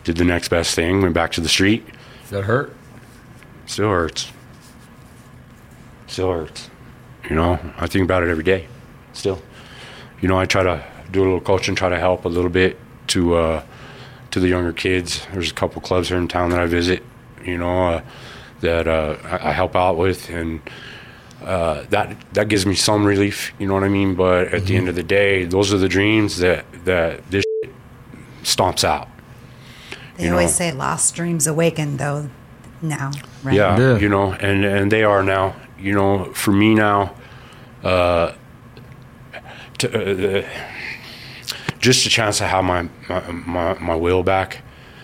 did 0.04 0.16
the 0.16 0.24
next 0.24 0.48
best 0.48 0.74
thing. 0.74 1.02
Went 1.02 1.14
back 1.14 1.30
to 1.32 1.40
the 1.40 1.48
street. 1.48 1.84
that 2.30 2.44
hurt. 2.44 2.74
Still 3.66 3.90
hurts. 3.90 4.32
Still 6.12 6.30
hurts. 6.30 6.68
You 7.30 7.34
know, 7.36 7.58
I 7.78 7.86
think 7.86 8.04
about 8.04 8.22
it 8.22 8.28
every 8.28 8.44
day. 8.44 8.66
Still. 9.14 9.40
You 10.20 10.28
know, 10.28 10.38
I 10.38 10.44
try 10.44 10.62
to 10.62 10.84
do 11.10 11.22
a 11.22 11.24
little 11.24 11.40
coaching, 11.40 11.74
try 11.74 11.88
to 11.88 11.98
help 11.98 12.26
a 12.26 12.28
little 12.28 12.50
bit 12.50 12.78
to 13.08 13.34
uh, 13.36 13.62
to 14.30 14.38
the 14.38 14.46
younger 14.48 14.74
kids. 14.74 15.26
There's 15.32 15.50
a 15.50 15.54
couple 15.54 15.80
clubs 15.80 16.08
here 16.10 16.18
in 16.18 16.28
town 16.28 16.50
that 16.50 16.60
I 16.60 16.66
visit. 16.66 17.02
You 17.42 17.56
know, 17.56 17.88
uh, 17.88 18.02
that 18.60 18.86
uh, 18.86 19.16
I, 19.24 19.48
I 19.48 19.52
help 19.52 19.74
out 19.74 19.96
with, 19.96 20.28
and 20.28 20.60
uh, 21.42 21.84
that 21.88 22.14
that 22.34 22.48
gives 22.48 22.66
me 22.66 22.74
some 22.74 23.06
relief. 23.06 23.54
You 23.58 23.66
know 23.66 23.72
what 23.72 23.82
I 23.84 23.88
mean? 23.88 24.14
But 24.14 24.48
at 24.52 24.66
the 24.66 24.76
end 24.76 24.90
of 24.90 24.94
the 24.94 25.02
day, 25.02 25.46
those 25.46 25.72
are 25.72 25.78
the 25.78 25.88
dreams 25.88 26.36
that 26.40 26.66
that 26.84 27.26
this 27.30 27.44
stomps 28.42 28.84
out. 28.84 29.08
They 30.18 30.24
You 30.24 30.28
know. 30.30 30.36
always 30.36 30.54
say 30.54 30.72
lost 30.72 31.14
dreams 31.14 31.46
awaken, 31.46 31.96
though, 31.96 32.28
now, 32.82 33.12
right? 33.42 33.54
Yeah, 33.56 33.78
Yeah. 33.78 33.96
you 33.98 34.10
know, 34.10 34.32
and 34.34 34.62
and 34.66 34.92
they 34.92 35.04
are 35.04 35.22
now. 35.22 35.54
You 35.82 35.92
know, 35.94 36.32
for 36.32 36.52
me 36.52 36.74
now, 36.74 37.14
uh, 37.82 38.32
to, 39.78 40.38
uh, 40.38 40.48
just 41.80 42.06
a 42.06 42.08
chance 42.08 42.38
to 42.38 42.44
have 42.46 42.64
my 42.64 42.88
my, 43.08 43.30
my, 43.32 43.78
my 43.78 43.94
will 43.96 44.22
back 44.22 44.62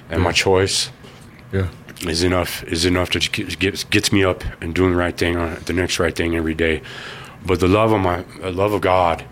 and 0.08 0.22
my 0.22 0.32
choice 0.32 0.90
Yeah, 1.52 1.68
is 2.06 2.22
enough 2.22 2.62
is 2.64 2.84
enough 2.84 3.10
to 3.10 3.18
get, 3.18 3.58
gets 3.58 3.82
gets 3.84 4.12
me 4.12 4.22
up 4.24 4.44
and 4.62 4.74
doing 4.74 4.92
the 4.92 4.96
right 4.96 5.16
thing 5.16 5.36
on 5.36 5.56
the 5.66 5.72
next 5.72 5.98
right 5.98 6.14
thing 6.14 6.36
every 6.36 6.54
day. 6.54 6.80
But 7.44 7.58
the 7.60 7.68
love 7.68 7.92
of 7.92 8.00
my 8.00 8.24
love 8.48 8.72
of 8.72 8.80
God 8.80 9.24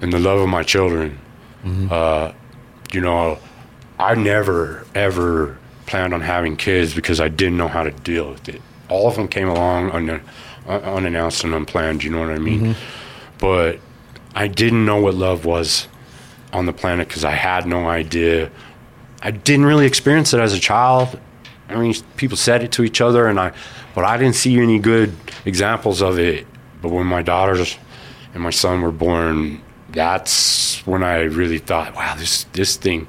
and 0.00 0.12
the 0.12 0.20
love 0.20 0.38
of 0.38 0.48
my 0.48 0.62
children, 0.62 1.18
uh, 1.90 2.32
you 2.92 3.00
know, 3.00 3.38
I 3.98 4.14
never 4.14 4.86
ever 4.94 5.58
planned 5.86 6.14
on 6.14 6.20
having 6.20 6.56
kids 6.56 6.94
because 6.94 7.20
I 7.20 7.28
didn't 7.28 7.56
know 7.56 7.68
how 7.68 7.82
to 7.82 7.90
deal 7.90 8.30
with 8.30 8.48
it. 8.48 8.62
All 8.88 9.08
of 9.08 9.16
them 9.16 9.28
came 9.28 9.48
along 9.48 9.90
un, 9.90 10.20
Uh, 10.66 10.78
unannounced 10.78 11.44
and 11.44 11.54
unplanned. 11.54 12.02
You 12.02 12.10
know 12.10 12.20
what 12.20 12.30
I 12.30 12.38
mean? 12.38 12.74
But 13.38 13.80
I 14.34 14.48
didn't 14.48 14.86
know 14.86 15.00
what 15.00 15.14
love 15.14 15.44
was 15.44 15.88
on 16.54 16.66
the 16.66 16.72
planet 16.72 17.06
because 17.08 17.24
I 17.24 17.32
had 17.32 17.66
no 17.66 17.86
idea. 17.86 18.50
I 19.20 19.30
didn't 19.30 19.66
really 19.66 19.86
experience 19.86 20.32
it 20.32 20.40
as 20.40 20.54
a 20.54 20.60
child. 20.60 21.18
I 21.68 21.76
mean, 21.76 21.94
people 22.16 22.36
said 22.36 22.62
it 22.62 22.72
to 22.72 22.84
each 22.84 23.00
other, 23.00 23.26
and 23.26 23.38
I, 23.38 23.52
but 23.94 24.04
I 24.04 24.16
didn't 24.16 24.36
see 24.36 24.58
any 24.58 24.78
good 24.78 25.14
examples 25.44 26.00
of 26.00 26.18
it. 26.18 26.46
But 26.80 26.90
when 26.90 27.06
my 27.06 27.22
daughters 27.22 27.76
and 28.32 28.42
my 28.42 28.50
son 28.50 28.82
were 28.82 28.92
born, 28.92 29.60
that's 29.90 30.86
when 30.86 31.02
I 31.02 31.22
really 31.22 31.58
thought, 31.58 31.94
wow, 31.94 32.14
this 32.16 32.44
this 32.52 32.76
thing, 32.76 33.06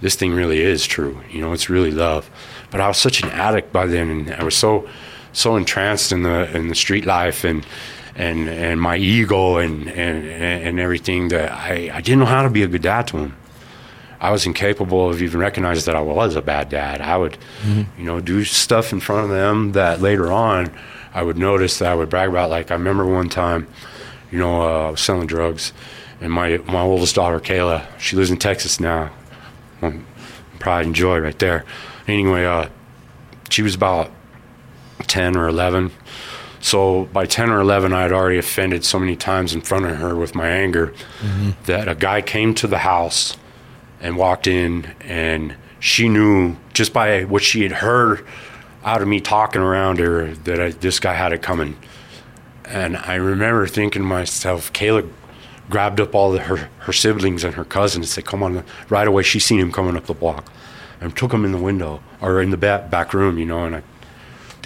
this 0.00 0.14
thing 0.14 0.32
really 0.32 0.60
is 0.60 0.86
true. 0.86 1.20
You 1.30 1.40
know, 1.40 1.52
it's 1.52 1.68
really 1.68 1.90
love. 1.90 2.30
But 2.70 2.80
I 2.80 2.88
was 2.88 2.98
such 2.98 3.22
an 3.22 3.30
addict 3.30 3.72
by 3.72 3.86
then, 3.86 4.10
and 4.10 4.34
I 4.34 4.44
was 4.44 4.56
so 4.56 4.88
so 5.36 5.54
entranced 5.54 6.12
in 6.12 6.22
the 6.22 6.56
in 6.56 6.68
the 6.68 6.74
street 6.74 7.04
life 7.04 7.44
and 7.44 7.66
and 8.14 8.48
and 8.48 8.80
my 8.80 8.96
ego 8.96 9.58
and 9.58 9.86
and 9.88 10.26
and 10.26 10.80
everything 10.80 11.28
that 11.28 11.52
I 11.52 11.90
I 11.92 12.00
didn't 12.00 12.20
know 12.20 12.26
how 12.26 12.42
to 12.42 12.50
be 12.50 12.62
a 12.62 12.66
good 12.66 12.82
dad 12.82 13.06
to 13.08 13.18
him. 13.18 13.36
I 14.18 14.30
was 14.30 14.46
incapable 14.46 15.10
of 15.10 15.20
even 15.20 15.38
recognizing 15.38 15.84
that 15.92 15.94
I 15.94 16.00
was 16.00 16.36
a 16.36 16.42
bad 16.42 16.70
dad. 16.70 17.02
I 17.02 17.18
would, 17.18 17.36
you 17.98 18.04
know, 18.04 18.18
do 18.18 18.44
stuff 18.44 18.90
in 18.94 19.00
front 19.00 19.24
of 19.24 19.30
them 19.30 19.72
that 19.72 20.00
later 20.00 20.32
on 20.32 20.72
I 21.12 21.22
would 21.22 21.36
notice 21.36 21.78
that 21.80 21.92
I 21.92 21.94
would 21.94 22.08
brag 22.08 22.30
about. 22.30 22.48
Like 22.48 22.70
I 22.70 22.74
remember 22.74 23.04
one 23.04 23.28
time, 23.28 23.68
you 24.30 24.38
know, 24.38 24.62
uh, 24.62 24.88
I 24.88 24.90
was 24.90 25.02
selling 25.02 25.26
drugs, 25.26 25.74
and 26.22 26.32
my 26.32 26.56
my 26.66 26.80
oldest 26.80 27.14
daughter 27.14 27.40
Kayla, 27.40 27.86
she 27.98 28.16
lives 28.16 28.30
in 28.30 28.38
Texas 28.38 28.80
now. 28.80 29.10
pride 30.58 30.86
and 30.86 30.94
joy 30.94 31.18
right 31.18 31.38
there. 31.38 31.66
Anyway, 32.08 32.46
uh, 32.46 32.68
she 33.50 33.60
was 33.60 33.74
about 33.74 34.10
10 35.06 35.36
or 35.36 35.48
11. 35.48 35.90
So 36.60 37.04
by 37.06 37.26
10 37.26 37.50
or 37.50 37.60
11, 37.60 37.92
I 37.92 38.02
had 38.02 38.12
already 38.12 38.38
offended 38.38 38.84
so 38.84 38.98
many 38.98 39.16
times 39.16 39.54
in 39.54 39.60
front 39.60 39.86
of 39.86 39.96
her 39.98 40.16
with 40.16 40.34
my 40.34 40.48
anger 40.48 40.88
mm-hmm. 41.20 41.50
that 41.64 41.88
a 41.88 41.94
guy 41.94 42.22
came 42.22 42.54
to 42.56 42.66
the 42.66 42.78
house 42.78 43.36
and 44.00 44.16
walked 44.16 44.46
in, 44.46 44.94
and 45.00 45.54
she 45.80 46.08
knew 46.08 46.56
just 46.74 46.92
by 46.92 47.24
what 47.24 47.42
she 47.42 47.62
had 47.62 47.72
heard 47.72 48.26
out 48.84 49.02
of 49.02 49.08
me 49.08 49.20
talking 49.20 49.62
around 49.62 49.98
her 49.98 50.34
that 50.34 50.60
I, 50.60 50.70
this 50.70 51.00
guy 51.00 51.14
had 51.14 51.32
it 51.32 51.42
coming. 51.42 51.76
And 52.64 52.96
I 52.96 53.14
remember 53.16 53.66
thinking 53.66 54.02
to 54.02 54.08
myself, 54.08 54.72
Kayla 54.72 55.08
grabbed 55.70 56.00
up 56.00 56.14
all 56.14 56.32
the, 56.32 56.40
her, 56.40 56.68
her 56.78 56.92
siblings 56.92 57.44
and 57.44 57.54
her 57.54 57.64
cousins 57.64 58.06
and 58.06 58.08
said, 58.08 58.24
Come 58.24 58.42
on, 58.42 58.64
right 58.88 59.06
away. 59.06 59.22
She 59.22 59.38
seen 59.38 59.60
him 59.60 59.72
coming 59.72 59.96
up 59.96 60.06
the 60.06 60.14
block 60.14 60.50
and 61.00 61.16
took 61.16 61.32
him 61.32 61.44
in 61.44 61.52
the 61.52 61.58
window 61.58 62.02
or 62.20 62.40
in 62.40 62.50
the 62.50 62.56
back, 62.56 62.90
back 62.90 63.12
room, 63.14 63.38
you 63.38 63.44
know, 63.44 63.64
and 63.64 63.76
I 63.76 63.82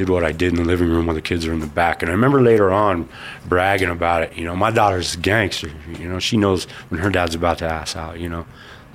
did 0.01 0.09
what 0.09 0.25
I 0.25 0.33
did 0.33 0.53
in 0.53 0.57
the 0.57 0.65
living 0.65 0.89
room 0.89 1.05
while 1.07 1.15
the 1.15 1.21
kids 1.21 1.47
are 1.47 1.53
in 1.53 1.61
the 1.61 1.67
back. 1.67 2.01
And 2.03 2.09
I 2.11 2.15
remember 2.15 2.41
later 2.41 2.71
on 2.73 3.07
bragging 3.47 3.91
about 3.91 4.23
it. 4.23 4.35
You 4.35 4.45
know, 4.47 4.57
my 4.57 4.71
daughter's 4.71 5.15
a 5.15 5.19
gangster. 5.19 5.71
You 5.99 6.09
know, 6.09 6.19
she 6.19 6.39
knows 6.39 6.65
when 6.89 7.01
her 7.03 7.11
dad's 7.11 7.35
about 7.35 7.59
to 7.59 7.67
ass 7.67 7.95
out. 7.97 8.19
You 8.19 8.31
know, 8.31 8.47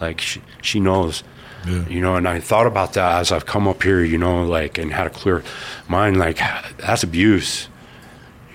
like 0.01 0.19
she 0.19 0.41
she 0.63 0.79
knows. 0.79 1.23
Yeah. 1.67 1.87
You 1.87 2.01
know, 2.01 2.15
and 2.15 2.27
I 2.27 2.39
thought 2.39 2.65
about 2.65 2.93
that 2.93 3.19
as 3.19 3.31
I've 3.31 3.45
come 3.45 3.67
up 3.67 3.83
here. 3.83 4.03
You 4.03 4.17
know, 4.17 4.43
like 4.45 4.79
and 4.79 4.91
had 4.91 5.05
a 5.05 5.11
clear 5.11 5.43
mind. 5.87 6.17
Like 6.17 6.39
that's 6.77 7.03
abuse. 7.03 7.69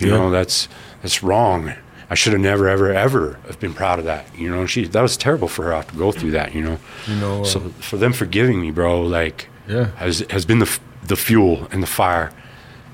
You 0.01 0.09
Yeah. 0.09 0.17
know, 0.17 0.31
that's 0.31 0.69
that's 1.03 1.23
wrong. 1.23 1.73
I 2.13 2.17
should 2.17 2.33
have 2.33 2.43
never, 2.43 2.67
ever, 2.69 2.93
ever 2.93 3.39
have 3.47 3.61
been 3.61 3.73
proud 3.75 4.01
of 4.01 4.05
that. 4.07 4.27
You 4.37 4.51
know, 4.51 4.67
she 4.67 4.87
that 4.89 5.03
was 5.03 5.17
terrible 5.17 5.47
for 5.47 5.67
her 5.71 5.81
to 5.85 5.95
go 5.97 6.11
through 6.11 6.33
that. 6.33 6.53
You 6.57 6.63
know, 6.65 6.79
You 7.07 7.15
know, 7.15 7.43
uh, 7.43 7.45
so 7.45 7.61
for 7.79 7.97
them 7.97 8.13
forgiving 8.13 8.61
me, 8.61 8.73
bro, 8.73 9.01
like 9.03 9.47
Yeah. 9.69 9.91
has 9.99 10.25
has 10.31 10.45
been 10.45 10.59
the 10.59 10.67
f- 10.67 10.81
the 11.07 11.17
fuel 11.17 11.69
and 11.73 11.81
the 11.83 11.87
fire. 12.01 12.33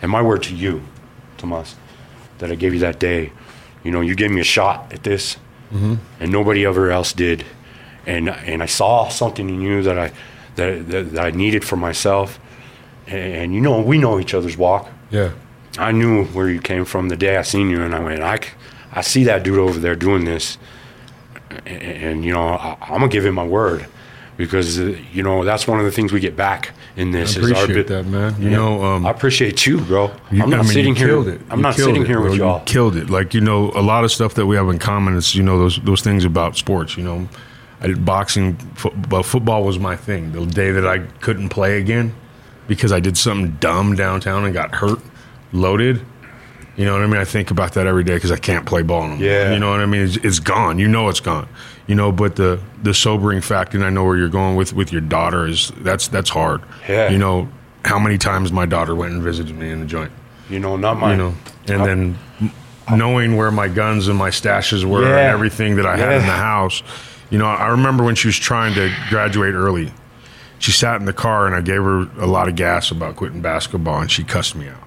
And 0.06 0.12
my 0.12 0.22
word 0.22 0.44
to 0.44 0.54
you, 0.54 0.84
Tomas, 1.36 1.74
that 2.38 2.52
I 2.52 2.54
gave 2.54 2.72
you 2.72 2.78
that 2.78 3.00
day, 3.00 3.32
you 3.82 3.90
know, 3.90 4.02
you 4.02 4.14
gave 4.14 4.30
me 4.30 4.40
a 4.40 4.44
shot 4.44 4.92
at 4.92 5.02
this, 5.02 5.34
mm-hmm. 5.72 5.96
and 6.20 6.30
nobody 6.30 6.64
ever 6.64 6.92
else 6.92 7.12
did. 7.12 7.44
And 8.06 8.28
and 8.28 8.62
I 8.62 8.66
saw 8.66 9.08
something 9.08 9.50
in 9.50 9.60
you 9.60 9.82
that 9.82 9.98
I 9.98 10.12
that 10.54 10.88
that, 10.90 11.10
that 11.10 11.24
I 11.24 11.30
needed 11.32 11.64
for 11.64 11.74
myself. 11.76 12.38
And, 13.08 13.34
and 13.34 13.54
you 13.56 13.60
know, 13.60 13.80
we 13.80 13.98
know 13.98 14.20
each 14.20 14.32
other's 14.32 14.56
walk. 14.56 14.88
yeah. 15.10 15.32
I 15.76 15.90
knew 15.90 16.26
where 16.26 16.48
you 16.48 16.60
came 16.60 16.84
from 16.84 17.08
the 17.08 17.16
day 17.16 17.36
I 17.36 17.42
seen 17.42 17.68
you, 17.68 17.82
and 17.82 17.92
I 17.92 17.98
went, 17.98 18.22
I, 18.22 18.38
I 18.92 19.00
see 19.00 19.24
that 19.24 19.42
dude 19.42 19.58
over 19.58 19.80
there 19.80 19.96
doing 19.96 20.24
this, 20.24 20.56
and, 21.66 21.82
and 21.82 22.24
you 22.24 22.32
know, 22.32 22.46
I, 22.50 22.76
I'm 22.80 23.00
gonna 23.00 23.08
give 23.08 23.26
him 23.26 23.34
my 23.34 23.44
word, 23.44 23.88
because 24.36 24.78
uh, 24.78 24.96
you 25.12 25.22
know 25.22 25.44
that's 25.44 25.66
one 25.66 25.78
of 25.78 25.84
the 25.84 25.90
things 25.90 26.12
we 26.12 26.20
get 26.20 26.36
back 26.36 26.72
in 26.96 27.08
I 27.14 27.20
this. 27.20 27.36
is 27.36 27.50
our 27.52 27.62
appreciate 27.64 27.74
bit- 27.74 27.86
that, 27.88 28.06
man. 28.06 28.34
You 28.40 28.50
Yeah. 28.50 28.56
know, 28.56 28.84
um, 28.84 29.06
I 29.06 29.10
appreciate 29.10 29.66
you, 29.66 29.80
bro. 29.80 30.10
You- 30.30 30.42
I'm 30.42 30.50
not 30.50 30.60
I 30.60 30.62
mean, 30.62 30.72
sitting 30.72 30.94
here. 30.94 31.18
it. 31.28 31.40
I'm 31.50 31.58
You 31.58 31.62
not 31.62 31.74
sitting 31.74 32.02
it, 32.02 32.06
here 32.06 32.16
bro. 32.16 32.24
with 32.30 32.34
You 32.34 32.44
y'all. 32.44 32.60
killed 32.64 32.96
it. 32.96 33.08
Like 33.10 33.34
you 33.34 33.40
know, 33.40 33.70
a 33.74 33.82
lot 33.82 34.04
of 34.04 34.12
stuff 34.12 34.34
that 34.34 34.46
we 34.46 34.56
have 34.56 34.68
in 34.68 34.78
common 34.78 35.16
is 35.16 35.34
you 35.34 35.42
know 35.42 35.58
those 35.58 35.78
those 35.84 36.02
things 36.02 36.24
about 36.24 36.56
sports. 36.56 36.96
You 36.96 37.04
know, 37.04 37.28
I 37.80 37.86
did 37.88 38.04
boxing, 38.04 38.56
fo- 38.74 38.94
but 39.08 39.24
football 39.24 39.64
was 39.64 39.78
my 39.78 39.96
thing. 39.96 40.32
The 40.32 40.44
day 40.46 40.70
that 40.70 40.86
I 40.86 40.98
couldn't 41.20 41.48
play 41.50 41.78
again 41.78 42.14
because 42.68 42.92
I 42.92 43.00
did 43.00 43.16
something 43.16 43.56
dumb 43.60 43.94
downtown 43.94 44.44
and 44.44 44.52
got 44.52 44.74
hurt, 44.74 44.98
loaded. 45.52 46.00
You 46.76 46.84
know 46.84 46.92
what 46.92 47.02
I 47.02 47.06
mean? 47.06 47.16
I 47.20 47.24
think 47.24 47.50
about 47.50 47.72
that 47.74 47.86
every 47.86 48.04
day 48.04 48.14
because 48.14 48.30
I 48.32 48.36
can't 48.36 48.66
play 48.66 48.82
ball 48.82 49.04
anymore. 49.04 49.24
Yeah. 49.26 49.52
You 49.54 49.58
know 49.58 49.70
what 49.70 49.80
I 49.80 49.86
mean? 49.86 50.02
It's, 50.02 50.16
it's 50.18 50.40
gone. 50.40 50.78
You 50.78 50.88
know 50.88 51.08
it's 51.08 51.20
gone. 51.20 51.48
You 51.86 51.94
know, 51.94 52.10
but 52.10 52.34
the 52.36 52.58
the 52.82 52.92
sobering 52.92 53.40
fact, 53.40 53.74
and 53.74 53.84
I 53.84 53.90
know 53.90 54.04
where 54.04 54.16
you're 54.16 54.28
going 54.28 54.56
with 54.56 54.72
with 54.72 54.90
your 54.92 55.00
daughter 55.02 55.46
is 55.46 55.70
that's 55.78 56.08
that's 56.08 56.30
hard. 56.30 56.62
Yeah. 56.88 57.10
You 57.10 57.18
know 57.18 57.48
how 57.84 57.98
many 58.00 58.18
times 58.18 58.50
my 58.50 58.66
daughter 58.66 58.94
went 58.94 59.12
and 59.12 59.22
visited 59.22 59.54
me 59.56 59.70
in 59.70 59.78
the 59.80 59.86
joint 59.86 60.10
You 60.50 60.58
know, 60.58 60.76
not 60.76 60.98
my. 60.98 61.12
you 61.12 61.16
know, 61.16 61.34
and 61.68 61.84
then 61.84 62.18
m- 62.40 62.98
knowing 62.98 63.36
where 63.36 63.52
my 63.52 63.68
guns 63.68 64.08
and 64.08 64.18
my 64.18 64.30
stashes 64.30 64.84
were 64.84 65.04
and 65.04 65.28
everything 65.32 65.76
that 65.76 65.86
I 65.86 65.96
had 65.96 66.12
in 66.14 66.20
the 66.22 66.26
Yeah. 66.26 66.36
house. 66.38 66.82
You 67.30 67.38
know, 67.38 67.46
I 67.46 67.68
remember 67.68 68.02
when 68.02 68.16
she 68.16 68.26
was 68.26 68.36
trying 68.38 68.74
to 68.74 68.92
graduate 69.08 69.54
early. 69.54 69.92
She 70.58 70.72
sat 70.72 70.98
in 70.98 71.06
the 71.06 71.12
car 71.12 71.46
and 71.46 71.54
I 71.54 71.60
gave 71.60 71.82
her 71.82 72.08
a 72.18 72.26
lot 72.26 72.48
of 72.48 72.56
gas 72.56 72.90
about 72.90 73.14
quitting 73.14 73.40
basketball 73.42 74.00
and 74.00 74.10
she 74.10 74.24
cussed 74.24 74.56
me 74.56 74.66
out. 74.68 74.82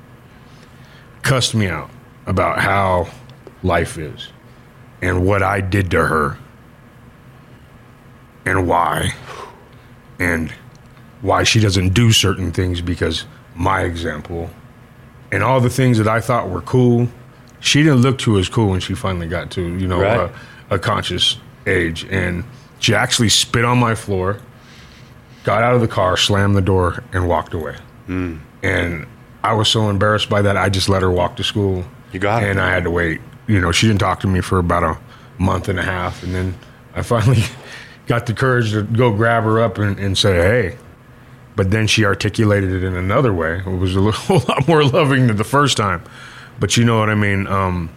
Cussed 1.22 1.54
me 1.56 1.68
out 1.68 1.90
about 2.26 2.60
how 2.60 3.08
life 3.64 3.98
is 3.98 4.30
and 5.02 5.26
what 5.26 5.44
I 5.44 5.62
did 5.62 5.92
to 5.92 6.06
her 6.08 6.38
and 8.50 8.68
why 8.68 9.14
and 10.20 10.52
why 11.22 11.44
she 11.44 11.60
doesn't 11.60 11.90
do 11.94 12.12
certain 12.12 12.52
things 12.52 12.82
because 12.82 13.26
my 13.56 13.82
example 13.82 14.50
and 15.32 15.44
all 15.44 15.60
the 15.62 15.70
things 15.70 15.98
that 15.98 16.08
I 16.08 16.20
thought 16.22 16.50
were 16.50 16.62
cool, 16.62 17.08
she 17.60 17.84
didn't 17.84 18.02
look 18.02 18.18
to 18.20 18.40
as 18.40 18.50
cool 18.50 18.70
when 18.70 18.80
she 18.80 18.96
finally 18.96 19.28
got 19.28 19.52
to 19.52 19.62
you 19.78 19.88
know 19.88 20.02
Right. 20.02 20.32
a, 20.72 20.76
a 20.76 20.80
conscious 20.80 21.38
age, 21.68 22.06
and 22.10 22.44
she 22.80 22.96
actually 22.96 23.30
spit 23.30 23.64
on 23.66 23.78
my 23.78 23.94
floor, 23.96 24.40
got 25.44 25.62
out 25.64 25.76
of 25.76 25.82
the 25.82 25.88
car, 25.88 26.18
slammed 26.18 26.56
the 26.56 26.62
door, 26.62 27.04
and 27.14 27.28
walked 27.28 27.54
away. 27.54 27.76
Hmm. 28.08 28.38
And 28.64 29.06
I 29.44 29.54
was 29.54 29.68
so 29.70 29.90
embarrassed 29.90 30.30
by 30.30 30.42
that, 30.42 30.58
I 30.58 30.70
just 30.70 30.90
let 30.90 31.02
her 31.02 31.12
walk 31.12 31.36
to 31.38 31.44
school. 31.44 31.86
You 32.12 32.20
got 32.20 32.42
it. 32.44 32.50
and 32.50 32.60
I 32.60 32.72
had 32.72 32.84
to 32.86 32.92
wait. 32.92 33.22
You 33.48 33.60
know, 33.62 33.72
she 33.72 33.88
didn't 33.88 34.00
talk 34.00 34.20
to 34.22 34.28
me 34.28 34.42
for 34.42 34.58
about 34.60 34.84
a 34.84 34.98
month 35.42 35.70
and 35.70 35.78
a 35.80 35.84
half, 35.84 36.24
and 36.24 36.34
then 36.34 36.56
I 36.96 37.02
finally 37.04 37.44
got 38.10 38.26
the 38.26 38.34
courage 38.34 38.72
to 38.72 38.82
go 38.84 39.14
grab 39.16 39.44
her 39.44 39.62
up 39.62 39.78
and, 39.78 39.98
and 39.98 40.18
say, 40.18 40.36
"Hey." 40.36 40.78
But 41.56 41.72
then 41.72 41.88
she 41.88 42.06
articulated 42.06 42.72
it 42.72 42.84
in 42.84 42.96
another 42.96 43.34
way. 43.34 43.60
It 43.60 43.66
was 43.66 43.96
a 43.96 44.00
li- 44.02 44.12
whole 44.12 44.42
lot 44.48 44.68
more 44.68 44.84
loving 44.84 45.28
than 45.28 45.38
the 45.38 45.44
first 45.44 45.78
time. 45.78 46.04
But 46.60 46.76
you 46.76 46.84
know 46.84 47.00
what 47.00 47.10
I 47.10 47.16
mean. 47.16 47.48
Um, 47.48 47.90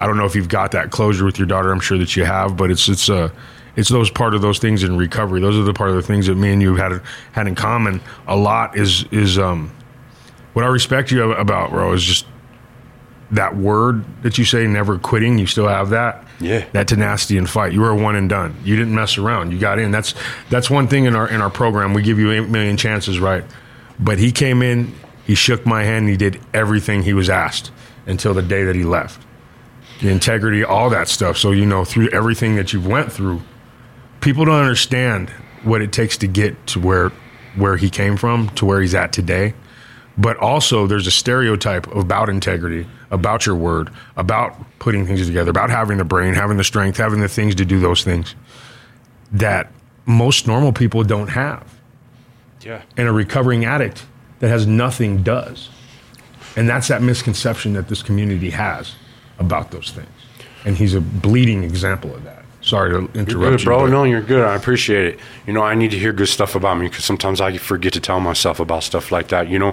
I 0.00 0.06
don't 0.06 0.16
know 0.16 0.24
if 0.26 0.34
you've 0.34 0.48
got 0.48 0.72
that 0.72 0.90
closure 0.90 1.24
with 1.24 1.38
your 1.38 1.46
daughter. 1.46 1.72
I'm 1.72 1.80
sure 1.80 1.98
that 1.98 2.16
you 2.16 2.24
have, 2.24 2.56
but 2.56 2.70
it's 2.70 2.88
it's 2.88 3.08
uh, 3.08 3.30
it's 3.76 3.88
those 3.88 4.10
part 4.10 4.34
of 4.34 4.42
those 4.42 4.58
things 4.58 4.82
in 4.82 4.96
recovery. 4.96 5.40
Those 5.40 5.56
are 5.56 5.62
the 5.62 5.72
part 5.72 5.90
of 5.90 5.96
the 5.96 6.02
things 6.02 6.26
that 6.26 6.34
me 6.34 6.52
and 6.52 6.60
you 6.60 6.76
had 6.76 7.00
had 7.32 7.46
in 7.46 7.54
common 7.54 8.00
a 8.26 8.36
lot. 8.36 8.76
Is 8.76 9.04
is 9.10 9.38
um, 9.38 9.70
what 10.52 10.64
I 10.64 10.68
respect 10.68 11.10
you 11.10 11.32
about, 11.32 11.70
bro, 11.70 11.92
is 11.92 12.02
just 12.02 12.26
that 13.30 13.56
word 13.56 14.04
that 14.22 14.38
you 14.38 14.44
say, 14.44 14.66
never 14.66 14.98
quitting. 14.98 15.38
You 15.38 15.46
still 15.46 15.68
have 15.68 15.90
that. 15.90 16.24
Yeah. 16.40 16.64
That 16.72 16.88
tenacity 16.88 17.36
and 17.36 17.48
fight. 17.48 17.72
You 17.72 17.80
were 17.80 17.94
one 17.94 18.16
and 18.16 18.28
done. 18.28 18.56
You 18.64 18.76
didn't 18.76 18.94
mess 18.94 19.18
around. 19.18 19.52
You 19.52 19.58
got 19.58 19.78
in. 19.78 19.90
That's 19.90 20.14
that's 20.50 20.70
one 20.70 20.88
thing 20.88 21.04
in 21.04 21.14
our 21.14 21.28
in 21.28 21.40
our 21.40 21.50
program. 21.50 21.92
We 21.94 22.02
give 22.02 22.18
you 22.18 22.32
eight 22.32 22.48
million 22.48 22.76
chances, 22.76 23.20
right? 23.20 23.44
But 23.98 24.18
he 24.18 24.32
came 24.32 24.62
in. 24.62 24.94
He 25.26 25.34
shook 25.34 25.66
my 25.66 25.82
hand. 25.84 26.04
And 26.04 26.08
he 26.08 26.16
did 26.16 26.40
everything 26.54 27.02
he 27.02 27.12
was 27.12 27.28
asked 27.28 27.70
until 28.06 28.32
the 28.34 28.42
day 28.42 28.64
that 28.64 28.76
he 28.76 28.84
left. 28.84 29.20
The 30.00 30.08
integrity, 30.08 30.62
all 30.64 30.90
that 30.90 31.08
stuff. 31.08 31.36
So 31.36 31.50
you 31.50 31.66
know, 31.66 31.84
through 31.84 32.08
everything 32.10 32.56
that 32.56 32.72
you've 32.72 32.86
went 32.86 33.12
through, 33.12 33.42
people 34.20 34.44
don't 34.44 34.60
understand 34.60 35.30
what 35.64 35.82
it 35.82 35.92
takes 35.92 36.16
to 36.18 36.26
get 36.28 36.66
to 36.68 36.80
where 36.80 37.10
where 37.56 37.76
he 37.76 37.90
came 37.90 38.16
from 38.16 38.48
to 38.50 38.64
where 38.64 38.80
he's 38.80 38.94
at 38.94 39.12
today 39.12 39.52
but 40.18 40.36
also 40.38 40.86
there's 40.86 41.06
a 41.06 41.10
stereotype 41.10 41.86
about 41.94 42.28
integrity 42.28 42.86
about 43.10 43.46
your 43.46 43.54
word 43.54 43.90
about 44.16 44.54
putting 44.78 45.06
things 45.06 45.26
together 45.26 45.50
about 45.50 45.70
having 45.70 45.96
the 45.96 46.04
brain 46.04 46.34
having 46.34 46.56
the 46.56 46.64
strength 46.64 46.98
having 46.98 47.20
the 47.20 47.28
things 47.28 47.54
to 47.54 47.64
do 47.64 47.80
those 47.80 48.04
things 48.04 48.34
that 49.32 49.70
most 50.08 50.46
normal 50.46 50.72
people 50.72 51.04
don't 51.04 51.28
have. 51.28 51.74
Yeah. 52.62 52.82
and 52.96 53.06
a 53.06 53.12
recovering 53.12 53.64
addict 53.64 54.04
that 54.40 54.48
has 54.48 54.66
nothing 54.66 55.22
does. 55.22 55.70
And 56.56 56.68
that's 56.68 56.88
that 56.88 57.02
misconception 57.02 57.74
that 57.74 57.88
this 57.88 58.02
community 58.02 58.50
has 58.50 58.94
about 59.38 59.70
those 59.70 59.92
things. 59.92 60.08
And 60.64 60.76
he's 60.76 60.94
a 60.94 61.00
bleeding 61.00 61.62
example 61.62 62.14
of 62.14 62.24
that 62.24 62.37
sorry 62.68 62.90
to 62.90 62.98
interrupt 63.18 63.30
You're 63.30 63.50
good, 63.50 63.60
you, 63.60 63.64
bro. 63.64 63.86
No, 63.86 64.04
you're 64.04 64.20
good. 64.20 64.44
I 64.44 64.54
appreciate 64.54 65.14
it. 65.14 65.20
You 65.46 65.52
know, 65.52 65.62
I 65.62 65.74
need 65.74 65.90
to 65.92 65.98
hear 65.98 66.12
good 66.12 66.28
stuff 66.28 66.54
about 66.54 66.78
me 66.78 66.88
because 66.88 67.04
sometimes 67.04 67.40
I 67.40 67.56
forget 67.56 67.92
to 67.94 68.00
tell 68.00 68.20
myself 68.20 68.60
about 68.60 68.82
stuff 68.84 69.10
like 69.10 69.28
that. 69.28 69.48
You 69.48 69.58
know, 69.58 69.72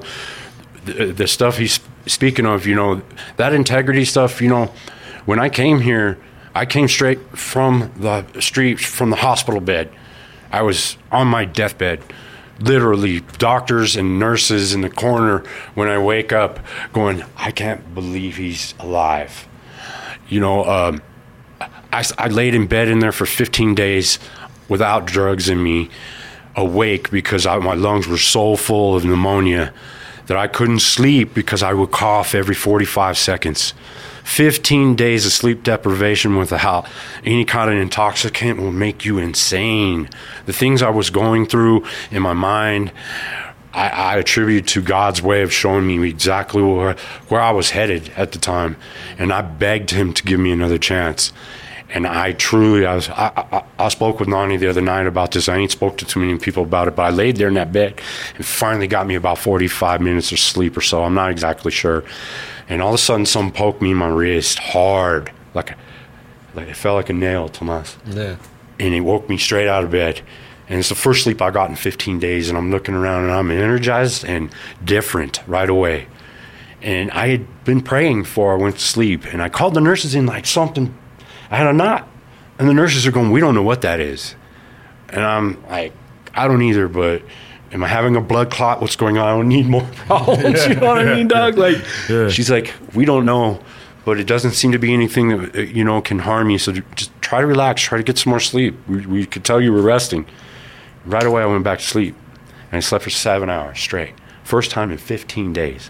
the, 0.85 1.07
the 1.07 1.27
stuff 1.27 1.57
he's 1.57 1.79
speaking 2.05 2.45
of, 2.45 2.65
you 2.65 2.75
know, 2.75 3.01
that 3.37 3.53
integrity 3.53 4.05
stuff, 4.05 4.41
you 4.41 4.47
know, 4.47 4.71
when 5.25 5.39
I 5.39 5.49
came 5.49 5.81
here, 5.81 6.17
I 6.53 6.65
came 6.65 6.87
straight 6.87 7.19
from 7.37 7.91
the 7.97 8.25
street, 8.39 8.79
from 8.79 9.09
the 9.09 9.17
hospital 9.17 9.59
bed. 9.59 9.91
I 10.51 10.61
was 10.61 10.97
on 11.11 11.27
my 11.27 11.45
deathbed. 11.45 12.01
Literally, 12.61 13.19
doctors 13.37 13.97
and 13.97 14.17
nurses 14.17 14.73
in 14.73 14.79
the 14.79 14.89
corner 14.89 15.39
when 15.73 15.89
I 15.89 15.97
wake 15.97 16.31
up 16.31 16.59
going, 16.93 17.25
I 17.35 17.51
can't 17.51 17.93
believe 17.93 18.37
he's 18.37 18.73
alive. 18.79 19.45
You 20.29 20.39
know, 20.39 20.63
um, 20.63 21.01
I, 21.95 22.03
I 22.17 22.27
laid 22.27 22.53
in 22.53 22.67
bed 22.67 22.89
in 22.89 22.99
there 22.99 23.13
for 23.13 23.25
15 23.25 23.73
days 23.73 24.19
without 24.67 25.05
drugs 25.05 25.47
in 25.47 25.63
me, 25.63 25.89
awake 26.55 27.09
because 27.09 27.45
I, 27.45 27.57
my 27.59 27.73
lungs 27.73 28.05
were 28.05 28.17
so 28.17 28.57
full 28.57 28.97
of 28.97 29.05
pneumonia 29.05 29.73
that 30.25 30.35
I 30.35 30.47
couldn't 30.47 30.79
sleep 30.79 31.33
because 31.33 31.63
I 31.63 31.73
would 31.73 31.91
cough 31.91 32.35
every 32.35 32.55
45 32.55 33.17
seconds. 33.17 33.73
15 34.25 34.95
days 34.95 35.25
of 35.25 35.31
sleep 35.31 35.63
deprivation 35.63 36.35
without 36.35 36.85
any 37.23 37.45
kind 37.45 37.71
of 37.71 37.77
intoxicant 37.77 38.59
will 38.59 38.71
make 38.71 39.05
you 39.05 39.17
insane. 39.17 40.09
The 40.47 40.53
things 40.53 40.81
I 40.81 40.89
was 40.89 41.09
going 41.09 41.45
through 41.45 41.85
in 42.11 42.23
my 42.23 42.33
mind, 42.33 42.91
I, 43.71 43.87
I 43.87 44.17
attribute 44.17 44.67
to 44.67 44.81
God's 44.81 45.21
way 45.21 45.43
of 45.43 45.53
showing 45.53 45.87
me 45.87 46.09
exactly 46.09 46.61
where, 46.61 46.95
where 47.29 47.41
I 47.41 47.51
was 47.51 47.69
headed 47.69 48.09
at 48.17 48.33
the 48.33 48.39
time. 48.39 48.75
And 49.17 49.31
I 49.31 49.43
begged 49.43 49.91
Him 49.91 50.11
to 50.13 50.23
give 50.23 50.39
me 50.39 50.51
another 50.51 50.79
chance. 50.79 51.31
And 51.89 52.07
I 52.07 52.33
truly, 52.33 52.85
I, 52.85 52.95
was, 52.95 53.09
I, 53.09 53.31
I, 53.51 53.63
I 53.85 53.89
spoke 53.89 54.19
with 54.19 54.27
Nani 54.27 54.57
the 54.57 54.67
other 54.67 54.81
night 54.81 55.05
about 55.05 55.31
this. 55.31 55.47
I 55.47 55.57
ain't 55.57 55.71
spoke 55.71 55.97
to 55.99 56.05
too 56.05 56.19
many 56.19 56.37
people 56.39 56.63
about 56.63 56.87
it, 56.87 56.95
but 56.95 57.03
I 57.03 57.09
laid 57.09 57.37
there 57.37 57.47
in 57.47 57.53
that 57.53 57.71
bed 57.71 58.01
and 58.35 58.45
finally 58.45 58.87
got 58.87 59.05
me 59.05 59.15
about 59.15 59.37
45 59.37 60.01
minutes 60.01 60.31
of 60.31 60.39
sleep 60.39 60.75
or 60.75 60.81
so. 60.81 61.03
I'm 61.03 61.13
not 61.13 61.29
exactly 61.29 61.71
sure. 61.71 62.03
And 62.67 62.81
all 62.81 62.89
of 62.89 62.95
a 62.95 62.97
sudden, 62.97 63.25
something 63.25 63.55
poked 63.55 63.81
me 63.81 63.91
in 63.91 63.97
my 63.97 64.07
wrist 64.07 64.57
hard, 64.57 65.31
like, 65.53 65.71
a, 65.71 65.75
like 66.55 66.67
it 66.67 66.75
felt 66.75 66.95
like 66.95 67.09
a 67.09 67.13
nail, 67.13 67.49
Tomas. 67.49 67.97
Yeah. 68.07 68.37
And 68.79 68.93
it 68.93 69.01
woke 69.01 69.29
me 69.29 69.37
straight 69.37 69.67
out 69.67 69.83
of 69.83 69.91
bed. 69.91 70.21
And 70.67 70.79
it's 70.79 70.89
the 70.89 70.95
first 70.95 71.23
sleep 71.23 71.41
I 71.41 71.51
got 71.51 71.69
in 71.69 71.75
15 71.75 72.19
days. 72.19 72.49
And 72.49 72.57
I'm 72.57 72.71
looking 72.71 72.95
around 72.95 73.25
and 73.25 73.31
I'm 73.31 73.51
energized 73.51 74.25
and 74.25 74.49
different 74.83 75.41
right 75.45 75.69
away. 75.69 76.07
And 76.81 77.11
I 77.11 77.27
had 77.27 77.63
been 77.63 77.81
praying 77.81 78.23
before 78.23 78.53
I 78.53 78.57
went 78.57 78.77
to 78.77 78.81
sleep. 78.81 79.25
And 79.25 79.41
I 79.41 79.49
called 79.49 79.75
the 79.75 79.81
nurses 79.81 80.15
in 80.15 80.25
like 80.25 80.45
something. 80.45 80.95
I 81.51 81.57
had 81.57 81.67
a 81.67 81.73
knot. 81.73 82.07
And 82.57 82.69
the 82.69 82.73
nurses 82.73 83.05
are 83.05 83.11
going, 83.11 83.31
We 83.31 83.39
don't 83.39 83.55
know 83.55 83.63
what 83.63 83.81
that 83.81 83.99
is. 83.99 84.35
And 85.09 85.21
I'm 85.21 85.61
like, 85.67 85.93
I 86.33 86.47
don't 86.47 86.61
either, 86.61 86.87
but 86.87 87.21
am 87.71 87.83
I 87.83 87.87
having 87.87 88.15
a 88.15 88.21
blood 88.21 88.49
clot? 88.49 88.81
What's 88.81 88.95
going 88.95 89.17
on? 89.17 89.27
I 89.27 89.31
don't 89.35 89.47
need 89.49 89.65
more 89.67 89.83
problems. 90.07 90.65
you 90.65 90.75
know 90.75 90.87
what 90.87 90.99
I 90.99 91.15
mean, 91.15 91.27
dog? 91.27 91.57
Like, 91.57 91.77
she's 92.29 92.49
like, 92.49 92.73
We 92.93 93.05
don't 93.05 93.25
know, 93.25 93.61
but 94.05 94.19
it 94.19 94.25
doesn't 94.27 94.51
seem 94.51 94.71
to 94.71 94.79
be 94.79 94.93
anything 94.93 95.29
that, 95.29 95.55
uh, 95.55 95.61
you 95.61 95.83
know, 95.83 96.01
can 96.01 96.19
harm 96.19 96.49
you. 96.49 96.57
So 96.57 96.71
just 96.71 97.11
try 97.21 97.41
to 97.41 97.47
relax, 97.47 97.81
try 97.81 97.97
to 97.97 98.03
get 98.03 98.17
some 98.17 98.29
more 98.31 98.39
sleep. 98.39 98.75
We, 98.87 99.05
we 99.05 99.25
could 99.25 99.43
tell 99.43 99.59
you 99.59 99.73
were 99.73 99.81
resting. 99.81 100.25
Right 101.05 101.25
away, 101.25 101.43
I 101.43 101.45
went 101.45 101.63
back 101.63 101.79
to 101.79 101.85
sleep. 101.85 102.15
And 102.71 102.77
I 102.77 102.79
slept 102.79 103.03
for 103.03 103.09
seven 103.09 103.49
hours 103.49 103.79
straight. 103.79 104.13
First 104.43 104.71
time 104.71 104.91
in 104.91 104.97
15 104.97 105.53
days. 105.53 105.89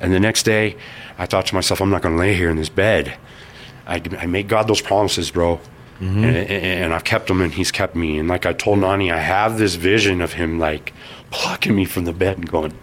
And 0.00 0.12
the 0.12 0.20
next 0.20 0.42
day, 0.42 0.76
I 1.18 1.26
thought 1.26 1.46
to 1.46 1.54
myself, 1.54 1.80
I'm 1.80 1.90
not 1.90 2.02
going 2.02 2.14
to 2.16 2.18
lay 2.20 2.34
here 2.34 2.50
in 2.50 2.56
this 2.56 2.68
bed. 2.68 3.16
I, 3.86 4.02
I 4.18 4.26
made 4.26 4.48
God 4.48 4.68
those 4.68 4.80
promises, 4.80 5.30
bro. 5.30 5.60
Mm-hmm. 6.00 6.24
And, 6.24 6.36
and, 6.36 6.50
and 6.50 6.94
I've 6.94 7.04
kept 7.04 7.28
them, 7.28 7.40
and 7.40 7.52
He's 7.52 7.70
kept 7.70 7.94
me. 7.94 8.18
And 8.18 8.28
like 8.28 8.46
I 8.46 8.52
told 8.52 8.80
Nani, 8.80 9.12
I 9.12 9.18
have 9.18 9.58
this 9.58 9.76
vision 9.76 10.20
of 10.20 10.32
Him 10.32 10.58
like 10.58 10.92
plucking 11.30 11.74
me 11.74 11.84
from 11.84 12.04
the 12.04 12.12
bed 12.12 12.38
and 12.38 12.50
going, 12.50 12.74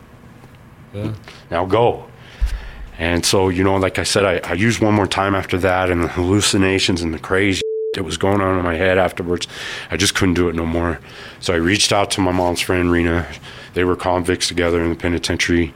now 1.51 1.65
go. 1.65 2.05
And 2.97 3.25
so, 3.25 3.49
you 3.49 3.63
know, 3.63 3.77
like 3.77 3.97
I 3.97 4.03
said, 4.03 4.25
I, 4.25 4.49
I 4.49 4.53
used 4.53 4.81
one 4.81 4.93
more 4.93 5.07
time 5.07 5.35
after 5.35 5.57
that, 5.59 5.89
and 5.89 6.03
the 6.03 6.07
hallucinations 6.07 7.01
and 7.01 7.13
the 7.13 7.19
crazy 7.19 7.61
that 7.93 8.03
was 8.03 8.17
going 8.17 8.41
on 8.41 8.57
in 8.57 8.63
my 8.63 8.75
head 8.75 8.97
afterwards, 8.97 9.47
I 9.89 9.97
just 9.97 10.15
couldn't 10.15 10.35
do 10.35 10.49
it 10.49 10.55
no 10.55 10.65
more. 10.65 10.99
So 11.39 11.53
I 11.53 11.57
reached 11.57 11.91
out 11.91 12.11
to 12.11 12.21
my 12.21 12.31
mom's 12.31 12.61
friend, 12.61 12.91
Rena. 12.91 13.27
They 13.73 13.83
were 13.83 13.95
convicts 13.95 14.47
together 14.47 14.81
in 14.81 14.89
the 14.89 14.95
penitentiary, 14.95 15.73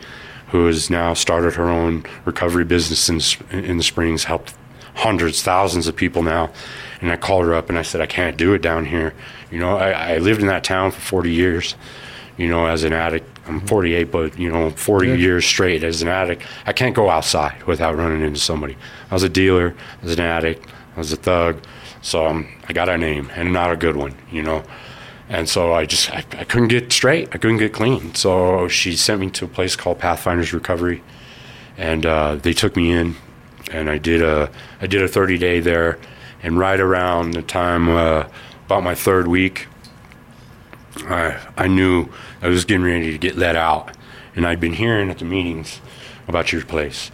who 0.49 0.65
has 0.67 0.89
now 0.89 1.13
started 1.13 1.55
her 1.55 1.69
own 1.69 2.05
recovery 2.25 2.65
business 2.65 3.09
in, 3.09 3.57
in 3.57 3.77
the 3.77 3.83
Springs, 3.83 4.25
helped 4.25 4.53
hundreds, 4.95 5.41
thousands 5.41 5.87
of 5.87 5.95
people 5.95 6.23
now. 6.23 6.51
And 7.01 7.11
I 7.11 7.15
called 7.15 7.45
her 7.45 7.53
up 7.53 7.69
and 7.69 7.77
I 7.77 7.81
said, 7.81 8.01
I 8.01 8.05
can't 8.05 8.37
do 8.37 8.53
it 8.53 8.61
down 8.61 8.85
here. 8.85 9.13
You 9.51 9.59
know, 9.59 9.77
I, 9.77 10.13
I 10.13 10.17
lived 10.17 10.41
in 10.41 10.47
that 10.47 10.63
town 10.63 10.91
for 10.91 11.01
40 11.01 11.31
years, 11.31 11.75
you 12.37 12.47
know, 12.47 12.65
as 12.65 12.83
an 12.83 12.93
addict. 12.93 13.27
I'm 13.45 13.59
48, 13.67 14.05
but, 14.05 14.39
you 14.39 14.49
know, 14.49 14.69
40 14.69 15.19
years 15.19 15.45
straight 15.45 15.83
as 15.83 16.01
an 16.01 16.07
addict. 16.07 16.43
I 16.65 16.71
can't 16.71 16.95
go 16.95 17.09
outside 17.09 17.61
without 17.63 17.97
running 17.97 18.21
into 18.21 18.39
somebody. 18.39 18.77
I 19.11 19.13
was 19.13 19.23
a 19.23 19.29
dealer, 19.29 19.75
I 20.01 20.05
was 20.05 20.13
an 20.13 20.21
addict, 20.21 20.65
I 20.95 20.99
was 20.99 21.11
a 21.11 21.17
thug. 21.17 21.61
So 22.01 22.25
um, 22.25 22.47
I 22.67 22.73
got 22.73 22.89
a 22.89 22.97
name 22.97 23.29
and 23.35 23.51
not 23.51 23.71
a 23.71 23.75
good 23.75 23.95
one, 23.95 24.15
you 24.31 24.43
know. 24.43 24.63
And 25.29 25.49
so 25.49 25.73
I 25.73 25.85
just, 25.85 26.11
I, 26.11 26.23
I 26.37 26.43
couldn't 26.43 26.67
get 26.67 26.91
straight. 26.91 27.29
I 27.33 27.37
couldn't 27.37 27.57
get 27.57 27.73
clean. 27.73 28.13
So 28.13 28.67
she 28.67 28.95
sent 28.95 29.21
me 29.21 29.29
to 29.31 29.45
a 29.45 29.47
place 29.47 29.75
called 29.75 29.99
Pathfinders 29.99 30.53
Recovery. 30.53 31.01
And 31.77 32.05
uh, 32.05 32.35
they 32.35 32.53
took 32.53 32.75
me 32.75 32.91
in 32.91 33.15
and 33.73 33.89
I 33.89 33.97
did 33.97 34.21
a, 34.21 34.49
I 34.79 34.87
did 34.87 35.01
a 35.01 35.07
30 35.07 35.37
day 35.37 35.59
there. 35.59 35.99
And 36.41 36.57
right 36.57 36.79
around 36.79 37.31
the 37.31 37.41
time, 37.41 37.89
uh, 37.89 38.27
about 38.65 38.83
my 38.83 38.95
third 38.95 39.27
week, 39.27 39.67
I, 41.05 41.39
I 41.57 41.67
knew 41.67 42.09
I 42.41 42.47
was 42.47 42.65
getting 42.65 42.85
ready 42.85 43.11
to 43.11 43.17
get 43.17 43.35
let 43.35 43.55
out. 43.55 43.95
And 44.35 44.45
I'd 44.45 44.59
been 44.59 44.73
hearing 44.73 45.09
at 45.09 45.19
the 45.19 45.25
meetings 45.25 45.79
about 46.27 46.51
your 46.51 46.63
place. 46.65 47.11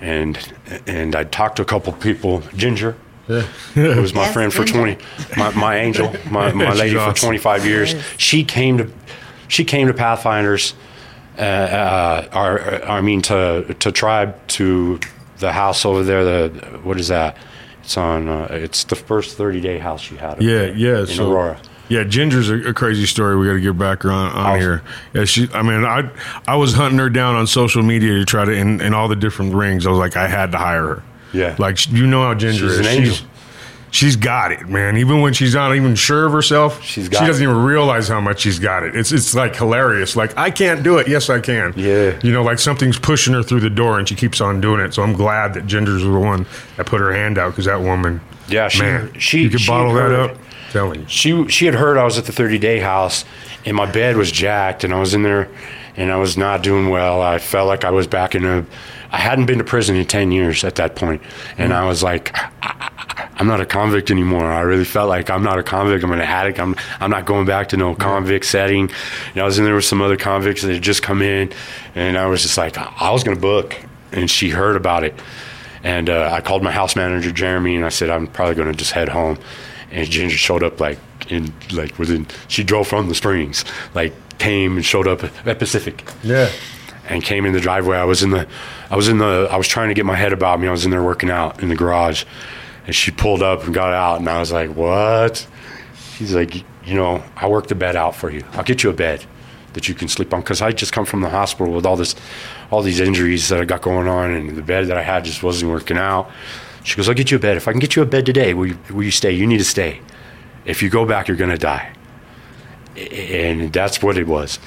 And, 0.00 0.38
and 0.86 1.14
I'd 1.14 1.32
talked 1.32 1.56
to 1.56 1.62
a 1.62 1.64
couple 1.64 1.92
people, 1.94 2.42
Ginger, 2.54 2.96
who 3.26 4.00
was 4.00 4.14
my 4.14 4.24
Yes, 4.24 4.32
friend 4.32 4.52
for 4.52 4.64
Ginger. 4.64 4.96
20, 4.96 5.36
my, 5.36 5.50
my 5.54 5.76
angel, 5.78 6.14
my, 6.30 6.52
my 6.54 6.70
She's 6.70 6.78
lady 6.78 6.94
for 6.96 7.12
25 7.12 7.66
years. 7.66 7.92
Yes. 7.94 8.04
She 8.18 8.44
came 8.44 8.78
to, 8.78 8.92
she 9.48 9.64
came 9.64 9.86
to 9.86 9.94
Pathfinders, 9.94 10.74
uh, 11.38 11.40
uh, 11.40 12.28
our, 12.32 12.84
I 12.84 13.00
mean, 13.00 13.22
to, 13.22 13.74
to 13.80 13.92
Tribe, 13.92 14.46
to 14.48 15.00
the 15.38 15.52
house 15.52 15.84
over 15.84 16.02
there, 16.02 16.24
the, 16.24 16.48
what 16.82 16.98
is 16.98 17.08
that? 17.08 17.36
It's 17.82 17.96
on, 17.96 18.28
uh, 18.28 18.48
it's 18.50 18.84
the 18.84 18.96
first 18.96 19.36
30 19.36 19.60
day 19.60 19.78
house 19.78 20.10
you 20.10 20.16
had. 20.16 20.42
Yeah, 20.42 20.64
yeah. 20.66 21.00
In 21.00 21.06
so, 21.06 21.30
Aurora. 21.30 21.58
Yeah, 21.88 22.02
Ginger's 22.02 22.50
a, 22.50 22.70
a 22.70 22.74
crazy 22.74 23.06
story. 23.06 23.36
We 23.36 23.46
got 23.46 23.52
to 23.52 23.60
get 23.60 23.78
back 23.78 24.04
on, 24.04 24.10
on 24.12 24.32
Awesome. 24.36 24.60
here. 24.60 24.82
Yeah, 25.14 25.24
she. 25.24 25.48
I 25.54 25.62
mean, 25.62 25.84
I 25.84 26.10
I 26.48 26.56
was 26.56 26.72
hunting 26.74 26.98
her 26.98 27.08
down 27.08 27.36
on 27.36 27.46
social 27.46 27.84
media 27.84 28.14
to 28.14 28.24
try 28.24 28.44
to 28.44 28.50
in, 28.50 28.80
in 28.80 28.92
all 28.92 29.06
the 29.06 29.14
different 29.14 29.54
rings. 29.54 29.86
I 29.86 29.90
was 29.90 29.98
like, 30.00 30.16
I 30.16 30.26
had 30.26 30.50
to 30.52 30.58
hire 30.58 30.82
her. 30.96 31.02
Yeah. 31.32 31.54
like 31.58 31.88
you 31.92 32.06
know 32.08 32.22
how 32.22 32.34
Ginger 32.34 32.68
She's 32.68 32.78
is. 32.78 32.78
an 32.80 32.86
angel. 32.86 33.14
She's 33.14 33.24
she's 33.96 34.16
got 34.16 34.52
it, 34.52 34.68
man. 34.68 34.96
Even 34.96 35.20
when 35.20 35.32
she's 35.32 35.54
not 35.54 35.74
even 35.74 35.94
sure 35.94 36.26
of 36.26 36.32
herself, 36.32 36.82
She's 36.82 37.08
got 37.08 37.20
she 37.20 37.26
doesn't 37.26 37.42
it. 37.42 37.50
even 37.50 37.62
realize 37.64 38.08
how 38.08 38.20
much 38.20 38.40
she's 38.40 38.58
got 38.58 38.82
it. 38.82 38.94
It's 38.94 39.10
it's 39.12 39.34
like 39.34 39.56
hilarious. 39.56 40.14
Like 40.16 40.36
I 40.36 40.50
can't 40.50 40.82
do 40.82 40.98
it. 40.98 41.08
Yes, 41.08 41.30
I 41.30 41.40
can. 41.40 41.72
Yeah. 41.76 42.18
You 42.22 42.32
know, 42.32 42.42
like 42.42 42.58
something's 42.58 42.98
pushing 42.98 43.34
her 43.34 43.42
through 43.42 43.60
the 43.60 43.70
door, 43.70 43.98
and 43.98 44.08
she 44.08 44.14
keeps 44.14 44.40
on 44.40 44.60
doing 44.60 44.80
it. 44.80 44.94
So 44.94 45.02
I'm 45.02 45.14
glad 45.14 45.54
that 45.54 45.66
Ginger's 45.66 46.02
the 46.02 46.10
one 46.10 46.46
that 46.76 46.86
put 46.86 47.00
her 47.00 47.12
hand 47.12 47.38
out 47.38 47.50
because 47.52 47.64
that 47.64 47.80
woman. 47.80 48.20
Yeah, 48.48 48.68
she- 48.68 48.82
man, 48.82 49.12
she- 49.18 49.42
you 49.42 49.50
could 49.50 49.60
she 49.60 49.68
bottle 49.68 49.94
that 49.94 50.12
up. 50.12 50.36
Telling 50.70 51.00
you. 51.00 51.06
she 51.08 51.48
she 51.48 51.64
had 51.66 51.74
heard 51.74 51.96
I 51.96 52.04
was 52.04 52.18
at 52.18 52.24
the 52.26 52.32
30 52.32 52.58
day 52.58 52.80
house 52.80 53.24
and 53.64 53.76
my 53.76 53.90
bed 53.90 54.16
was 54.16 54.30
jacked 54.30 54.84
and 54.84 54.92
I 54.92 54.98
was 55.00 55.14
in 55.14 55.22
there 55.22 55.48
and 55.96 56.12
I 56.12 56.16
was 56.16 56.36
not 56.36 56.62
doing 56.62 56.90
well. 56.90 57.22
I 57.22 57.38
felt 57.38 57.66
like 57.68 57.84
I 57.84 57.90
was 57.90 58.06
back 58.06 58.34
in 58.34 58.44
a 58.44 58.66
I 59.10 59.18
hadn't 59.18 59.46
been 59.46 59.58
to 59.58 59.64
prison 59.64 59.96
in 59.96 60.04
10 60.06 60.32
years 60.32 60.64
at 60.64 60.74
that 60.74 60.96
point 60.96 61.22
and 61.56 61.72
mm. 61.72 61.76
I 61.76 61.86
was 61.86 62.02
like 62.02 62.36
I'm 63.38 63.46
not 63.46 63.60
a 63.60 63.66
convict 63.66 64.10
anymore. 64.10 64.44
I 64.46 64.60
really 64.62 64.84
felt 64.84 65.08
like 65.08 65.28
I'm 65.30 65.42
not 65.42 65.58
a 65.58 65.62
convict. 65.62 66.02
I'm 66.04 66.12
an 66.12 66.20
addict. 66.20 66.58
I'm 66.58 66.74
I'm 67.00 67.10
not 67.10 67.26
going 67.26 67.46
back 67.46 67.68
to 67.70 67.76
no 67.76 67.94
convict 67.94 68.46
setting. 68.46 68.90
And 69.34 69.42
I 69.42 69.44
was 69.44 69.58
in 69.58 69.64
there 69.64 69.74
with 69.74 69.84
some 69.84 70.00
other 70.00 70.16
convicts 70.16 70.62
that 70.62 70.72
had 70.72 70.82
just 70.82 71.02
come 71.02 71.20
in, 71.22 71.52
and 71.94 72.16
I 72.16 72.26
was 72.26 72.42
just 72.42 72.56
like, 72.56 72.78
I 72.78 73.10
was 73.10 73.24
going 73.24 73.36
to 73.36 73.40
book, 73.40 73.76
and 74.12 74.30
she 74.30 74.48
heard 74.50 74.76
about 74.76 75.04
it, 75.04 75.14
and 75.84 76.08
uh, 76.08 76.30
I 76.32 76.40
called 76.40 76.62
my 76.62 76.72
house 76.72 76.96
manager 76.96 77.30
Jeremy, 77.30 77.76
and 77.76 77.84
I 77.84 77.90
said 77.90 78.08
I'm 78.10 78.26
probably 78.26 78.54
going 78.54 78.72
to 78.72 78.76
just 78.78 78.92
head 78.92 79.08
home, 79.10 79.38
and 79.90 80.08
Ginger 80.08 80.36
showed 80.38 80.62
up 80.62 80.80
like 80.80 80.98
in 81.28 81.52
like 81.72 81.98
within. 81.98 82.26
She 82.48 82.64
drove 82.64 82.88
from 82.88 83.08
the 83.08 83.14
Springs, 83.14 83.64
like 83.94 84.14
came 84.38 84.76
and 84.76 84.84
showed 84.84 85.08
up 85.08 85.24
at 85.46 85.58
Pacific 85.58 86.04
Yeah. 86.22 86.50
and 87.08 87.22
came 87.22 87.44
in 87.46 87.52
the 87.52 87.60
driveway. 87.60 87.96
I 87.98 88.04
was 88.04 88.22
in 88.22 88.30
the, 88.30 88.46
I 88.90 88.96
was 88.96 89.08
in 89.08 89.16
the, 89.18 89.48
I 89.50 89.56
was 89.56 89.66
trying 89.66 89.88
to 89.88 89.94
get 89.94 90.04
my 90.06 90.14
head 90.16 90.32
about 90.34 90.60
me. 90.60 90.68
I 90.68 90.70
was 90.70 90.84
in 90.84 90.90
there 90.90 91.02
working 91.02 91.30
out 91.30 91.62
in 91.62 91.68
the 91.70 91.74
garage, 91.76 92.24
and 92.86 92.94
she 92.94 93.10
pulled 93.10 93.42
up 93.42 93.64
and 93.64 93.74
got 93.74 93.92
out, 93.92 94.20
and 94.20 94.28
I 94.28 94.38
was 94.38 94.52
like, 94.52 94.70
"What?" 94.70 95.46
She's 96.16 96.34
like, 96.34 96.54
"You 96.84 96.94
know, 96.94 97.22
I 97.36 97.48
worked 97.48 97.68
the 97.68 97.74
bed 97.74 97.96
out 97.96 98.14
for 98.14 98.30
you. 98.30 98.42
I'll 98.52 98.64
get 98.64 98.82
you 98.82 98.90
a 98.90 98.94
bed 98.94 99.24
that 99.74 99.88
you 99.88 99.94
can 99.94 100.08
sleep 100.08 100.32
on 100.32 100.40
because 100.40 100.62
I 100.62 100.72
just 100.72 100.92
come 100.92 101.04
from 101.04 101.20
the 101.20 101.28
hospital 101.28 101.74
with 101.74 101.84
all 101.84 101.96
this, 101.96 102.14
all 102.70 102.82
these 102.82 103.00
injuries 103.00 103.48
that 103.48 103.60
I 103.60 103.64
got 103.64 103.82
going 103.82 104.08
on, 104.08 104.30
and 104.30 104.56
the 104.56 104.62
bed 104.62 104.86
that 104.86 104.96
I 104.96 105.02
had 105.02 105.24
just 105.24 105.42
wasn't 105.42 105.70
working 105.70 105.98
out." 105.98 106.30
She 106.84 106.96
goes, 106.96 107.08
"I'll 107.08 107.14
get 107.14 107.30
you 107.30 107.36
a 107.36 107.40
bed. 107.40 107.56
If 107.56 107.66
I 107.68 107.72
can 107.72 107.80
get 107.80 107.96
you 107.96 108.02
a 108.02 108.06
bed 108.06 108.24
today, 108.24 108.54
will 108.54 108.68
you, 108.68 108.78
will 108.90 109.02
you 109.02 109.10
stay? 109.10 109.32
You 109.32 109.46
need 109.46 109.58
to 109.58 109.64
stay. 109.64 110.00
If 110.64 110.82
you 110.82 110.88
go 110.88 111.04
back, 111.04 111.28
you're 111.28 111.36
gonna 111.36 111.58
die." 111.58 111.95
And 112.96 113.72
that's 113.72 114.02
what 114.02 114.16
it 114.16 114.26
was. 114.26 114.58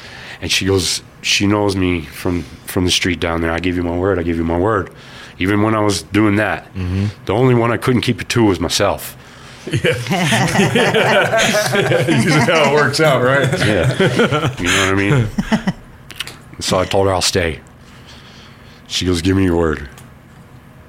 And 0.41 0.51
she 0.51 0.65
goes, 0.65 1.01
she 1.21 1.47
knows 1.47 1.75
me 1.75 2.01
from 2.01 2.43
from 2.65 2.85
the 2.85 2.91
street 2.91 3.19
down 3.19 3.41
there. 3.41 3.51
I 3.51 3.59
give 3.59 3.75
you 3.75 3.83
my 3.83 3.97
word. 3.97 4.19
I 4.19 4.23
give 4.23 4.37
you 4.37 4.43
my 4.43 4.57
word. 4.57 4.91
Even 5.39 5.61
when 5.61 5.73
I 5.73 5.79
was 5.79 6.03
doing 6.03 6.35
that, 6.35 6.65
mm-hmm. 6.73 7.07
the 7.25 7.33
only 7.33 7.55
one 7.55 7.71
I 7.71 7.77
couldn't 7.77 8.01
keep 8.01 8.21
it 8.21 8.29
to 8.29 8.43
was 8.43 8.59
myself. 8.59 9.15
Yeah. 9.71 9.93
This 12.05 12.25
is 12.25 12.43
how 12.43 12.71
it 12.71 12.73
works 12.73 12.99
out, 12.99 13.21
right? 13.21 13.47
Yeah, 13.59 14.57
you 14.57 14.63
know 14.63 14.85
what 14.85 14.89
I 14.89 14.95
mean. 14.95 15.27
so 16.59 16.79
I 16.79 16.85
told 16.85 17.07
her 17.07 17.13
I'll 17.13 17.21
stay. 17.21 17.59
She 18.87 19.05
goes, 19.05 19.21
"Give 19.21 19.37
me 19.37 19.43
your 19.43 19.57
word." 19.57 19.87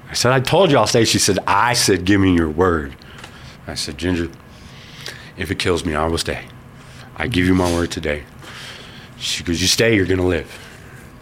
I 0.09 0.13
said, 0.13 0.31
"I 0.31 0.39
told 0.39 0.71
you 0.71 0.77
I'll 0.77 0.87
stay." 0.87 1.05
She 1.05 1.19
said, 1.19 1.37
"I 1.45 1.73
said, 1.73 2.05
give 2.05 2.21
me 2.21 2.33
your 2.33 2.49
word." 2.49 2.95
I 3.67 3.75
said, 3.75 3.97
"Ginger, 3.97 4.29
if 5.37 5.51
it 5.51 5.59
kills 5.59 5.85
me, 5.85 5.93
I 5.93 6.07
will 6.07 6.17
stay. 6.17 6.45
I 7.21 7.27
give 7.27 7.45
you 7.45 7.55
my 7.55 7.71
word 7.71 7.91
today." 7.91 8.23
She 9.17 9.43
goes, 9.43 9.61
"You 9.61 9.67
stay, 9.67 9.95
you're 9.95 10.05
gonna 10.05 10.27
live." 10.27 10.49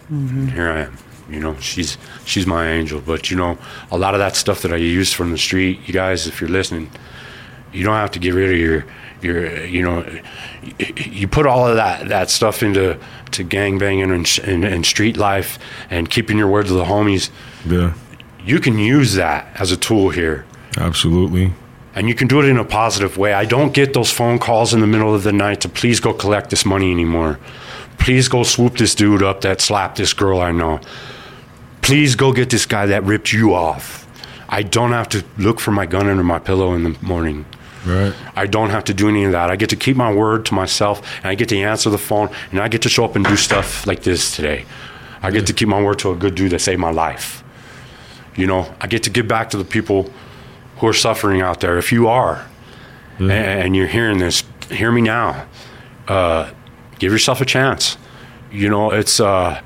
And 0.08 0.50
here 0.50 0.70
I 0.70 0.80
am. 0.80 0.96
You 1.30 1.40
know, 1.40 1.56
she's 1.60 1.96
she's 2.24 2.46
my 2.46 2.68
angel. 2.68 3.00
But 3.00 3.30
you 3.30 3.36
know, 3.36 3.58
a 3.90 3.98
lot 3.98 4.14
of 4.14 4.20
that 4.20 4.34
stuff 4.36 4.62
that 4.62 4.72
I 4.72 4.76
use 4.76 5.12
from 5.12 5.30
the 5.30 5.38
street, 5.38 5.80
you 5.86 5.94
guys, 5.94 6.26
if 6.26 6.40
you're 6.40 6.50
listening, 6.50 6.90
you 7.72 7.84
don't 7.84 7.94
have 7.94 8.10
to 8.12 8.18
get 8.18 8.34
rid 8.34 8.50
of 8.50 8.58
your 8.58 8.84
your 9.22 9.64
you 9.66 9.82
know 9.82 10.04
you 10.96 11.28
put 11.28 11.46
all 11.46 11.66
of 11.66 11.76
that 11.76 12.08
that 12.08 12.30
stuff 12.30 12.62
into 12.62 12.98
to 13.32 13.42
gang 13.44 13.78
banging 13.78 14.10
and, 14.10 14.40
and, 14.44 14.64
and 14.64 14.86
street 14.86 15.16
life 15.16 15.58
and 15.90 16.10
keeping 16.10 16.38
your 16.38 16.48
word 16.48 16.66
to 16.66 16.72
the 16.72 16.84
homies 16.84 17.30
Yeah, 17.66 17.92
you 18.44 18.60
can 18.60 18.78
use 18.78 19.14
that 19.14 19.46
as 19.60 19.72
a 19.72 19.76
tool 19.76 20.10
here 20.10 20.46
absolutely. 20.78 21.52
And 21.94 22.08
you 22.08 22.14
can 22.14 22.28
do 22.28 22.40
it 22.40 22.46
in 22.46 22.56
a 22.56 22.64
positive 22.64 23.16
way 23.16 23.32
i 23.32 23.44
don't 23.44 23.74
get 23.74 23.92
those 23.94 24.10
phone 24.10 24.38
calls 24.38 24.72
in 24.72 24.80
the 24.80 24.86
middle 24.86 25.14
of 25.14 25.22
the 25.22 25.32
night 25.32 25.60
to 25.60 25.68
please 25.68 26.00
go 26.00 26.12
collect 26.12 26.50
this 26.50 26.64
money 26.64 26.90
anymore 26.90 27.38
please 27.98 28.28
go 28.28 28.42
swoop 28.42 28.76
this 28.76 28.94
dude 28.94 29.22
up 29.22 29.40
that 29.40 29.60
slapped 29.60 29.96
this 29.96 30.12
girl 30.12 30.40
i 30.40 30.50
know 30.52 30.80
please 31.82 32.14
go 32.14 32.32
get 32.32 32.50
this 32.50 32.66
guy 32.66 32.86
that 32.86 33.02
ripped 33.04 33.32
you 33.32 33.54
off 33.54 34.06
i 34.48 34.62
don't 34.62 34.92
have 34.92 35.08
to 35.08 35.24
look 35.38 35.58
for 35.60 35.70
my 35.72 35.86
gun 35.86 36.08
under 36.08 36.24
my 36.24 36.38
pillow 36.38 36.74
in 36.74 36.84
the 36.84 36.96
morning 37.02 37.44
Right. 37.86 38.12
I 38.36 38.46
don't 38.46 38.68
have 38.68 38.84
to 38.84 38.92
do 38.94 39.08
any 39.08 39.24
of 39.24 39.32
that. 39.32 39.50
I 39.50 39.56
get 39.56 39.70
to 39.70 39.76
keep 39.76 39.96
my 39.96 40.12
word 40.12 40.44
to 40.46 40.54
myself, 40.54 41.00
and 41.22 41.26
I 41.26 41.34
get 41.34 41.48
to 41.48 41.58
answer 41.58 41.88
the 41.88 41.96
phone, 41.96 42.28
and 42.50 42.60
I 42.60 42.68
get 42.68 42.82
to 42.82 42.90
show 42.90 43.06
up 43.06 43.16
and 43.16 43.24
do 43.24 43.36
stuff 43.36 43.86
like 43.86 44.02
this 44.02 44.36
today. 44.36 44.66
I 45.22 45.30
get 45.30 45.46
to 45.46 45.54
keep 45.54 45.68
my 45.68 45.82
word 45.82 45.98
to 46.00 46.10
a 46.10 46.14
good 46.14 46.34
dude 46.34 46.52
that 46.52 46.58
saved 46.58 46.78
my 46.78 46.90
life. 46.90 47.42
You 48.36 48.46
know, 48.46 48.70
I 48.82 48.86
get 48.86 49.02
to 49.04 49.10
give 49.10 49.26
back 49.28 49.48
to 49.50 49.56
the 49.56 49.64
people 49.64 50.12
who 50.80 50.86
are 50.88 50.92
suffering 50.94 51.40
out 51.40 51.60
there. 51.60 51.78
If 51.78 51.92
you 51.92 52.08
are, 52.08 52.46
a- 53.20 53.24
and 53.32 53.76
you're 53.76 53.86
hearing 53.86 54.18
this, 54.18 54.42
hear 54.70 54.90
me 54.90 55.02
now. 55.02 55.46
Uh, 56.08 56.50
give 56.98 57.12
yourself 57.12 57.40
a 57.40 57.44
chance. 57.44 57.96
You 58.50 58.68
know, 58.68 58.90
it's. 58.90 59.20
Uh, 59.20 59.60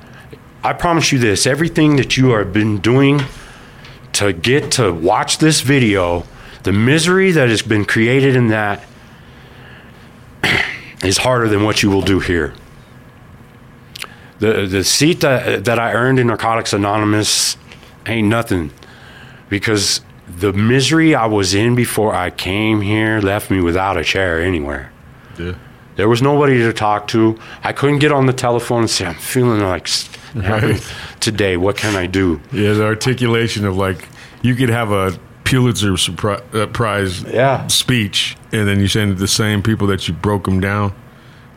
I 0.63 0.73
promise 0.73 1.11
you 1.11 1.17
this: 1.19 1.47
everything 1.47 1.95
that 1.95 2.17
you 2.17 2.29
have 2.31 2.51
been 2.53 2.79
doing 2.79 3.21
to 4.13 4.31
get 4.33 4.71
to 4.73 4.93
watch 4.93 5.39
this 5.39 5.61
video, 5.61 6.23
the 6.63 6.71
misery 6.71 7.31
that 7.31 7.49
has 7.49 7.61
been 7.61 7.85
created 7.85 8.35
in 8.35 8.47
that 8.49 8.83
is 11.03 11.17
harder 11.19 11.47
than 11.47 11.63
what 11.63 11.81
you 11.81 11.89
will 11.89 12.01
do 12.01 12.19
here. 12.19 12.53
The 14.39 14.65
the 14.67 14.83
seat 14.83 15.21
that 15.21 15.65
that 15.65 15.79
I 15.79 15.93
earned 15.93 16.19
in 16.19 16.27
Narcotics 16.27 16.73
Anonymous 16.73 17.57
ain't 18.05 18.27
nothing 18.27 18.71
because 19.49 20.01
the 20.27 20.53
misery 20.53 21.13
I 21.15 21.25
was 21.27 21.53
in 21.53 21.75
before 21.75 22.13
I 22.13 22.29
came 22.29 22.81
here 22.81 23.19
left 23.21 23.51
me 23.51 23.61
without 23.61 23.97
a 23.97 24.03
chair 24.03 24.41
anywhere. 24.41 24.91
Yeah. 25.37 25.53
There 25.95 26.09
was 26.09 26.21
nobody 26.21 26.57
to 26.59 26.73
talk 26.73 27.07
to. 27.09 27.37
I 27.63 27.71
couldn't 27.71 27.99
get 27.99 28.11
on 28.11 28.25
the 28.25 28.33
telephone 28.33 28.81
and 28.81 28.89
say, 28.89 29.05
I'm 29.05 29.15
feeling 29.15 29.61
like 29.61 29.87
Right. 30.35 30.81
today. 31.21 31.55
What 31.55 31.77
can 31.77 31.95
I 31.95 32.07
do? 32.07 32.41
Yeah, 32.51 32.73
the 32.73 32.83
articulation 32.85 33.65
of 33.65 33.77
like 33.77 34.07
you 34.41 34.55
could 34.55 34.69
have 34.69 34.91
a 34.91 35.17
Pulitzer 35.45 35.91
surpri- 35.91 36.41
uh, 36.55 36.65
Prize 36.67 37.23
Yeah. 37.23 37.67
speech, 37.67 38.35
and 38.51 38.67
then 38.67 38.79
you 38.79 38.87
send 38.87 39.11
it 39.11 39.13
to 39.15 39.19
the 39.21 39.27
same 39.27 39.61
people 39.61 39.87
that 39.87 40.07
you 40.07 40.13
broke 40.13 40.45
them 40.45 40.59
down, 40.59 40.91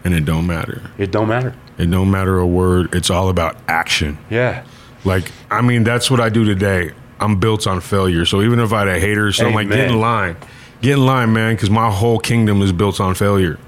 and 0.04 0.14
it 0.14 0.24
don't 0.26 0.46
matter. 0.46 0.82
It 0.98 1.10
don't 1.10 1.26
matter. 1.28 1.54
It 1.78 1.90
don't 1.90 2.10
matter 2.10 2.38
a 2.38 2.46
word. 2.46 2.94
It's 2.94 3.08
all 3.10 3.30
about 3.30 3.56
action. 3.66 4.18
Yeah. 4.30 4.62
Like 5.04 5.32
I 5.50 5.60
mean, 5.62 5.82
that's 5.84 6.08
what 6.10 6.20
I 6.20 6.28
do 6.28 6.44
today. 6.44 6.92
I'm 7.20 7.40
built 7.40 7.66
on 7.66 7.80
failure. 7.80 8.24
So 8.24 8.42
even 8.42 8.60
if 8.60 8.72
I 8.72 8.80
had 8.80 8.88
a 8.88 9.00
hater, 9.00 9.32
so 9.32 9.46
I'm 9.46 9.54
like, 9.54 9.68
get 9.68 9.90
in 9.90 10.00
line, 10.00 10.36
get 10.80 10.94
in 10.94 11.06
line, 11.06 11.32
man, 11.32 11.54
because 11.54 11.70
my 11.70 11.90
whole 11.90 12.18
kingdom 12.18 12.62
is 12.62 12.72
built 12.72 13.00
on 13.00 13.14
failure. 13.14 13.58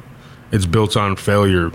It's 0.52 0.66
built 0.66 0.96
on 0.96 1.16
failure. 1.16 1.70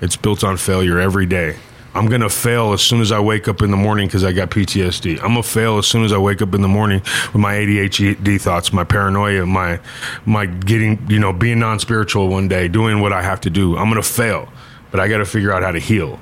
It's 0.00 0.16
built 0.16 0.44
on 0.44 0.56
failure 0.56 0.98
every 0.98 1.26
day. 1.26 1.56
I'm 1.94 2.06
gonna 2.06 2.28
fail 2.28 2.72
as 2.72 2.82
soon 2.82 3.00
as 3.00 3.12
I 3.12 3.20
wake 3.20 3.46
up 3.46 3.62
in 3.62 3.70
the 3.70 3.76
morning 3.76 4.08
because 4.08 4.24
I 4.24 4.32
got 4.32 4.50
PTSD. 4.50 5.18
I'm 5.18 5.28
gonna 5.28 5.44
fail 5.44 5.78
as 5.78 5.86
soon 5.86 6.04
as 6.04 6.12
I 6.12 6.18
wake 6.18 6.42
up 6.42 6.52
in 6.52 6.60
the 6.60 6.68
morning 6.68 7.00
with 7.00 7.36
my 7.36 7.54
ADHD 7.54 8.40
thoughts, 8.40 8.72
my 8.72 8.82
paranoia, 8.82 9.46
my 9.46 9.78
my 10.26 10.46
getting, 10.46 10.98
you 11.08 11.20
know, 11.20 11.32
being 11.32 11.60
non-spiritual 11.60 12.28
one 12.28 12.48
day, 12.48 12.66
doing 12.66 13.00
what 13.00 13.12
I 13.12 13.22
have 13.22 13.40
to 13.42 13.50
do. 13.50 13.76
I'm 13.76 13.88
gonna 13.88 14.02
fail, 14.02 14.48
but 14.90 14.98
I 14.98 15.06
got 15.06 15.18
to 15.18 15.24
figure 15.24 15.52
out 15.52 15.62
how 15.62 15.70
to 15.70 15.78
heal. 15.78 16.18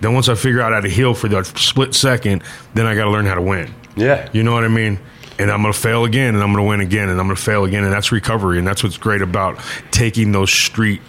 Then 0.00 0.12
once 0.12 0.28
I 0.28 0.34
figure 0.34 0.60
out 0.60 0.72
how 0.72 0.80
to 0.80 0.88
heal 0.88 1.14
for 1.14 1.28
that 1.28 1.46
split 1.46 1.94
second, 1.94 2.42
then 2.74 2.86
I 2.86 2.94
got 2.94 3.04
to 3.04 3.10
learn 3.10 3.26
how 3.26 3.34
to 3.34 3.42
win. 3.42 3.74
Yeah. 3.98 4.28
You 4.32 4.42
know 4.42 4.52
what 4.52 4.64
I 4.64 4.68
mean? 4.68 4.98
And 5.38 5.50
I'm 5.50 5.62
going 5.62 5.72
to 5.72 5.78
fail 5.78 6.04
again 6.04 6.34
and 6.34 6.42
I'm 6.42 6.52
going 6.52 6.64
to 6.64 6.68
win 6.68 6.80
again 6.80 7.08
and 7.08 7.20
I'm 7.20 7.26
going 7.26 7.36
to 7.36 7.42
fail 7.42 7.64
again. 7.64 7.84
And 7.84 7.92
that's 7.92 8.10
recovery. 8.10 8.58
And 8.58 8.66
that's 8.66 8.82
what's 8.82 8.98
great 8.98 9.22
about 9.22 9.58
taking 9.92 10.32
those 10.32 10.50
street 10.50 11.00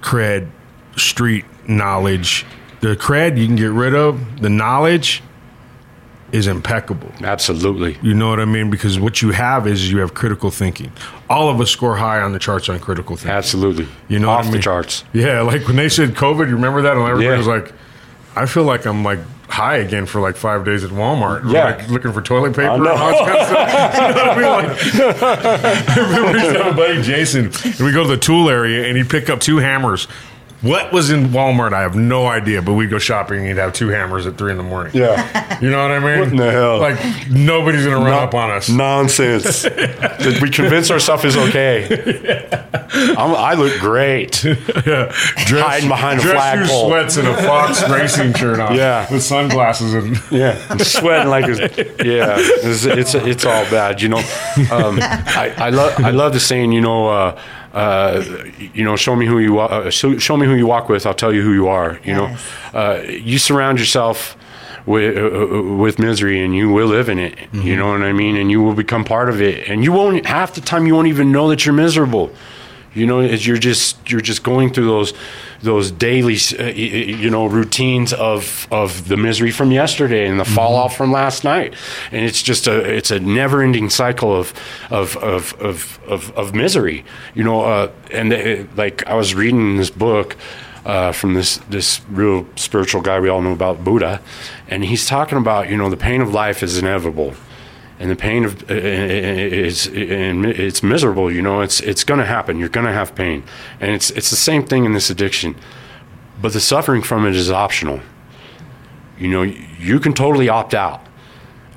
cred, 0.00 0.50
street 0.96 1.44
knowledge. 1.68 2.44
The 2.80 2.96
cred 2.96 3.38
you 3.38 3.46
can 3.46 3.56
get 3.56 3.70
rid 3.70 3.94
of, 3.94 4.40
the 4.40 4.50
knowledge 4.50 5.22
is 6.32 6.48
impeccable. 6.48 7.12
Absolutely. 7.22 7.96
You 8.02 8.12
know 8.14 8.28
what 8.28 8.40
I 8.40 8.44
mean? 8.44 8.68
Because 8.68 8.98
what 8.98 9.22
you 9.22 9.30
have 9.30 9.68
is 9.68 9.90
you 9.90 9.98
have 9.98 10.14
critical 10.14 10.50
thinking. 10.50 10.90
All 11.30 11.48
of 11.48 11.60
us 11.60 11.70
score 11.70 11.96
high 11.96 12.20
on 12.20 12.32
the 12.32 12.40
charts 12.40 12.68
on 12.68 12.80
critical 12.80 13.14
thinking. 13.14 13.30
Absolutely. 13.30 13.86
You 14.08 14.18
know 14.18 14.30
off 14.30 14.46
what 14.46 14.54
I 14.54 14.56
the 14.56 14.62
charts. 14.62 15.04
Yeah, 15.12 15.42
like 15.42 15.66
when 15.68 15.76
they 15.76 15.88
said 15.88 16.10
COVID, 16.10 16.48
you 16.48 16.54
remember 16.56 16.82
that? 16.82 16.96
And 16.96 17.02
everybody 17.06 17.26
Yeah. 17.26 17.38
was 17.38 17.46
like, 17.46 17.72
I 18.34 18.46
feel 18.46 18.64
like 18.64 18.84
I'm 18.84 19.04
like 19.04 19.20
high 19.54 19.76
again 19.76 20.04
for 20.04 20.20
like 20.20 20.36
five 20.36 20.64
days 20.64 20.84
at 20.84 20.90
Walmart. 20.90 21.50
Yeah. 21.50 21.76
Like 21.76 21.88
looking 21.88 22.12
for 22.12 22.20
toilet 22.20 22.50
paper 22.50 22.70
I 22.70 22.74
and 22.74 22.84
know. 22.84 22.90
all 22.90 22.98
that 22.98 23.26
kind 23.26 23.38
of 23.38 23.46
stuff. 23.46 23.94
You 23.94 24.14
know 24.14 24.26
what 24.26 24.38
I 24.38 24.66
mean? 24.66 24.68
Like, 24.68 25.88
I 25.88 26.00
remember 26.00 26.32
we 26.32 26.38
used 26.40 26.52
to 26.56 26.62
have 26.64 26.72
a 26.72 26.76
buddy, 26.76 27.02
Jason, 27.02 27.46
and 27.64 27.80
we 27.80 27.92
go 27.92 28.02
to 28.02 28.08
the 28.08 28.16
tool 28.18 28.50
area 28.50 28.86
and 28.86 28.96
he'd 28.96 29.08
pick 29.08 29.30
up 29.30 29.40
two 29.40 29.58
hammers. 29.58 30.08
What 30.64 30.92
was 30.92 31.10
in 31.10 31.26
Walmart? 31.26 31.74
I 31.74 31.82
have 31.82 31.94
no 31.94 32.26
idea, 32.26 32.62
but 32.62 32.72
we'd 32.72 32.88
go 32.88 32.98
shopping 32.98 33.40
and 33.40 33.48
he'd 33.48 33.58
have 33.58 33.74
two 33.74 33.88
hammers 33.88 34.26
at 34.26 34.38
three 34.38 34.50
in 34.50 34.56
the 34.56 34.62
morning. 34.64 34.92
Yeah. 34.94 35.60
You 35.60 35.70
know 35.70 35.82
what 35.82 35.90
I 35.90 35.98
mean? 35.98 36.18
What 36.20 36.28
in 36.28 36.36
the 36.36 36.50
hell? 36.50 36.78
Like 36.80 36.98
nobody's 37.30 37.84
gonna 37.84 37.98
run 38.02 38.14
up 38.14 38.34
on 38.34 38.50
us. 38.50 38.68
Nonsense. 38.68 39.66
We 40.40 40.50
convince 40.50 40.90
ourselves 40.90 41.24
it's 41.24 41.36
okay? 41.36 42.48
I'm, 43.16 43.34
I 43.34 43.54
look 43.54 43.78
great. 43.78 44.42
yeah. 44.44 44.52
Dress, 45.46 45.62
Hiding 45.66 45.88
behind 45.88 46.20
a 46.20 46.22
flagpole. 46.22 46.88
sweats, 46.88 47.16
and 47.18 47.28
a 47.28 47.36
Fox 47.42 47.86
racing 47.90 48.32
shirt 48.34 48.58
on. 48.60 48.74
Yeah. 48.74 49.10
with 49.12 49.22
sunglasses 49.22 49.92
and 49.94 50.18
Yeah, 50.30 50.58
I'm 50.70 50.78
sweating 50.78 51.28
like 51.28 51.44
a, 51.46 51.58
yeah. 52.04 52.36
It's, 52.38 52.84
it's 52.86 53.14
it's 53.14 53.44
all 53.44 53.64
bad, 53.70 54.00
you 54.00 54.08
know. 54.08 54.18
Um, 54.70 54.98
I, 55.00 55.52
I 55.58 55.70
love 55.70 55.92
I 56.02 56.10
love 56.10 56.32
the 56.32 56.40
saying, 56.40 56.72
you 56.72 56.80
know, 56.80 57.08
uh, 57.08 57.40
uh, 57.74 58.22
you 58.72 58.84
know, 58.84 58.96
show 58.96 59.16
me 59.16 59.26
who 59.26 59.38
you 59.38 59.58
uh, 59.58 59.90
show, 59.90 60.16
show 60.18 60.36
me 60.36 60.46
who 60.46 60.54
you 60.54 60.66
walk 60.66 60.88
with. 60.88 61.04
I'll 61.06 61.14
tell 61.14 61.32
you 61.34 61.42
who 61.42 61.52
you 61.52 61.68
are. 61.68 61.98
You 62.04 62.14
Yes. 62.14 62.42
know, 62.72 62.78
uh, 62.80 63.02
you 63.02 63.38
surround 63.38 63.78
yourself 63.78 64.36
with 64.86 65.16
uh, 65.16 65.62
with 65.82 65.98
misery, 65.98 66.44
and 66.44 66.54
you 66.54 66.70
will 66.70 66.86
live 66.88 67.08
in 67.08 67.18
it. 67.18 67.34
You 67.52 67.76
know 67.76 67.88
what 67.90 68.02
I 68.02 68.12
mean, 68.12 68.36
and 68.36 68.50
you 68.50 68.62
will 68.62 68.74
become 68.74 69.04
part 69.04 69.28
of 69.28 69.40
it. 69.40 69.68
And 69.68 69.82
you 69.82 69.92
won't 69.92 70.24
half 70.26 70.54
the 70.54 70.60
time 70.60 70.86
you 70.86 70.94
won't 70.94 71.08
even 71.08 71.32
know 71.32 71.48
that 71.48 71.66
you're 71.66 71.74
miserable. 71.74 72.30
You 72.94 73.06
know, 73.06 73.18
as 73.18 73.44
you're 73.44 73.58
just 73.58 74.08
you're 74.10 74.20
just 74.20 74.44
going 74.44 74.72
through 74.72 74.86
those 74.86 75.12
those 75.64 75.90
daily, 75.90 76.36
uh, 76.58 76.64
you 76.66 77.30
know, 77.30 77.46
routines 77.46 78.12
of 78.12 78.68
of 78.70 79.08
the 79.08 79.16
misery 79.16 79.50
from 79.50 79.72
yesterday 79.72 80.26
and 80.26 80.38
the 80.38 80.44
fall 80.44 80.76
off 80.76 80.96
from 80.96 81.10
last 81.10 81.44
night, 81.44 81.74
and 82.12 82.24
it's 82.24 82.42
just 82.42 82.66
a 82.66 82.78
it's 82.78 83.10
a 83.10 83.18
never 83.18 83.62
ending 83.62 83.90
cycle 83.90 84.34
of 84.34 84.52
of 84.90 85.16
of 85.16 85.54
of 85.60 85.98
of, 86.06 86.30
of 86.36 86.54
misery. 86.54 87.04
You 87.34 87.44
know, 87.44 87.62
uh, 87.62 87.90
and 88.10 88.32
it, 88.32 88.76
like 88.76 89.06
I 89.06 89.14
was 89.14 89.34
reading 89.34 89.76
this 89.76 89.90
book. 89.90 90.36
Uh, 90.86 91.12
from 91.12 91.32
this 91.32 91.56
this 91.70 92.02
real 92.10 92.46
spiritual 92.56 93.00
guy 93.00 93.18
we 93.18 93.30
all 93.30 93.40
know 93.40 93.52
about 93.52 93.82
Buddha, 93.82 94.20
and 94.68 94.84
he's 94.84 95.06
talking 95.06 95.38
about 95.38 95.70
you 95.70 95.78
know 95.78 95.88
the 95.88 95.96
pain 95.96 96.20
of 96.20 96.34
life 96.34 96.62
is 96.62 96.76
inevitable, 96.76 97.32
and 98.04 98.10
the 98.10 98.16
pain 98.16 98.44
of 98.44 98.70
uh, 98.70 98.74
is 98.74 99.88
it's 99.90 100.82
miserable. 100.82 101.32
You 101.32 101.40
know, 101.40 101.62
it's 101.62 101.80
it's 101.80 102.04
going 102.04 102.20
to 102.20 102.26
happen. 102.26 102.58
You're 102.58 102.68
going 102.68 102.84
to 102.84 102.92
have 102.92 103.14
pain, 103.14 103.42
and 103.80 103.92
it's 103.92 104.10
it's 104.10 104.28
the 104.28 104.36
same 104.36 104.66
thing 104.66 104.84
in 104.84 104.92
this 104.92 105.08
addiction, 105.08 105.56
but 106.42 106.52
the 106.52 106.60
suffering 106.60 107.00
from 107.00 107.26
it 107.26 107.34
is 107.34 107.50
optional. 107.50 108.00
You 109.18 109.28
know, 109.28 109.42
you 109.42 110.00
can 110.00 110.12
totally 110.12 110.50
opt 110.50 110.74
out. 110.74 111.00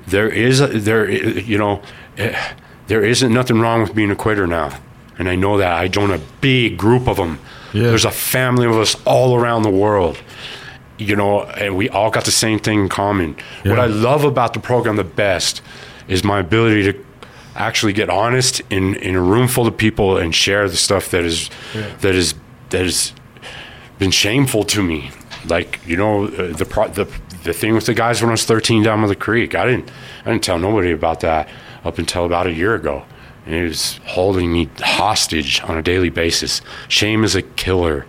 There 0.06 0.28
is 0.28 0.60
a, 0.60 0.66
there, 0.66 1.10
you 1.10 1.56
know, 1.56 1.80
eh, 2.18 2.52
there 2.88 3.02
isn't 3.02 3.32
nothing 3.32 3.58
wrong 3.58 3.80
with 3.80 3.94
being 3.94 4.10
a 4.10 4.16
quitter 4.16 4.46
now, 4.46 4.78
and 5.18 5.30
I 5.30 5.34
know 5.34 5.56
that. 5.56 5.72
I 5.72 5.88
join 5.88 6.10
a 6.10 6.20
big 6.42 6.76
group 6.76 7.08
of 7.08 7.16
them. 7.16 7.38
Yeah. 7.72 7.84
There's 7.84 8.04
a 8.04 8.10
family 8.10 8.66
of 8.66 8.76
us 8.76 8.96
all 9.06 9.34
around 9.34 9.62
the 9.62 9.70
world 9.70 10.18
you 11.00 11.14
know, 11.14 11.44
and 11.44 11.76
we 11.76 11.88
all 11.88 12.10
got 12.10 12.24
the 12.24 12.32
same 12.32 12.58
thing 12.58 12.80
in 12.80 12.88
common. 12.88 13.36
What 13.64 13.78
I 13.78 13.86
love 13.86 14.24
about 14.24 14.52
the 14.52 14.58
program 14.58 14.96
the 14.96 15.04
best 15.04 15.62
is 16.08 16.24
my 16.24 16.40
ability 16.40 16.92
to 16.92 17.04
actually 17.54 17.92
get 17.92 18.08
honest 18.08 18.60
in, 18.70 18.94
in 18.96 19.14
a 19.14 19.20
room 19.20 19.48
full 19.48 19.66
of 19.66 19.76
people 19.76 20.16
and 20.16 20.34
share 20.34 20.68
the 20.68 20.76
stuff 20.76 21.10
that 21.10 21.24
is 21.24 21.50
that 22.00 22.14
is 22.14 22.34
that 22.70 22.84
has 22.84 23.12
been 23.98 24.10
shameful 24.10 24.64
to 24.64 24.82
me. 24.82 25.10
Like 25.46 25.80
you 25.86 25.96
know 25.96 26.26
uh, 26.26 26.52
the 26.56 26.64
pro- 26.66 26.88
the 26.88 27.06
the 27.44 27.52
thing 27.52 27.74
with 27.74 27.86
the 27.86 27.94
guys 27.94 28.20
when 28.20 28.28
I 28.30 28.32
was 28.32 28.44
13 28.44 28.82
down 28.82 29.00
by 29.00 29.06
the 29.08 29.16
creek. 29.16 29.54
I 29.54 29.66
didn't 29.66 29.90
I 30.24 30.30
didn't 30.30 30.44
tell 30.44 30.58
nobody 30.58 30.90
about 30.92 31.20
that 31.20 31.48
up 31.84 31.98
until 31.98 32.24
about 32.24 32.46
a 32.46 32.52
year 32.52 32.74
ago. 32.74 33.04
And 33.46 33.54
it 33.54 33.68
was 33.68 33.98
holding 34.04 34.52
me 34.52 34.68
hostage 34.80 35.62
on 35.62 35.78
a 35.78 35.82
daily 35.82 36.10
basis. 36.10 36.60
Shame 36.88 37.24
is 37.24 37.34
a 37.34 37.40
killer. 37.42 38.04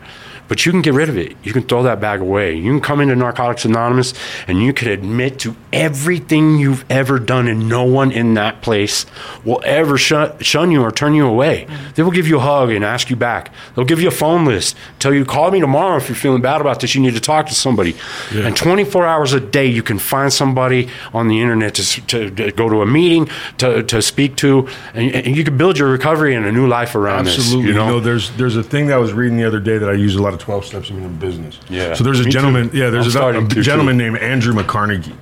But 0.50 0.66
you 0.66 0.72
can 0.74 0.82
get 0.82 0.94
rid 0.94 1.08
of 1.08 1.18
it. 1.18 1.38
You 1.44 1.54
can 1.54 1.64
throw 1.64 1.84
that 1.84 2.02
bag 2.02 2.20
away. 2.20 2.56
You 2.56 2.72
can 2.72 2.82
come 2.82 3.00
into 3.00 3.16
Narcotics 3.16 3.64
Anonymous 3.64 4.14
and 4.48 4.62
you 4.62 4.74
can 4.74 4.90
admit 4.90 5.40
to 5.40 5.56
everything 5.72 6.58
you've 6.58 6.84
ever 6.90 7.20
done, 7.20 7.48
and 7.48 7.70
no 7.70 7.84
one 7.84 8.12
in 8.12 8.34
that 8.34 8.62
place 8.62 9.06
will 9.46 9.62
ever 9.64 9.98
shun, 9.98 10.38
shun 10.40 10.72
you 10.72 10.82
or 10.82 10.92
turn 10.92 11.14
you 11.14 11.28
away. 11.28 11.66
Mm-hmm. 11.66 11.92
They 11.96 12.04
will 12.04 12.12
give 12.12 12.28
you 12.28 12.38
a 12.38 12.42
hug 12.42 12.72
and 12.72 12.84
ask 12.84 13.10
you 13.10 13.16
back. 13.16 13.54
They'll 13.76 13.86
give 13.86 14.02
you 14.02 14.08
a 14.08 14.12
phone 14.12 14.46
list, 14.46 14.76
tell 14.98 15.14
you, 15.14 15.24
call 15.24 15.52
me 15.52 15.60
tomorrow 15.60 15.98
if 15.98 16.10
you're 16.10 16.16
feeling 16.16 16.42
bad 16.42 16.60
about 16.60 16.80
this. 16.80 16.96
You 16.96 17.02
need 17.02 17.14
to 17.14 17.22
talk 17.22 17.48
to 17.48 17.56
somebody. 17.56 17.96
And 18.32 18.58
24 18.58 19.06
hours 19.06 19.34
a 19.34 19.40
day, 19.40 19.68
you 19.68 19.84
can 19.84 20.00
find 20.00 20.34
somebody 20.34 20.90
on 21.14 21.28
the 21.28 21.40
internet 21.42 21.76
to, 21.76 22.06
to, 22.08 22.30
to 22.32 22.52
go 22.52 22.68
to 22.68 22.82
a 22.82 22.86
meeting, 22.86 23.30
to, 23.60 23.84
to 23.84 24.02
speak 24.02 24.36
to, 24.38 24.68
and, 24.94 25.14
and 25.14 25.38
you 25.38 25.44
can 25.44 25.58
build 25.58 25.78
your 25.78 25.90
recovery 25.90 26.34
and 26.34 26.46
a 26.46 26.52
new 26.52 26.68
life 26.68 26.96
around 26.96 27.28
Absolutely. 27.28 27.68
this. 27.68 27.68
You 27.68 27.74
know, 27.74 28.00
there's 28.00 28.32
there's 28.32 28.56
a 28.56 28.64
thing 28.64 28.88
that 28.88 28.96
I 28.96 28.98
was 28.98 29.14
reading 29.14 29.38
the 29.38 29.46
other 29.46 29.60
day 29.60 29.78
that 29.78 29.90
I 29.90 29.94
use 29.94 30.16
a 30.16 30.22
lot 30.22 30.34
of 30.34 30.39
12 30.40 30.66
steps 30.66 30.90
in 30.90 31.18
business. 31.18 31.60
Yeah. 31.70 31.94
So 31.94 32.04
there's 32.04 32.20
a 32.20 32.24
Me 32.24 32.26
too. 32.26 32.32
gentleman, 32.32 32.70
yeah, 32.74 32.90
there's 32.90 33.16
a, 33.16 33.28
a 33.40 33.48
gentleman 33.48 33.98
too. 33.98 34.04
named 34.12 34.18
Andrew 34.18 34.54
McCarnegie. 34.54 35.16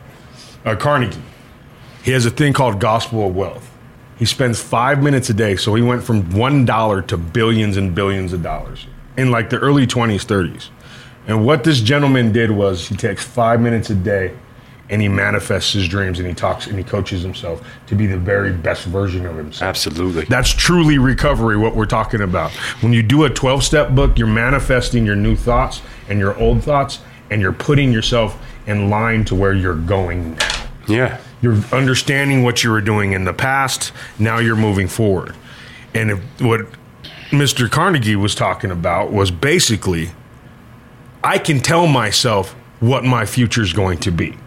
Uh, 0.65 0.75
Carnegie. 0.75 1.21
He 2.03 2.11
has 2.11 2.25
a 2.25 2.29
thing 2.29 2.53
called 2.53 2.79
Gospel 2.79 3.27
of 3.27 3.35
Wealth. 3.35 3.69
He 4.17 4.25
spends 4.25 4.59
five 4.61 5.03
minutes 5.03 5.29
a 5.29 5.33
day. 5.33 5.55
So 5.55 5.75
he 5.75 5.81
went 5.83 6.03
from 6.03 6.23
$1 6.23 7.07
to 7.07 7.17
billions 7.17 7.77
and 7.77 7.93
billions 7.93 8.33
of 8.33 8.41
dollars 8.41 8.87
in 9.17 9.29
like 9.31 9.49
the 9.49 9.57
early 9.59 9.85
20s, 9.85 10.25
30s. 10.25 10.69
And 11.27 11.45
what 11.45 11.63
this 11.63 11.81
gentleman 11.81 12.31
did 12.31 12.49
was 12.51 12.87
he 12.87 12.95
takes 12.95 13.23
five 13.23 13.59
minutes 13.59 13.89
a 13.89 13.95
day 13.95 14.33
and 14.89 15.01
he 15.01 15.07
manifests 15.07 15.73
his 15.73 15.87
dreams 15.87 16.19
and 16.19 16.27
he 16.27 16.33
talks 16.33 16.67
and 16.67 16.77
he 16.77 16.83
coaches 16.83 17.21
himself 17.21 17.65
to 17.87 17.95
be 17.95 18.07
the 18.07 18.17
very 18.17 18.53
best 18.53 18.85
version 18.85 19.25
of 19.25 19.35
himself. 19.35 19.67
absolutely. 19.67 20.25
That's 20.25 20.49
truly 20.49 20.97
recovery, 20.97 21.57
what 21.57 21.75
we're 21.75 21.85
talking 21.85 22.21
about. 22.21 22.51
When 22.81 22.93
you 22.93 23.03
do 23.03 23.25
a 23.25 23.29
12 23.29 23.63
step 23.63 23.91
book, 23.91 24.17
you're 24.17 24.27
manifesting 24.27 25.05
your 25.05 25.15
new 25.15 25.35
thoughts 25.35 25.81
and 26.09 26.19
your 26.19 26.37
old 26.39 26.63
thoughts, 26.63 26.99
and 27.29 27.41
you're 27.41 27.53
putting 27.53 27.91
yourself 27.91 28.41
in 28.65 28.89
line 28.89 29.25
to 29.25 29.35
where 29.35 29.53
you're 29.53 29.75
going 29.75 30.35
now. 30.35 30.69
yeah. 30.87 31.17
You're 31.39 31.57
understanding 31.71 32.41
what 32.41 32.63
you 32.63 32.71
were 32.71 32.81
doing 32.81 33.11
in 33.11 33.23
the 33.23 33.33
past, 33.33 33.91
now 34.17 34.39
you're 34.39 34.55
moving 34.55 34.87
forward. 34.87 35.35
And 35.93 36.11
if, 36.11 36.41
what 36.41 36.61
Mr. 37.29 37.69
Carnegie 37.69 38.15
was 38.15 38.33
talking 38.33 38.71
about 38.71 39.11
was 39.11 39.29
basically 39.29 40.11
I 41.23 41.37
can 41.37 41.59
tell 41.59 41.87
myself 41.87 42.53
what 42.79 43.03
my 43.03 43.25
future 43.25 43.61
is 43.61 43.73
going 43.73 43.97
to 43.99 44.11
be. 44.11 44.37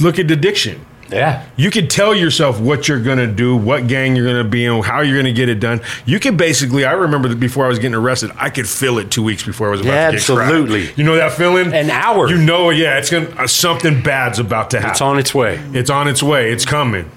Look 0.00 0.18
at 0.18 0.28
the 0.28 0.34
addiction. 0.34 0.84
Yeah. 1.08 1.46
You 1.56 1.70
can 1.70 1.86
tell 1.88 2.14
yourself 2.14 2.60
what 2.60 2.88
you're 2.88 3.00
going 3.00 3.18
to 3.18 3.26
do, 3.28 3.56
what 3.56 3.86
gang 3.86 4.16
you're 4.16 4.26
going 4.26 4.42
to 4.42 4.48
be 4.48 4.64
in, 4.64 4.82
how 4.82 5.02
you're 5.02 5.14
going 5.14 5.26
to 5.26 5.32
get 5.32 5.48
it 5.48 5.60
done. 5.60 5.80
You 6.04 6.18
can 6.18 6.36
basically, 6.36 6.84
I 6.84 6.92
remember 6.92 7.28
that 7.28 7.38
before 7.38 7.64
I 7.64 7.68
was 7.68 7.78
getting 7.78 7.94
arrested, 7.94 8.32
I 8.36 8.50
could 8.50 8.68
feel 8.68 8.98
it 8.98 9.10
two 9.10 9.22
weeks 9.22 9.44
before 9.44 9.68
I 9.68 9.70
was 9.70 9.80
about 9.82 9.92
Yeah, 9.92 10.06
to 10.06 10.12
get 10.12 10.20
absolutely. 10.20 10.92
You 10.94 11.04
know 11.04 11.14
that 11.16 11.32
feeling? 11.32 11.72
An 11.72 11.90
hour. 11.90 12.28
You 12.28 12.38
know, 12.38 12.70
yeah, 12.70 12.98
it's 12.98 13.10
going 13.10 13.26
to, 13.28 13.42
uh, 13.42 13.46
something 13.46 14.02
bad's 14.02 14.38
about 14.38 14.70
to 14.70 14.78
happen. 14.78 14.90
It's 14.90 15.00
on 15.00 15.18
its 15.18 15.34
way. 15.34 15.60
It's 15.72 15.90
on 15.90 16.08
its 16.08 16.22
way. 16.22 16.50
It's 16.50 16.64
coming. 16.64 17.10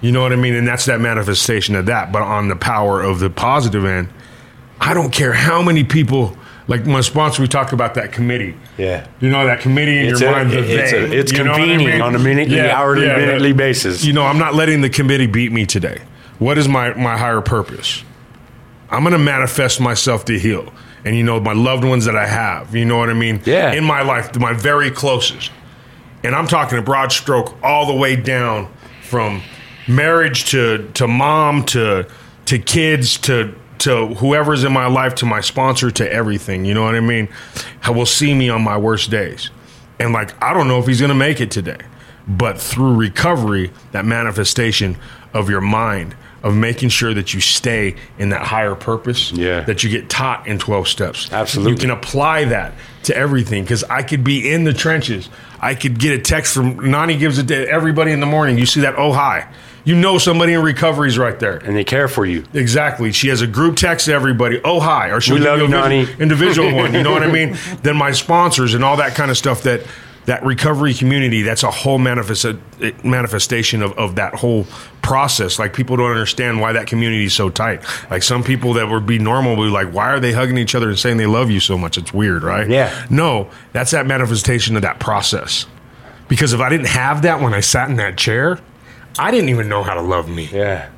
You 0.00 0.12
know 0.12 0.22
what 0.22 0.32
I 0.32 0.36
mean? 0.36 0.54
And 0.54 0.66
that's 0.66 0.86
that 0.86 1.00
manifestation 1.00 1.74
of 1.74 1.86
that. 1.86 2.12
But 2.12 2.22
on 2.22 2.48
the 2.48 2.56
power 2.56 3.02
of 3.02 3.18
the 3.20 3.30
positive 3.30 3.84
end, 3.84 4.08
I 4.80 4.94
don't 4.94 5.12
care 5.12 5.32
how 5.32 5.62
many 5.62 5.84
people. 5.84 6.36
Like 6.68 6.84
my 6.86 7.00
sponsor, 7.00 7.40
we 7.42 7.48
talk 7.48 7.72
about 7.72 7.94
that 7.94 8.12
committee. 8.12 8.54
Yeah. 8.76 9.06
You 9.20 9.30
know 9.30 9.46
that 9.46 9.60
committee 9.60 9.98
in 10.00 10.06
It's 10.10 10.20
your 10.20 10.28
a- 10.30 10.32
mind. 10.32 10.50
the 10.50 10.58
it's 10.58 10.92
a- 10.92 11.12
it's 11.18 11.32
what 11.32 11.40
I 11.40 11.44
convening 11.56 11.86
mean? 11.86 12.00
on 12.02 12.14
a 12.14 12.18
minutely, 12.18 12.60
hourly, 12.60 13.06
minutely 13.06 13.52
basis. 13.54 14.04
You 14.04 14.12
know, 14.12 14.24
I'm 14.24 14.38
not 14.38 14.54
letting 14.54 14.82
the 14.82 14.90
committee 14.90 15.26
beat 15.26 15.50
me 15.50 15.64
today. 15.64 16.02
What 16.38 16.58
is 16.58 16.68
my 16.68 16.92
my 16.94 17.16
higher 17.16 17.40
purpose? 17.40 18.04
I'm 18.90 19.00
going 19.02 19.12
to 19.12 19.18
manifest 19.18 19.80
myself 19.80 20.24
to 20.26 20.38
heal, 20.38 20.72
and 21.04 21.16
you 21.16 21.22
know 21.22 21.40
my 21.40 21.52
loved 21.54 21.84
ones 21.84 22.04
that 22.04 22.16
I 22.16 22.26
have. 22.26 22.74
You 22.76 22.84
know 22.84 22.98
what 22.98 23.08
I 23.10 23.14
mean? 23.14 23.40
Yeah. 23.44 23.72
In 23.72 23.84
my 23.84 24.02
life, 24.02 24.34
my 24.38 24.52
very 24.52 24.90
closest, 24.90 25.50
and 26.22 26.34
I'm 26.34 26.46
talking 26.46 26.78
a 26.78 26.82
broad 26.82 27.12
stroke 27.12 27.56
all 27.62 27.86
the 27.86 27.94
way 27.94 28.14
down 28.14 28.68
from 29.02 29.42
marriage 29.88 30.44
to 30.50 30.86
to 30.94 31.08
mom 31.08 31.64
to 31.64 32.06
to 32.44 32.58
kids 32.58 33.16
to 33.18 33.54
to 33.78 34.06
whoever's 34.14 34.64
in 34.64 34.72
my 34.72 34.86
life 34.86 35.14
to 35.16 35.26
my 35.26 35.40
sponsor 35.40 35.90
to 35.90 36.12
everything 36.12 36.64
you 36.64 36.74
know 36.74 36.82
what 36.82 36.94
i 36.94 37.00
mean 37.00 37.28
How 37.80 37.92
will 37.92 38.06
see 38.06 38.34
me 38.34 38.48
on 38.48 38.62
my 38.62 38.76
worst 38.76 39.10
days 39.10 39.50
and 39.98 40.12
like 40.12 40.40
i 40.42 40.52
don't 40.52 40.68
know 40.68 40.78
if 40.78 40.86
he's 40.86 41.00
gonna 41.00 41.14
make 41.14 41.40
it 41.40 41.50
today 41.50 41.78
but 42.26 42.60
through 42.60 42.94
recovery 42.96 43.70
that 43.92 44.04
manifestation 44.04 44.96
of 45.34 45.48
your 45.48 45.60
mind 45.60 46.14
of 46.42 46.54
making 46.54 46.88
sure 46.88 47.12
that 47.14 47.34
you 47.34 47.40
stay 47.40 47.96
in 48.18 48.28
that 48.28 48.42
higher 48.42 48.74
purpose 48.76 49.32
Yeah. 49.32 49.60
that 49.62 49.82
you 49.82 49.90
get 49.90 50.08
taught 50.08 50.46
in 50.46 50.58
12 50.58 50.86
steps 50.86 51.32
Absolutely. 51.32 51.72
you 51.72 51.78
can 51.78 51.90
apply 51.90 52.44
that 52.46 52.74
to 53.04 53.16
everything 53.16 53.64
because 53.64 53.82
I 53.84 54.02
could 54.02 54.22
be 54.22 54.48
in 54.52 54.64
the 54.64 54.72
trenches. 54.74 55.28
I 55.60 55.74
could 55.74 55.98
get 55.98 56.12
a 56.12 56.18
text 56.22 56.54
from 56.54 56.90
Nani 56.90 57.16
gives 57.16 57.38
it 57.38 57.48
to 57.48 57.68
everybody 57.68 58.12
in 58.12 58.20
the 58.20 58.26
morning. 58.26 58.58
You 58.58 58.66
see 58.66 58.82
that? 58.82 58.94
Oh, 58.98 59.12
hi. 59.12 59.48
You 59.88 59.94
know 59.94 60.18
somebody 60.18 60.52
in 60.52 60.60
recovery 60.62 61.08
is 61.08 61.16
right 61.16 61.38
there. 61.40 61.56
And 61.56 61.74
they 61.74 61.82
care 61.82 62.08
for 62.08 62.26
you. 62.26 62.44
Exactly. 62.52 63.10
She 63.10 63.28
has 63.28 63.40
a 63.40 63.46
group 63.46 63.76
text 63.76 64.04
to 64.04 64.12
everybody. 64.12 64.60
Oh, 64.62 64.80
hi. 64.80 65.08
Or 65.08 65.18
she'll 65.18 65.36
We 65.36 65.40
love 65.40 65.60
you 65.60 65.64
a 65.64 65.68
you, 65.68 65.72
vis- 65.74 66.08
Nani. 66.08 66.20
individual 66.22 66.74
one. 66.76 66.92
You 66.92 67.02
know 67.02 67.10
what 67.10 67.22
I 67.22 67.32
mean? 67.32 67.56
Then 67.82 67.96
my 67.96 68.12
sponsors 68.12 68.74
and 68.74 68.84
all 68.84 68.98
that 68.98 69.14
kind 69.14 69.30
of 69.30 69.38
stuff 69.38 69.62
that 69.62 69.80
that 70.26 70.44
recovery 70.44 70.92
community, 70.92 71.40
that's 71.40 71.62
a 71.62 71.70
whole 71.70 71.96
manifest, 71.96 72.44
uh, 72.44 72.52
manifestation 73.02 73.80
of, 73.82 73.96
of 73.96 74.16
that 74.16 74.34
whole 74.34 74.66
process. 75.00 75.58
Like 75.58 75.72
people 75.72 75.96
don't 75.96 76.10
understand 76.10 76.60
why 76.60 76.72
that 76.74 76.86
community 76.86 77.24
is 77.24 77.32
so 77.32 77.48
tight. 77.48 77.82
Like 78.10 78.22
some 78.22 78.44
people 78.44 78.74
that 78.74 78.90
would 78.90 79.06
be 79.06 79.18
normal 79.18 79.56
would 79.56 79.64
be 79.64 79.70
like, 79.70 79.94
why 79.94 80.10
are 80.10 80.20
they 80.20 80.32
hugging 80.32 80.58
each 80.58 80.74
other 80.74 80.90
and 80.90 80.98
saying 80.98 81.16
they 81.16 81.24
love 81.24 81.50
you 81.50 81.60
so 81.60 81.78
much? 81.78 81.96
It's 81.96 82.12
weird, 82.12 82.42
right? 82.42 82.68
Yeah. 82.68 83.06
No, 83.08 83.48
that's 83.72 83.92
that 83.92 84.04
manifestation 84.06 84.76
of 84.76 84.82
that 84.82 85.00
process. 85.00 85.64
Because 86.28 86.52
if 86.52 86.60
I 86.60 86.68
didn't 86.68 86.88
have 86.88 87.22
that 87.22 87.40
when 87.40 87.54
I 87.54 87.60
sat 87.60 87.88
in 87.88 87.96
that 87.96 88.18
chair, 88.18 88.58
I 89.18 89.30
didn't 89.30 89.48
even 89.48 89.68
know 89.68 89.82
how 89.82 89.94
to 89.94 90.00
love 90.00 90.28
me. 90.28 90.48
Yeah. 90.52 90.88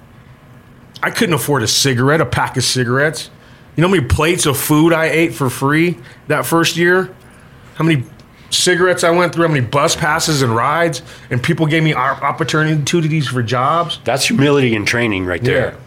I 1.02 1.10
couldn't 1.10 1.34
afford 1.34 1.62
a 1.62 1.68
cigarette, 1.68 2.20
a 2.20 2.26
pack 2.26 2.56
of 2.56 2.64
cigarettes. 2.64 3.30
You 3.76 3.82
know 3.82 3.88
how 3.88 3.94
many 3.94 4.06
plates 4.06 4.46
of 4.46 4.58
food 4.58 4.92
I 4.92 5.06
ate 5.06 5.32
for 5.32 5.48
free 5.48 5.98
that 6.28 6.44
first 6.44 6.76
year? 6.76 7.14
How 7.76 7.84
many 7.84 8.04
cigarettes 8.50 9.04
I 9.04 9.10
went 9.10 9.34
through? 9.34 9.46
How 9.46 9.54
many 9.54 9.64
bus 9.64 9.96
passes 9.96 10.42
and 10.42 10.54
rides? 10.54 11.02
And 11.30 11.42
people 11.42 11.66
gave 11.66 11.82
me 11.82 11.94
op- 11.94 12.22
opportunities 12.22 13.28
for 13.28 13.42
jobs. 13.42 14.00
That's 14.04 14.26
humility 14.26 14.76
and 14.76 14.86
training 14.86 15.24
right 15.24 15.42
there. 15.42 15.78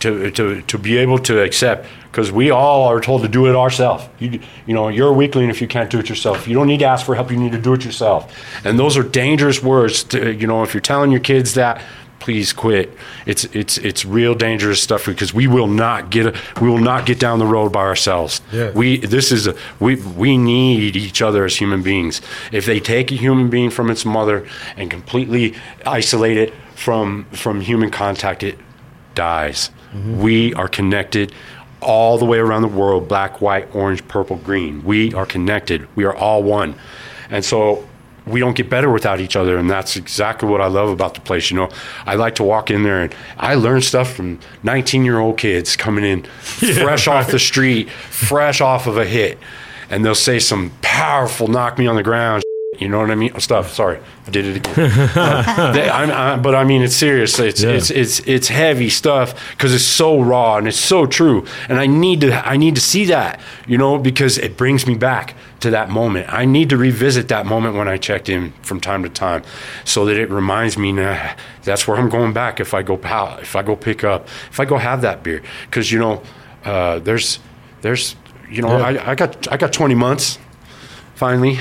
To, 0.00 0.30
to, 0.30 0.62
to 0.62 0.78
be 0.78 0.96
able 0.96 1.18
to 1.20 1.42
accept, 1.42 1.86
because 2.10 2.32
we 2.32 2.50
all 2.50 2.88
are 2.88 3.00
told 3.00 3.22
to 3.22 3.28
do 3.28 3.46
it 3.46 3.54
ourselves. 3.54 4.08
You, 4.18 4.40
you 4.66 4.74
know, 4.74 4.88
you're 4.88 5.10
a 5.10 5.12
weakling 5.12 5.48
if 5.48 5.60
you 5.60 5.68
can't 5.68 5.90
do 5.90 5.98
it 5.98 6.08
yourself. 6.08 6.48
You 6.48 6.54
don't 6.54 6.66
need 6.66 6.80
to 6.80 6.86
ask 6.86 7.06
for 7.06 7.14
help, 7.14 7.30
you 7.30 7.36
need 7.36 7.52
to 7.52 7.60
do 7.60 7.72
it 7.72 7.84
yourself. 7.84 8.34
And 8.64 8.78
those 8.78 8.96
are 8.96 9.02
dangerous 9.02 9.62
words. 9.62 10.02
To, 10.04 10.32
you 10.32 10.46
know, 10.46 10.62
if 10.62 10.74
you're 10.74 10.80
telling 10.80 11.12
your 11.12 11.20
kids 11.20 11.54
that, 11.54 11.82
please 12.18 12.52
quit. 12.52 12.92
It's, 13.26 13.44
it's, 13.46 13.78
it's 13.78 14.04
real 14.04 14.34
dangerous 14.34 14.82
stuff 14.82 15.06
because 15.06 15.32
we 15.32 15.46
will 15.46 15.66
not 15.66 16.10
get, 16.10 16.36
we 16.60 16.68
will 16.68 16.78
not 16.78 17.06
get 17.06 17.18
down 17.18 17.38
the 17.38 17.46
road 17.46 17.72
by 17.72 17.80
ourselves. 17.80 18.42
Yeah. 18.52 18.72
We, 18.72 18.98
this 18.98 19.32
is, 19.32 19.46
a, 19.46 19.56
we, 19.78 19.96
we 19.96 20.36
need 20.36 20.96
each 20.96 21.22
other 21.22 21.44
as 21.44 21.56
human 21.56 21.82
beings. 21.82 22.20
If 22.52 22.66
they 22.66 22.78
take 22.80 23.10
a 23.10 23.14
human 23.14 23.50
being 23.50 23.70
from 23.70 23.90
its 23.90 24.04
mother 24.04 24.46
and 24.76 24.90
completely 24.90 25.54
isolate 25.86 26.36
it 26.36 26.52
from, 26.74 27.24
from 27.32 27.60
human 27.60 27.90
contact, 27.90 28.42
it 28.42 28.58
dies. 29.14 29.70
Mm-hmm. 29.92 30.20
We 30.20 30.54
are 30.54 30.68
connected 30.68 31.32
all 31.80 32.18
the 32.18 32.24
way 32.24 32.38
around 32.38 32.62
the 32.62 32.68
world 32.68 33.08
black, 33.08 33.40
white, 33.40 33.74
orange, 33.74 34.06
purple, 34.08 34.36
green. 34.36 34.84
We 34.84 35.14
are 35.14 35.26
connected. 35.26 35.88
We 35.96 36.04
are 36.04 36.14
all 36.14 36.42
one. 36.42 36.74
And 37.30 37.44
so 37.44 37.86
we 38.26 38.40
don't 38.40 38.54
get 38.54 38.68
better 38.70 38.90
without 38.90 39.20
each 39.20 39.36
other. 39.36 39.56
And 39.58 39.70
that's 39.70 39.96
exactly 39.96 40.48
what 40.48 40.60
I 40.60 40.66
love 40.66 40.90
about 40.90 41.14
the 41.14 41.20
place. 41.20 41.50
You 41.50 41.56
know, 41.56 41.68
I 42.06 42.14
like 42.14 42.36
to 42.36 42.44
walk 42.44 42.70
in 42.70 42.82
there 42.82 43.02
and 43.02 43.14
I 43.36 43.54
learn 43.54 43.80
stuff 43.80 44.12
from 44.12 44.38
19 44.62 45.04
year 45.04 45.18
old 45.18 45.38
kids 45.38 45.76
coming 45.76 46.04
in 46.04 46.22
fresh 46.40 47.08
off 47.08 47.30
the 47.30 47.38
street, 47.38 47.90
fresh 47.90 48.60
off 48.60 48.86
of 48.86 48.96
a 48.96 49.04
hit. 49.04 49.38
And 49.88 50.04
they'll 50.04 50.14
say 50.14 50.38
some 50.38 50.72
powerful 50.82 51.48
knock 51.48 51.78
me 51.78 51.86
on 51.86 51.96
the 51.96 52.02
ground. 52.02 52.42
You 52.80 52.88
know 52.88 52.98
what 52.98 53.10
I 53.10 53.14
mean? 53.14 53.38
Stuff. 53.40 53.72
Sorry, 53.74 53.98
I 54.26 54.30
did 54.30 54.46
it 54.46 54.56
again. 54.56 54.90
Uh, 55.20 55.72
they- 55.72 55.88
I- 55.88 56.36
but 56.36 56.54
I 56.54 56.64
mean, 56.64 56.82
it's 56.82 56.96
serious. 56.96 57.38
It's 57.38 57.62
Yeah. 57.62 57.70
it's 57.76 57.90
it's 57.90 58.20
it's 58.20 58.48
heavy 58.48 58.88
stuff 58.88 59.34
because 59.50 59.74
it's 59.74 59.84
so 59.84 60.20
raw 60.20 60.56
and 60.56 60.66
it's 60.66 60.78
so 60.80 61.04
true. 61.06 61.44
And 61.68 61.78
I 61.78 61.86
need 61.86 62.22
to 62.22 62.32
I 62.48 62.56
need 62.56 62.74
to 62.76 62.80
see 62.80 63.04
that, 63.06 63.38
you 63.66 63.76
know, 63.78 63.98
because 63.98 64.38
it 64.38 64.56
brings 64.56 64.86
me 64.86 64.94
back 64.94 65.34
to 65.60 65.70
that 65.70 65.90
moment. 65.90 66.32
I 66.32 66.46
need 66.46 66.70
to 66.70 66.76
revisit 66.78 67.28
that 67.28 67.44
moment 67.44 67.76
when 67.76 67.86
I 67.86 67.98
checked 67.98 68.28
in 68.30 68.52
from 68.62 68.80
time 68.80 69.02
to 69.02 69.10
time, 69.10 69.42
so 69.84 70.06
that 70.06 70.16
it 70.16 70.30
reminds 70.30 70.78
me 70.78 70.92
nah, 70.92 71.18
that's 71.64 71.86
where 71.86 71.98
I'm 71.98 72.08
going 72.08 72.32
back 72.32 72.60
if 72.60 72.72
I 72.72 72.82
go 72.82 72.96
pow, 72.96 73.36
if 73.42 73.54
I 73.56 73.62
go 73.62 73.76
pick 73.76 74.04
up, 74.04 74.26
if 74.50 74.58
I 74.58 74.64
go 74.64 74.78
have 74.78 75.02
that 75.02 75.22
beer, 75.22 75.42
because 75.66 75.92
you 75.92 75.98
know, 75.98 76.22
uh, 76.64 76.98
there's 77.00 77.40
there's 77.82 78.16
you 78.50 78.62
know 78.62 78.78
Yeah. 78.78 79.02
I, 79.06 79.10
I 79.10 79.14
got 79.14 79.52
I 79.52 79.56
got 79.58 79.72
20 79.74 79.94
months 79.94 80.38
finally. 81.20 81.58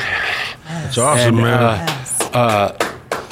That's 0.70 0.97
awesome, 0.97 1.36
And, 1.36 1.43
man. 1.43 1.89
uh, 2.34 2.78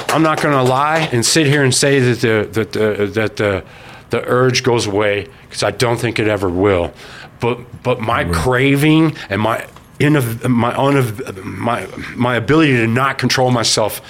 I'm 0.09 0.21
not 0.23 0.41
going 0.41 0.53
to 0.55 0.61
lie 0.63 1.07
and 1.13 1.25
sit 1.25 1.47
here 1.47 1.63
and 1.63 1.73
say 1.73 1.99
that 2.01 2.19
the 2.19 2.47
that 2.51 2.71
the 2.73 3.05
that 3.13 3.35
the 3.37 3.63
the 4.09 4.23
urge 4.27 4.61
goes 4.63 4.87
away 4.87 5.27
because 5.43 5.63
I 5.63 5.71
don't 5.71 5.97
think 5.99 6.19
it 6.19 6.27
ever 6.27 6.49
will. 6.49 6.93
but 7.39 7.59
but 7.83 7.99
my 8.01 8.23
craving 8.25 9.15
and 9.29 9.39
my 9.41 9.65
in 9.99 10.13
my 10.51 10.75
un, 10.77 10.95
my 11.43 11.87
my 12.15 12.35
ability 12.35 12.73
to 12.77 12.87
not 12.87 13.17
control 13.17 13.49
myself 13.51 14.01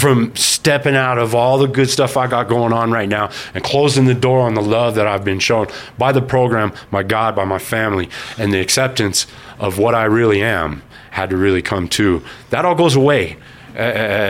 from 0.00 0.34
stepping 0.36 0.96
out 0.96 1.18
of 1.18 1.34
all 1.34 1.58
the 1.58 1.66
good 1.68 1.90
stuff 1.90 2.16
I 2.16 2.26
got 2.26 2.48
going 2.48 2.72
on 2.72 2.90
right 2.92 3.08
now 3.08 3.30
and 3.54 3.62
closing 3.64 4.06
the 4.06 4.14
door 4.14 4.40
on 4.40 4.54
the 4.54 4.62
love 4.62 4.94
that 4.94 5.06
I've 5.06 5.24
been 5.24 5.40
shown 5.40 5.66
by 5.98 6.12
the 6.12 6.22
program, 6.22 6.72
by 6.90 7.02
God, 7.02 7.34
by 7.36 7.44
my 7.44 7.58
family, 7.58 8.08
and 8.38 8.52
the 8.52 8.60
acceptance 8.60 9.26
of 9.58 9.78
what 9.78 9.94
I 9.94 10.04
really 10.04 10.42
am 10.42 10.82
had 11.16 11.30
to 11.30 11.36
really 11.36 11.62
come 11.62 11.88
to. 11.88 12.22
That 12.50 12.64
all 12.66 12.74
goes 12.74 12.94
away 12.94 13.36
uh, 13.74 13.78
uh, 13.78 13.82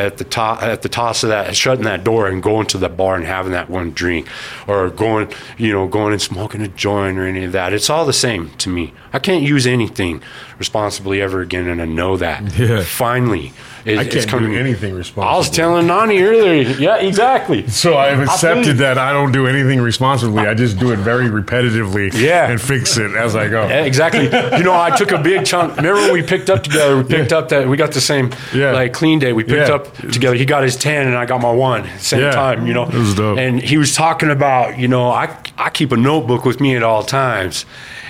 at 0.07 0.19
the 0.19 0.25
top 0.25 0.63
at 0.63 0.83
the 0.83 0.89
toss 0.89 1.23
of 1.25 1.29
that 1.31 1.55
shutting 1.57 1.85
that 1.85 2.05
door 2.05 2.27
and 2.29 2.43
going 2.43 2.67
to 2.69 2.79
the 2.79 2.89
bar 2.89 3.17
and 3.17 3.25
having 3.25 3.53
that 3.53 3.69
one 3.69 3.91
drink 3.91 4.27
or 4.69 4.91
going 4.91 5.29
you 5.59 5.73
know 5.73 5.87
going 5.89 6.13
and 6.13 6.23
smoking 6.23 6.63
a 6.63 6.69
joint 6.69 7.19
or 7.19 7.27
any 7.27 7.45
of 7.45 7.53
that 7.53 7.73
it's 7.73 7.89
all 7.91 8.05
the 8.05 8.13
same 8.13 8.51
to 8.59 8.69
me 8.69 8.93
i 9.13 9.19
can't 9.21 9.45
use 9.45 9.65
anything 9.67 10.21
responsibly 10.59 11.23
ever 11.23 11.41
again 11.43 11.69
and 11.69 11.81
i 11.81 11.85
know 11.85 12.17
that 12.17 12.43
Yeah. 12.59 12.83
finally 12.83 13.53
it, 13.87 13.99
I 13.99 14.05
can't 14.05 14.29
do 14.29 14.55
anything 14.57 14.95
responsibly. 14.95 15.33
i 15.35 15.37
was 15.37 15.49
telling 15.51 15.87
nani 15.87 16.21
earlier 16.21 16.63
yeah 16.79 16.97
exactly 16.97 17.67
So 17.87 17.97
I've 17.97 18.21
accepted 18.21 18.67
you. 18.67 18.73
that 18.75 18.99
I 18.99 19.13
don't 19.13 19.33
do 19.33 19.47
anything 19.47 19.81
responsibly. 19.81 20.47
I 20.47 20.55
just 20.55 20.79
do 20.79 20.93
it 20.93 20.99
very 20.99 21.27
repetitively 21.29 22.13
Yeah. 22.15 22.51
and 22.51 22.61
fix 22.61 22.97
it 22.99 23.13
as 23.15 23.37
I 23.37 23.49
go. 23.49 23.67
Yeah, 23.69 23.85
exactly. 23.85 24.25
You 24.25 24.65
know, 24.65 24.75
I 24.79 24.91
took 24.97 25.13
a 25.13 25.19
big 25.19 25.45
chunk. 25.47 25.77
Remember 25.77 26.01
when 26.01 26.13
we 26.13 26.23
picked 26.23 26.51
up 26.51 26.63
together? 26.65 26.97
We 26.97 27.05
picked 27.05 27.33
up 27.33 27.49
that 27.51 27.69
we 27.69 27.77
got 27.77 27.93
the 27.93 28.01
same 28.01 28.31
Yeah. 28.55 28.73
like 28.73 28.93
clean 28.93 29.19
day. 29.19 29.33
We 29.33 29.45
picked 29.45 29.69
Yeah. 29.69 29.75
up 29.77 29.95
together. 29.97 30.35
He 30.37 30.45
got 30.45 30.63
his 30.65 30.77
ten, 30.77 31.07
and 31.07 31.17
I 31.17 31.25
got 31.27 31.41
my 31.41 31.53
one 31.53 31.89
same 31.99 32.21
Yeah. 32.21 32.31
time. 32.33 32.67
You 32.67 32.75
know, 32.75 32.85
It 32.85 32.95
was 32.95 33.15
dope. 33.15 33.39
and 33.39 33.61
he 33.61 33.77
was 33.79 33.95
talking 33.95 34.31
about 34.31 34.79
you 34.79 34.89
know 34.89 35.11
I 35.11 35.29
I 35.59 35.71
keep 35.71 35.93
a 35.93 35.97
notebook 35.97 36.45
with 36.45 36.61
me 36.61 36.77
at 36.77 36.83
all 36.83 37.03
times. 37.03 37.65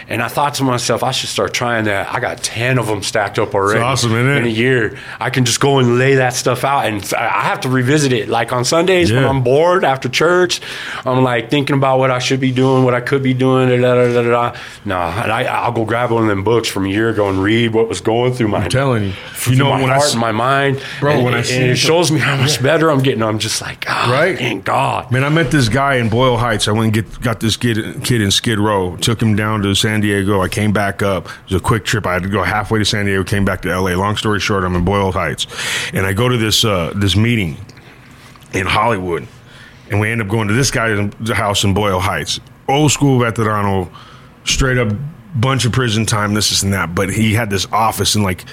And 0.09 0.23
I 0.23 0.29
thought 0.29 0.55
to 0.55 0.63
myself, 0.65 1.03
I 1.03 1.11
should 1.11 1.29
start 1.31 1.53
trying 1.53 1.87
that. 1.87 2.15
I 2.15 2.21
got 2.21 2.39
ten 2.43 2.79
of 2.79 2.87
them 2.87 3.03
stacked 3.03 3.41
up 3.41 3.55
already. 3.57 3.81
It's 3.81 3.85
awesome, 3.85 4.13
isn't 4.13 4.29
it? 4.31 4.37
In 4.39 4.45
a 4.45 4.49
year, 4.49 4.97
I 5.19 5.31
can 5.31 5.45
just 5.45 5.59
go 5.59 5.81
and 5.81 5.99
lay 5.99 6.15
that 6.17 6.33
stuff 6.35 6.63
out, 6.63 6.87
and 6.87 7.03
I 7.19 7.41
have 7.43 7.61
to 7.63 7.69
revisit 7.69 8.13
it. 8.13 8.29
Like 8.29 8.53
on 8.53 8.65
Sundays 8.65 9.13
when 9.13 9.25
I'm 9.25 9.43
bored 9.43 9.85
after 9.85 10.09
church, 10.09 10.61
I'm 11.05 11.25
like 11.25 11.51
thinking 11.51 11.75
about 11.77 11.99
what 11.99 12.13
I 12.13 12.21
should 12.21 12.39
be 12.39 12.53
doing, 12.53 12.85
what 12.85 12.95
I 12.95 13.01
could 13.01 13.23
be 13.23 13.35
doing. 13.35 13.69
Da, 13.69 13.77
da, 13.77 13.95
da, 14.13 14.23
da, 14.23 14.31
da. 14.53 14.59
No, 14.85 14.97
and 15.01 15.33
I, 15.33 15.43
I'll 15.45 15.73
go 15.73 15.85
grab 15.85 16.13
one 16.13 16.23
of 16.23 16.29
them 16.29 16.45
books 16.45 16.69
from 16.69 16.87
a 16.87 16.89
year 16.89 17.09
ago 17.09 17.29
and 17.29 17.43
read 17.43 17.75
what 17.75 17.89
was 17.89 18.01
going 18.01 18.33
through 18.33 18.49
my 18.49 18.59
I'm 18.65 18.71
telling 18.71 19.03
you. 19.05 19.13
You 19.49 19.57
know 19.57 19.71
my 19.71 19.81
when 19.83 19.91
I 19.91 19.95
heart 19.95 20.07
s- 20.07 20.13
and 20.13 20.21
my 20.21 20.33
mind, 20.33 20.81
Bro, 21.01 21.13
and, 21.15 21.25
when 21.25 21.35
I 21.35 21.39
and 21.39 21.47
see 21.47 21.57
it 21.57 21.69
the- 21.71 21.77
shows 21.77 22.13
me 22.13 22.21
how 22.21 22.37
much 22.37 22.63
better 22.63 22.91
I'm 22.93 23.01
getting. 23.03 23.23
I'm 23.25 23.41
just 23.41 23.61
like, 23.61 23.85
oh, 23.89 24.11
Right. 24.13 24.39
thank 24.39 24.65
God. 24.65 25.11
Man, 25.11 25.25
I 25.25 25.29
met 25.31 25.51
this 25.51 25.69
guy 25.69 25.97
in 25.97 26.09
Boyle 26.09 26.37
Heights. 26.37 26.69
I 26.69 26.73
went 26.73 26.85
and 26.85 26.93
get, 26.95 27.21
got 27.21 27.41
this 27.41 27.57
kid 27.57 28.05
kid 28.05 28.21
in 28.21 28.31
Skid 28.31 28.61
Row. 28.61 28.97
Took 28.99 29.21
him 29.21 29.35
down 29.35 29.63
to 29.63 29.75
San 29.75 29.96
Diego. 30.01 30.41
I 30.41 30.49
came 30.49 30.73
back 30.73 31.03
up. 31.03 31.27
It 31.27 31.53
was 31.53 31.61
a 31.61 31.65
quick 31.65 31.85
trip. 31.85 32.07
I 32.07 32.15
had 32.15 32.23
to 32.23 32.29
go 32.29 32.43
halfway 32.43 32.79
to 32.79 32.85
San 32.85 33.07
Diego. 33.07 33.25
Came 33.25 33.45
back 33.45 33.63
to 33.63 33.71
L.A. 33.71 33.95
Long 33.97 34.17
story 34.17 34.41
short, 34.41 34.65
I'm 34.65 34.75
in 34.75 34.85
Boyle 34.85 35.13
Heights, 35.13 35.47
and 35.93 36.07
I 36.07 36.13
go 36.13 36.29
to 36.29 36.37
this 36.37 36.65
uh, 36.65 36.93
this 36.95 37.17
meeting 37.17 37.57
in 38.53 38.67
Hollywood, 38.67 39.27
and 39.91 40.01
we 40.01 40.11
end 40.11 40.21
up 40.21 40.29
going 40.29 40.49
to 40.49 40.55
this 40.55 40.71
guy's 40.71 41.11
house 41.31 41.65
in 41.65 41.75
Boyle 41.75 42.01
Heights. 42.01 42.41
Old 42.69 42.91
school 42.93 43.21
veterano, 43.21 43.89
straight 44.45 44.79
up 44.79 44.93
bunch 45.35 45.65
of 45.65 45.73
prison 45.73 46.07
time, 46.07 46.35
this, 46.35 46.51
this, 46.51 46.63
and 46.63 46.73
that. 46.73 46.95
But 46.95 47.13
he 47.13 47.35
had 47.35 47.51
this 47.51 47.67
office, 47.73 48.15
and 48.15 48.25
like 48.25 48.45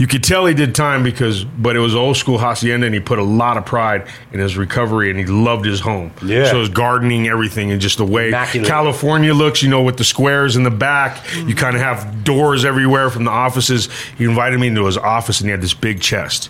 you 0.00 0.06
could 0.06 0.24
tell 0.24 0.46
he 0.46 0.54
did 0.54 0.74
time 0.74 1.02
because, 1.02 1.44
but 1.44 1.76
it 1.76 1.78
was 1.78 1.94
old 1.94 2.16
school 2.16 2.38
hacienda, 2.38 2.86
and 2.86 2.94
he 2.94 3.02
put 3.02 3.18
a 3.18 3.22
lot 3.22 3.58
of 3.58 3.66
pride 3.66 4.08
in 4.32 4.40
his 4.40 4.56
recovery, 4.56 5.10
and 5.10 5.18
he 5.18 5.26
loved 5.26 5.66
his 5.66 5.78
home. 5.78 6.10
Yeah. 6.24 6.50
So 6.50 6.60
his 6.60 6.70
gardening, 6.70 7.28
everything, 7.28 7.70
and 7.70 7.82
just 7.82 7.98
the 7.98 8.06
way 8.06 8.28
Immaculate. 8.28 8.66
California 8.66 9.34
looks, 9.34 9.62
you 9.62 9.68
know, 9.68 9.82
with 9.82 9.98
the 9.98 10.04
squares 10.04 10.56
in 10.56 10.62
the 10.62 10.70
back, 10.70 11.22
you 11.34 11.54
kind 11.54 11.76
of 11.76 11.82
have 11.82 12.24
doors 12.24 12.64
everywhere 12.64 13.10
from 13.10 13.24
the 13.24 13.30
offices. 13.30 13.90
He 14.16 14.24
invited 14.24 14.58
me 14.58 14.68
into 14.68 14.86
his 14.86 14.96
office, 14.96 15.40
and 15.40 15.48
he 15.48 15.50
had 15.50 15.60
this 15.60 15.74
big 15.74 16.00
chest, 16.00 16.48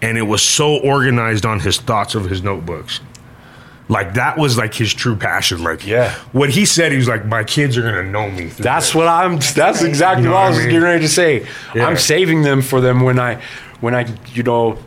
and 0.00 0.16
it 0.16 0.22
was 0.22 0.40
so 0.40 0.78
organized 0.78 1.44
on 1.44 1.60
his 1.60 1.76
thoughts 1.76 2.14
of 2.14 2.30
his 2.30 2.42
notebooks. 2.42 3.00
Like 3.88 4.14
that 4.14 4.36
was 4.36 4.58
like 4.58 4.74
his 4.74 4.92
true 4.92 5.14
passion. 5.14 5.62
Like 5.62 5.86
Yeah. 5.86 6.10
what 6.32 6.50
he 6.50 6.64
said, 6.64 6.90
he 6.90 6.98
was 6.98 7.06
like, 7.06 7.24
"My 7.24 7.44
kids 7.44 7.78
are 7.78 7.82
gonna 7.82 8.02
know 8.02 8.28
me." 8.30 8.46
That's 8.46 8.86
this." 8.86 8.94
what 8.94 9.06
I'm. 9.06 9.38
That's 9.54 9.82
exactly 9.82 10.24
You 10.24 10.30
know 10.30 10.34
what 10.34 10.40
I 10.40 10.44
what 10.44 10.46
I 10.46 10.48
was 10.50 10.58
mean? 10.58 10.66
getting 10.68 10.82
ready 10.82 11.00
to 11.02 11.08
say. 11.08 11.46
Yeah. 11.74 11.86
I'm 11.86 11.96
saving 11.96 12.42
them 12.42 12.62
for 12.62 12.80
them 12.80 13.00
when 13.02 13.20
I, 13.20 13.40
when 13.80 13.94
I, 13.94 14.06
you 14.34 14.42
know, 14.42 14.78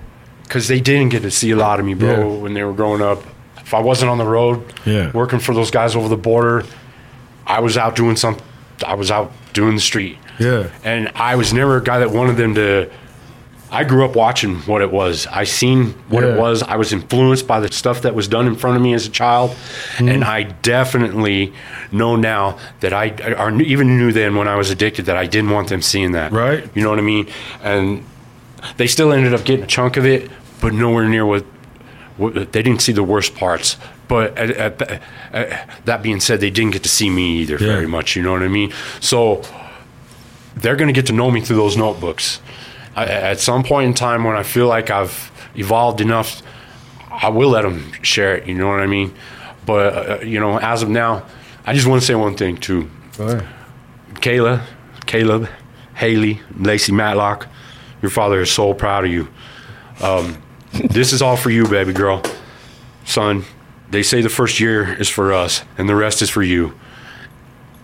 because 0.43 0.67
they 0.67 0.81
didn't 0.81 1.09
get 1.09 1.21
to 1.21 1.31
see 1.31 1.51
a 1.51 1.55
lot 1.55 1.79
of 1.79 1.85
me, 1.85 1.93
bro, 1.93 2.09
Yeah. 2.09 2.41
when 2.41 2.53
they 2.53 2.63
were 2.63 2.73
growing 2.73 3.01
up. 3.01 3.23
If 3.61 3.73
I 3.73 3.79
wasn't 3.79 4.09
on 4.11 4.17
the 4.17 4.25
road, 4.27 4.63
Yeah. 4.83 5.11
working 5.13 5.39
for 5.39 5.53
those 5.53 5.69
guys 5.71 5.95
over 5.95 6.09
the 6.09 6.17
border, 6.17 6.65
I 7.47 7.59
was 7.61 7.77
out 7.77 7.95
doing 7.95 8.15
some. 8.17 8.35
I 8.85 8.95
was 8.95 9.11
out 9.11 9.31
doing 9.53 9.75
the 9.75 9.81
street. 9.81 10.17
Yeah. 10.39 10.67
and 10.83 11.11
I 11.15 11.35
was 11.35 11.53
never 11.53 11.77
a 11.77 11.83
guy 11.83 11.99
that 11.99 12.11
wanted 12.11 12.35
them 12.37 12.55
to. 12.55 12.89
I 13.71 13.83
grew 13.83 14.03
up 14.03 14.15
watching 14.15 14.55
what 14.61 14.81
it 14.81 14.91
was. 14.91 15.27
I 15.27 15.43
seen 15.43 15.93
what 16.07 16.23
Yeah. 16.23 16.31
it 16.33 16.39
was. 16.39 16.63
I 16.63 16.75
was 16.75 16.91
influenced 16.91 17.45
by 17.47 17.59
the 17.59 17.71
stuff 17.71 18.01
that 18.01 18.15
was 18.15 18.27
done 18.27 18.47
in 18.47 18.55
front 18.55 18.75
of 18.77 18.81
me 18.81 18.93
as 18.93 19.05
a 19.05 19.09
child, 19.09 19.51
Hmm. 19.97 20.09
and 20.09 20.23
I 20.23 20.43
definitely 20.43 21.53
know 21.91 22.15
now 22.15 22.57
that 22.79 22.93
I, 22.93 23.09
or 23.37 23.51
even 23.61 23.97
knew 23.97 24.11
then 24.11 24.35
when 24.35 24.47
I 24.47 24.55
was 24.55 24.71
addicted 24.71 25.05
that 25.05 25.17
I 25.17 25.25
didn't 25.27 25.51
want 25.51 25.67
them 25.69 25.81
seeing 25.81 26.13
that. 26.13 26.31
Right. 26.31 26.67
You 26.73 26.81
know 26.83 26.89
what 26.89 26.99
I 26.99 27.03
mean? 27.03 27.27
And 27.63 28.03
they 28.77 28.87
still 28.87 29.11
ended 29.13 29.33
up 29.33 29.43
getting 29.45 29.63
a 29.63 29.67
chunk 29.67 29.97
of 29.97 30.05
it, 30.05 30.29
but 30.61 30.73
nowhere 30.73 31.07
near 31.07 31.25
what, 31.25 31.45
what 32.17 32.33
they 32.51 32.63
didn't 32.63 32.81
see 32.81 32.91
the 32.91 33.03
worst 33.03 33.35
parts. 33.35 33.77
But 34.07 34.35
at, 34.35 34.49
at, 34.51 35.01
at, 35.31 35.69
that 35.85 36.01
being 36.01 36.19
said, 36.19 36.39
they 36.39 36.49
didn't 36.49 36.71
get 36.71 36.81
to 36.83 36.89
see 36.89 37.11
me 37.11 37.37
either 37.41 37.53
Yeah. 37.59 37.67
very 37.73 37.87
much. 37.87 38.15
You 38.15 38.23
know 38.23 38.31
what 38.33 38.41
I 38.41 38.47
mean? 38.47 38.73
So 38.99 39.43
they're 40.55 40.75
going 40.75 40.87
to 40.87 40.93
get 40.93 41.05
to 41.07 41.13
know 41.13 41.29
me 41.29 41.41
through 41.41 41.57
those 41.57 41.77
notebooks. 41.77 42.39
I, 42.99 43.05
at 43.05 43.39
some 43.39 43.63
point 43.63 43.87
in 43.87 43.93
time, 43.93 44.23
when 44.25 44.35
I 44.35 44.43
feel 44.43 44.67
like 44.67 44.89
I've 44.89 45.31
evolved 45.55 46.01
enough, 46.01 46.41
I 47.09 47.29
will 47.29 47.49
let 47.49 47.61
them 47.61 47.91
share 48.01 48.35
it. 48.37 48.47
You 48.47 48.55
know 48.55 48.67
what 48.67 48.81
I 48.81 48.87
mean? 48.87 49.13
But 49.65 49.93
uh, 49.93 50.19
you 50.25 50.39
know, 50.39 50.59
as 50.59 50.83
of 50.83 50.89
now, 50.89 51.25
I 51.65 51.73
just 51.73 51.87
want 51.87 52.01
to 52.01 52.05
say 52.05 52.15
one 52.15 52.35
thing 52.35 52.57
too. 52.57 52.89
Kayla, 54.15 54.65
Caleb, 55.05 55.47
Haley, 55.95 56.41
Lacey 56.57 56.91
Matlock, 56.91 57.47
your 58.01 58.11
father 58.11 58.41
is 58.41 58.51
so 58.51 58.73
proud 58.73 59.05
of 59.05 59.11
you. 59.11 59.27
Um, 60.01 60.41
this 60.73 61.13
is 61.13 61.21
all 61.21 61.37
for 61.37 61.49
you, 61.49 61.67
baby 61.67 61.93
girl. 61.93 62.21
Son, 63.05 63.45
they 63.91 64.03
say 64.03 64.21
the 64.21 64.29
first 64.29 64.59
year 64.59 64.93
is 64.93 65.09
for 65.09 65.33
us 65.33 65.63
and 65.77 65.87
the 65.87 65.95
rest 65.95 66.21
is 66.21 66.29
for 66.29 66.43
you. 66.43 66.73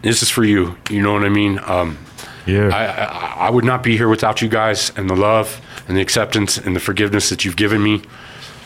This 0.01 0.21
is 0.21 0.29
for 0.29 0.43
you. 0.43 0.77
You 0.89 1.01
know 1.01 1.13
what 1.13 1.23
I 1.23 1.29
mean? 1.29 1.59
Um, 1.63 1.97
Yeah. 2.45 2.69
I, 2.69 2.85
I, 2.85 3.47
I 3.47 3.49
would 3.49 3.65
not 3.65 3.83
be 3.83 3.97
here 3.97 4.07
without 4.07 4.41
you 4.41 4.49
guys 4.49 4.91
and 4.95 5.09
the 5.09 5.15
love 5.15 5.61
and 5.87 5.97
the 5.97 6.01
acceptance 6.01 6.57
and 6.57 6.75
the 6.75 6.79
forgiveness 6.79 7.29
that 7.29 7.43
you've 7.45 7.55
given 7.55 7.81
me. 7.81 8.01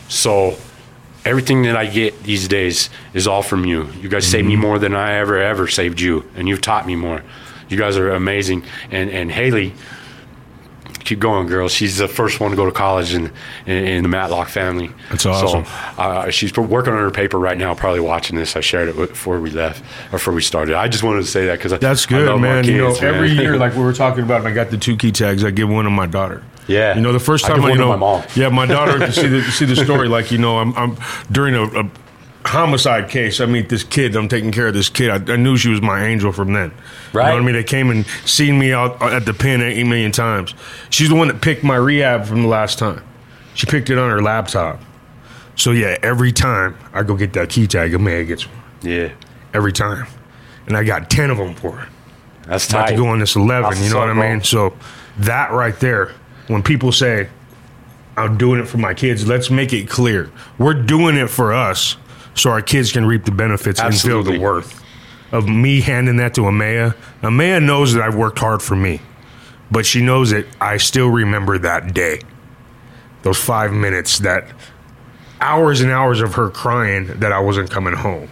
So 0.08 0.56
everything 1.24 1.62
that 1.62 1.76
I 1.76 1.86
get 1.86 2.22
these 2.22 2.48
days 2.48 2.90
is 3.14 3.26
all 3.26 3.42
from 3.42 3.64
you. 3.64 3.88
You 4.00 4.08
guys 4.08 4.26
saved 4.26 4.46
me 4.46 4.54
mm-hmm. 4.54 4.62
more 4.62 4.78
than 4.78 4.94
I 4.94 5.14
ever 5.14 5.38
ever 5.38 5.68
saved 5.68 6.00
you, 6.00 6.28
and 6.34 6.48
you've 6.48 6.60
taught 6.60 6.86
me 6.86 6.96
more. 6.96 7.22
You 7.68 7.78
guys 7.78 7.96
are 7.96 8.10
amazing. 8.10 8.64
And 8.90 9.10
and 9.10 9.30
Haley, 9.30 9.74
keep 11.00 11.18
going, 11.18 11.46
girl. 11.46 11.68
She's 11.68 11.98
the 11.98 12.08
first 12.08 12.40
one 12.40 12.50
to 12.50 12.56
go 12.56 12.64
to 12.66 12.72
college 12.72 13.14
in 13.14 13.32
in, 13.66 13.84
in 13.84 14.02
the 14.02 14.08
Matlock 14.08 14.48
family. 14.48 14.90
That's 15.10 15.26
awesome. 15.26 15.64
So 15.64 15.70
uh, 15.98 16.30
she's 16.30 16.56
working 16.56 16.92
on 16.92 16.98
her 16.98 17.10
paper 17.10 17.38
right 17.38 17.58
now. 17.58 17.74
Probably 17.74 18.00
watching 18.00 18.36
this. 18.36 18.56
I 18.56 18.60
shared 18.60 18.88
it 18.88 18.96
before 18.96 19.40
we 19.40 19.50
left 19.50 19.82
or 20.08 20.12
before 20.12 20.34
we 20.34 20.42
started. 20.42 20.74
I 20.74 20.88
just 20.88 21.02
wanted 21.02 21.22
to 21.22 21.26
say 21.26 21.46
that 21.46 21.58
because 21.58 21.78
That's 21.78 22.06
I 22.06 22.08
good, 22.08 22.26
my 22.28 22.36
man. 22.40 22.64
you 22.64 22.78
know, 22.78 22.92
man. 22.94 23.04
every 23.14 23.32
year, 23.32 23.56
like 23.56 23.74
we 23.74 23.82
were 23.82 23.92
talking 23.92 24.24
about, 24.24 24.46
I 24.46 24.52
got 24.52 24.70
the 24.70 24.78
two 24.78 24.96
key 24.96 25.12
tags. 25.12 25.44
I 25.44 25.50
give 25.50 25.68
one 25.68 25.84
to 25.84 25.90
my 25.90 26.06
daughter. 26.06 26.42
Yeah. 26.66 26.94
You 26.94 27.00
know, 27.00 27.12
the 27.12 27.18
first 27.18 27.44
time 27.44 27.64
I, 27.64 27.70
you 27.70 27.78
know, 27.78 27.88
my 27.88 27.96
mom. 27.96 28.24
yeah, 28.36 28.48
my 28.48 28.66
daughter 28.66 29.10
see 29.10 29.26
the 29.26 29.42
see 29.42 29.64
the 29.64 29.76
story. 29.84 30.08
Like 30.08 30.30
you 30.30 30.38
know, 30.38 30.58
I'm, 30.58 30.74
I'm 30.76 30.96
during 31.30 31.54
a, 31.54 31.64
a 31.64 31.90
homicide 32.44 33.08
case. 33.10 33.40
I 33.40 33.46
meet 33.46 33.68
this 33.68 33.84
kid. 33.84 34.16
I'm 34.16 34.28
taking 34.28 34.50
care 34.52 34.68
of 34.68 34.74
this 34.74 34.88
kid. 34.88 35.10
I, 35.30 35.34
I 35.34 35.36
knew 35.36 35.56
she 35.56 35.68
was 35.68 35.80
my 35.82 36.04
angel 36.06 36.32
from 36.32 36.52
then. 36.52 36.70
You 36.70 37.18
Right. 37.18 37.28
know 37.28 37.34
what 37.34 37.42
I 37.42 37.46
mean? 37.46 37.54
They 37.54 37.64
came 37.64 37.90
and 37.90 38.06
seen 38.24 38.58
me 38.58 38.72
out 38.72 39.00
uh, 39.02 39.06
at 39.08 39.24
the 39.26 39.34
pen 39.34 39.60
eight 39.62 39.84
million 39.86 40.12
times. 40.12 40.54
She's 40.90 41.08
the 41.08 41.14
one 41.14 41.28
that 41.28 41.40
picked 41.42 41.62
my 41.64 41.76
rehab 41.76 42.24
from 42.26 42.42
the 42.42 42.48
last 42.48 42.78
time. 42.78 43.02
She 43.54 43.66
picked 43.66 43.90
it 43.90 43.98
on 43.98 44.10
her 44.10 44.22
laptop. 44.22 44.80
So 45.56 45.72
yeah, 45.72 45.98
every 46.02 46.32
time 46.32 46.76
I 46.92 47.02
go 47.02 47.14
get 47.16 47.32
that 47.34 47.50
key 47.50 47.66
tag, 47.66 47.92
Amaya 47.92 48.26
gets 48.26 48.46
one. 48.46 48.56
yeah, 48.82 49.10
Every 49.52 49.72
time, 49.72 50.06
and 50.66 50.76
I 50.76 50.84
got 50.84 51.10
ten 51.10 51.30
of 51.30 51.36
them 51.38 51.54
for 51.54 51.72
her 51.72 51.88
that's 52.46 52.68
about 52.70 52.88
to 52.88 52.96
go 52.96 53.06
on 53.06 53.18
this 53.20 53.36
11 53.36 53.62
That's 53.70 53.84
you 53.84 53.90
know 53.92 54.00
what 54.00 54.08
i 54.08 54.12
mean 54.14 54.42
so 54.42 54.74
that 55.18 55.52
right 55.52 55.78
there 55.78 56.12
when 56.48 56.62
people 56.64 56.90
say 56.90 57.28
i'm 58.16 58.38
doing 58.38 58.58
it 58.60 58.66
for 58.66 58.78
my 58.78 58.92
kids 58.94 59.24
let's 59.28 59.50
make 59.50 59.72
it 59.72 59.88
clear 59.88 60.30
we're 60.58 60.74
doing 60.74 61.16
it 61.16 61.28
for 61.28 61.52
us 61.52 61.96
so 62.34 62.50
our 62.50 62.62
kids 62.62 62.92
can 62.92 63.04
reap 63.04 63.24
the 63.24 63.30
benefits 63.30 63.80
and 63.80 63.94
feel 63.98 64.22
the 64.22 64.38
worth 64.38 64.82
of 65.32 65.48
me 65.48 65.80
handing 65.80 66.16
that 66.16 66.34
to 66.34 66.42
amaya 66.42 66.94
amaya 67.22 67.62
knows 67.62 67.92
that 67.94 68.02
i've 68.02 68.14
worked 68.16 68.38
hard 68.38 68.60
for 68.62 68.76
me 68.76 69.00
but 69.70 69.84
she 69.86 70.00
knows 70.02 70.30
that 70.30 70.46
i 70.60 70.76
still 70.76 71.08
remember 71.08 71.58
that 71.58 71.94
day 71.94 72.20
those 73.22 73.38
five 73.38 73.72
minutes 73.72 74.18
that 74.20 74.44
hours 75.40 75.80
and 75.80 75.90
hours 75.90 76.20
of 76.20 76.34
her 76.34 76.50
crying 76.50 77.06
that 77.20 77.32
i 77.32 77.38
wasn't 77.38 77.70
coming 77.70 77.94
home 77.94 78.28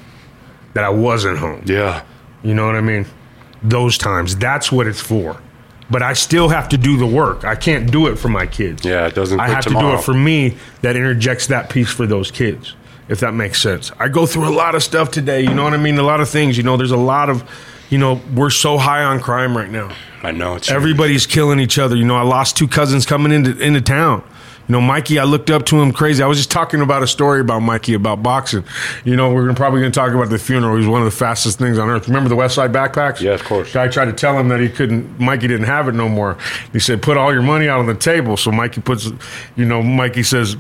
that 0.75 0.85
i 0.85 0.89
wasn't 0.89 1.39
home 1.39 1.63
Yeah. 1.67 2.03
you 2.43 2.55
know 2.55 2.67
what 2.67 2.75
i 2.77 2.81
mean 2.81 3.07
those 3.61 3.99
times. 3.99 4.37
That's 4.37 4.71
what 4.71 4.87
it's 4.87 5.01
for. 5.01 5.37
But 5.91 6.01
I 6.01 6.13
still 6.13 6.49
have 6.49 6.69
to 6.69 6.79
do 6.79 6.97
the 6.97 7.07
work. 7.09 7.43
I 7.45 7.57
can't 7.57 7.91
do 7.91 8.07
it 8.07 8.15
for 8.15 8.29
my 8.29 8.47
kids. 8.47 8.85
Yeah, 8.85 9.09
it 9.09 9.17
doesn't 9.17 9.41
I 9.41 9.49
have 9.49 9.65
to 9.65 9.71
do 9.71 9.95
it 9.95 10.01
for 10.05 10.15
me 10.15 10.57
that 10.83 10.95
interjects 10.95 11.49
that 11.49 11.69
piece 11.69 11.91
for 11.91 12.07
those 12.07 12.31
kids, 12.31 12.77
if 13.09 13.21
that 13.21 13.35
makes 13.35 13.61
sense. 13.61 13.91
I 13.99 14.09
go 14.09 14.27
through 14.27 14.49
a 14.49 14.55
lot 14.55 14.75
of 14.75 14.83
stuff 14.83 15.11
today, 15.11 15.43
you 15.43 15.55
know 15.55 15.65
what 15.65 15.75
I 15.75 15.79
mean? 15.79 15.99
A 15.99 16.03
lot 16.03 16.21
of 16.21 16.29
things, 16.29 16.57
you 16.57 16.63
know, 16.63 16.77
there's 16.77 16.91
a 16.91 16.97
lot 16.97 17.31
of, 17.31 17.49
you 17.91 17.99
know, 17.99 18.21
we're 18.35 18.51
so 18.51 18.79
high 18.79 19.03
on 19.03 19.21
crime 19.21 19.57
right 19.57 19.71
now. 19.71 19.95
I 20.23 20.33
know 20.33 20.57
it's 20.57 20.71
Everybody's 20.71 21.27
killing 21.27 21.61
each 21.61 21.79
other. 21.79 21.97
You 21.97 22.05
know, 22.05 22.17
I 22.17 22.23
lost 22.23 22.57
two 22.57 22.69
cousins 22.69 23.07
coming 23.07 23.33
into 23.33 23.59
into 23.61 23.81
town. 23.81 24.25
You 24.69 24.73
know, 24.73 24.81
Mikey, 24.83 25.19
I 25.19 25.25
looked 25.25 25.49
up 25.49 25.65
to 25.67 25.81
him 25.81 25.93
crazy. 25.93 26.23
I 26.23 26.27
was 26.27 26.37
just 26.37 26.51
talking 26.51 26.83
about 26.83 27.03
a 27.03 27.07
story 27.07 27.41
about 27.41 27.61
Mikey 27.61 27.95
about 27.95 28.23
boxing. 28.23 28.65
You 29.03 29.17
know, 29.17 29.33
we're 29.33 29.51
probably 29.55 29.81
going 29.81 29.91
to 29.93 29.99
talk 29.99 30.13
about 30.13 30.29
the 30.29 30.39
funeral. 30.39 30.77
He's 30.77 30.87
one 30.87 31.01
of 31.01 31.07
the 31.07 31.17
fastest 31.17 31.59
things 31.59 31.79
on 31.79 31.89
earth. 31.89 32.07
Remember 32.07 32.29
the 32.29 32.37
West 32.37 32.57
Side 32.57 32.71
backpacks? 32.71 33.21
Yeah, 33.21 33.33
of 33.33 33.43
course. 33.45 33.73
Guy 33.73 33.89
tried 33.89 34.07
to 34.07 34.13
tell 34.13 34.39
him 34.39 34.49
that 34.49 34.61
he 34.61 34.69
couldn't. 34.69 35.19
Mikey 35.19 35.49
didn't 35.49 35.67
have 35.67 35.89
it 35.89 35.95
no 35.95 36.07
more. 36.07 36.37
He 36.73 36.81
said, 36.81 37.01
"Put 37.01 37.17
all 37.17 37.33
your 37.33 37.41
money 37.41 37.67
out 37.67 37.79
on 37.79 37.87
the 37.87 37.95
table." 37.95 38.37
So 38.37 38.53
Mikey 38.53 38.83
puts, 38.83 39.11
you 39.57 39.65
know, 39.65 39.83
Mikey 39.83 40.23
says. 40.23 40.57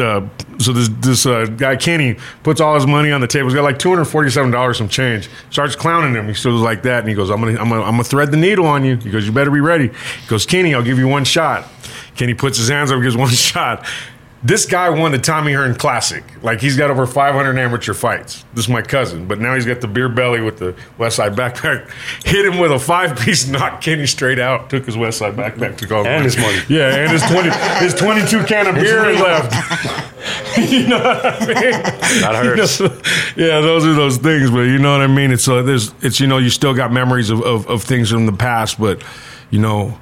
Uh, 0.00 0.28
so 0.58 0.72
this 0.72 0.88
this 1.00 1.26
uh, 1.26 1.46
guy 1.46 1.76
Kenny 1.76 2.16
puts 2.42 2.60
all 2.60 2.74
his 2.74 2.86
money 2.86 3.12
on 3.12 3.20
the 3.20 3.26
table. 3.26 3.48
He's 3.48 3.54
got 3.54 3.62
like 3.62 3.78
two 3.78 3.90
hundred 3.90 4.06
forty 4.06 4.30
seven 4.30 4.50
dollars 4.50 4.78
some 4.78 4.88
change. 4.88 5.28
Starts 5.50 5.76
clowning 5.76 6.14
him. 6.14 6.26
He 6.26 6.34
still 6.34 6.52
like 6.52 6.82
that, 6.82 7.00
and 7.00 7.08
he 7.08 7.14
goes, 7.14 7.30
"I'm 7.30 7.40
gonna 7.40 7.52
I'm 7.60 7.68
gonna 7.68 7.82
I'm 7.82 7.92
gonna 7.92 8.04
thread 8.04 8.30
the 8.30 8.36
needle 8.36 8.66
on 8.66 8.84
you." 8.84 8.96
He 8.96 9.10
goes, 9.10 9.26
"You 9.26 9.32
better 9.32 9.50
be 9.50 9.60
ready." 9.60 9.88
He 9.88 10.26
goes, 10.28 10.46
"Kenny, 10.46 10.74
I'll 10.74 10.82
give 10.82 10.98
you 10.98 11.08
one 11.08 11.24
shot." 11.24 11.68
Kenny 12.16 12.34
puts 12.34 12.58
his 12.58 12.68
hands 12.68 12.90
up, 12.90 13.00
gives 13.02 13.16
one 13.16 13.28
shot. 13.30 13.86
This 14.42 14.64
guy 14.64 14.88
won 14.88 15.12
the 15.12 15.18
Tommy 15.18 15.52
Hearn 15.52 15.74
Classic. 15.74 16.24
Like 16.42 16.62
he's 16.62 16.74
got 16.74 16.90
over 16.90 17.06
500 17.06 17.58
amateur 17.58 17.92
fights. 17.92 18.44
This 18.54 18.64
is 18.64 18.68
my 18.70 18.80
cousin, 18.80 19.26
but 19.26 19.38
now 19.38 19.54
he's 19.54 19.66
got 19.66 19.82
the 19.82 19.86
beer 19.86 20.08
belly 20.08 20.40
with 20.40 20.58
the 20.58 20.74
West 20.96 21.16
Side 21.16 21.34
backpack. 21.34 21.90
Hit 22.24 22.46
him 22.46 22.58
with 22.58 22.72
a 22.72 22.78
five 22.78 23.18
piece, 23.18 23.46
knocked 23.46 23.84
Kenny 23.84 24.06
straight 24.06 24.38
out. 24.38 24.70
Took 24.70 24.86
his 24.86 24.96
West 24.96 25.18
Side 25.18 25.34
backpack, 25.34 25.76
took 25.76 25.92
all 25.92 26.06
And 26.06 26.24
his 26.24 26.38
money. 26.38 26.58
Yeah, 26.68 26.94
and 26.94 27.12
his 27.12 27.22
20, 27.22 27.50
his 27.84 27.94
22 27.94 28.44
can 28.44 28.66
of 28.66 28.76
beer 28.76 29.12
left. 29.12 30.08
you 30.58 30.88
know 30.88 30.98
what 30.98 31.24
I 31.24 31.46
mean? 31.46 31.82
That 32.22 32.34
hurts. 32.34 32.80
You 32.80 32.88
know, 32.88 32.94
yeah, 33.36 33.60
those 33.60 33.84
are 33.84 33.92
those 33.92 34.16
things, 34.16 34.50
but 34.50 34.62
you 34.62 34.78
know 34.78 34.92
what 34.92 35.02
I 35.02 35.06
mean. 35.06 35.32
It's 35.32 35.46
uh, 35.48 35.60
there's 35.62 35.92
it's 36.00 36.18
you 36.18 36.26
know 36.26 36.38
you 36.38 36.48
still 36.48 36.72
got 36.72 36.92
memories 36.92 37.28
of, 37.28 37.42
of 37.42 37.66
of 37.66 37.82
things 37.82 38.10
from 38.10 38.24
the 38.24 38.32
past, 38.32 38.80
but 38.80 39.02
you 39.50 39.58
know 39.58 39.98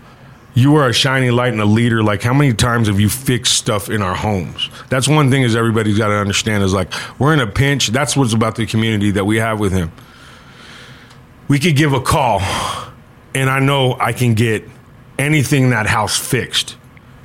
you 0.59 0.74
are 0.74 0.88
a 0.88 0.92
shining 0.92 1.32
light 1.32 1.52
and 1.52 1.61
a 1.61 1.66
leader. 1.66 2.02
Like, 2.02 2.22
how 2.22 2.34
many 2.34 2.52
times 2.52 2.88
have 2.88 2.98
you 2.98 3.09
fixed 3.09 3.54
stuff 3.54 3.88
in 3.88 4.02
our 4.02 4.14
homes? 4.14 4.68
That's 4.88 5.06
one 5.06 5.30
thing 5.30 5.42
is 5.42 5.54
everybody's 5.54 5.98
got 5.98 6.09
to 6.09 6.14
understand 6.14 6.64
is 6.64 6.74
like, 6.74 6.92
we're 7.18 7.32
in 7.32 7.40
a 7.40 7.46
pinch. 7.46 7.88
That's 7.88 8.16
what's 8.16 8.32
about 8.32 8.56
the 8.56 8.66
community 8.66 9.12
that 9.12 9.24
we 9.24 9.36
have 9.36 9.61
with 9.61 9.72
him. 9.72 9.92
We 11.46 11.59
could 11.59 11.76
give 11.76 11.92
a 11.92 12.00
call, 12.00 12.40
and 13.34 13.48
I 13.48 13.61
know 13.61 13.96
I 14.00 14.12
can 14.12 14.34
get 14.34 14.68
anything 15.18 15.64
in 15.64 15.70
that 15.70 15.86
house 15.86 16.18
fixed. 16.18 16.76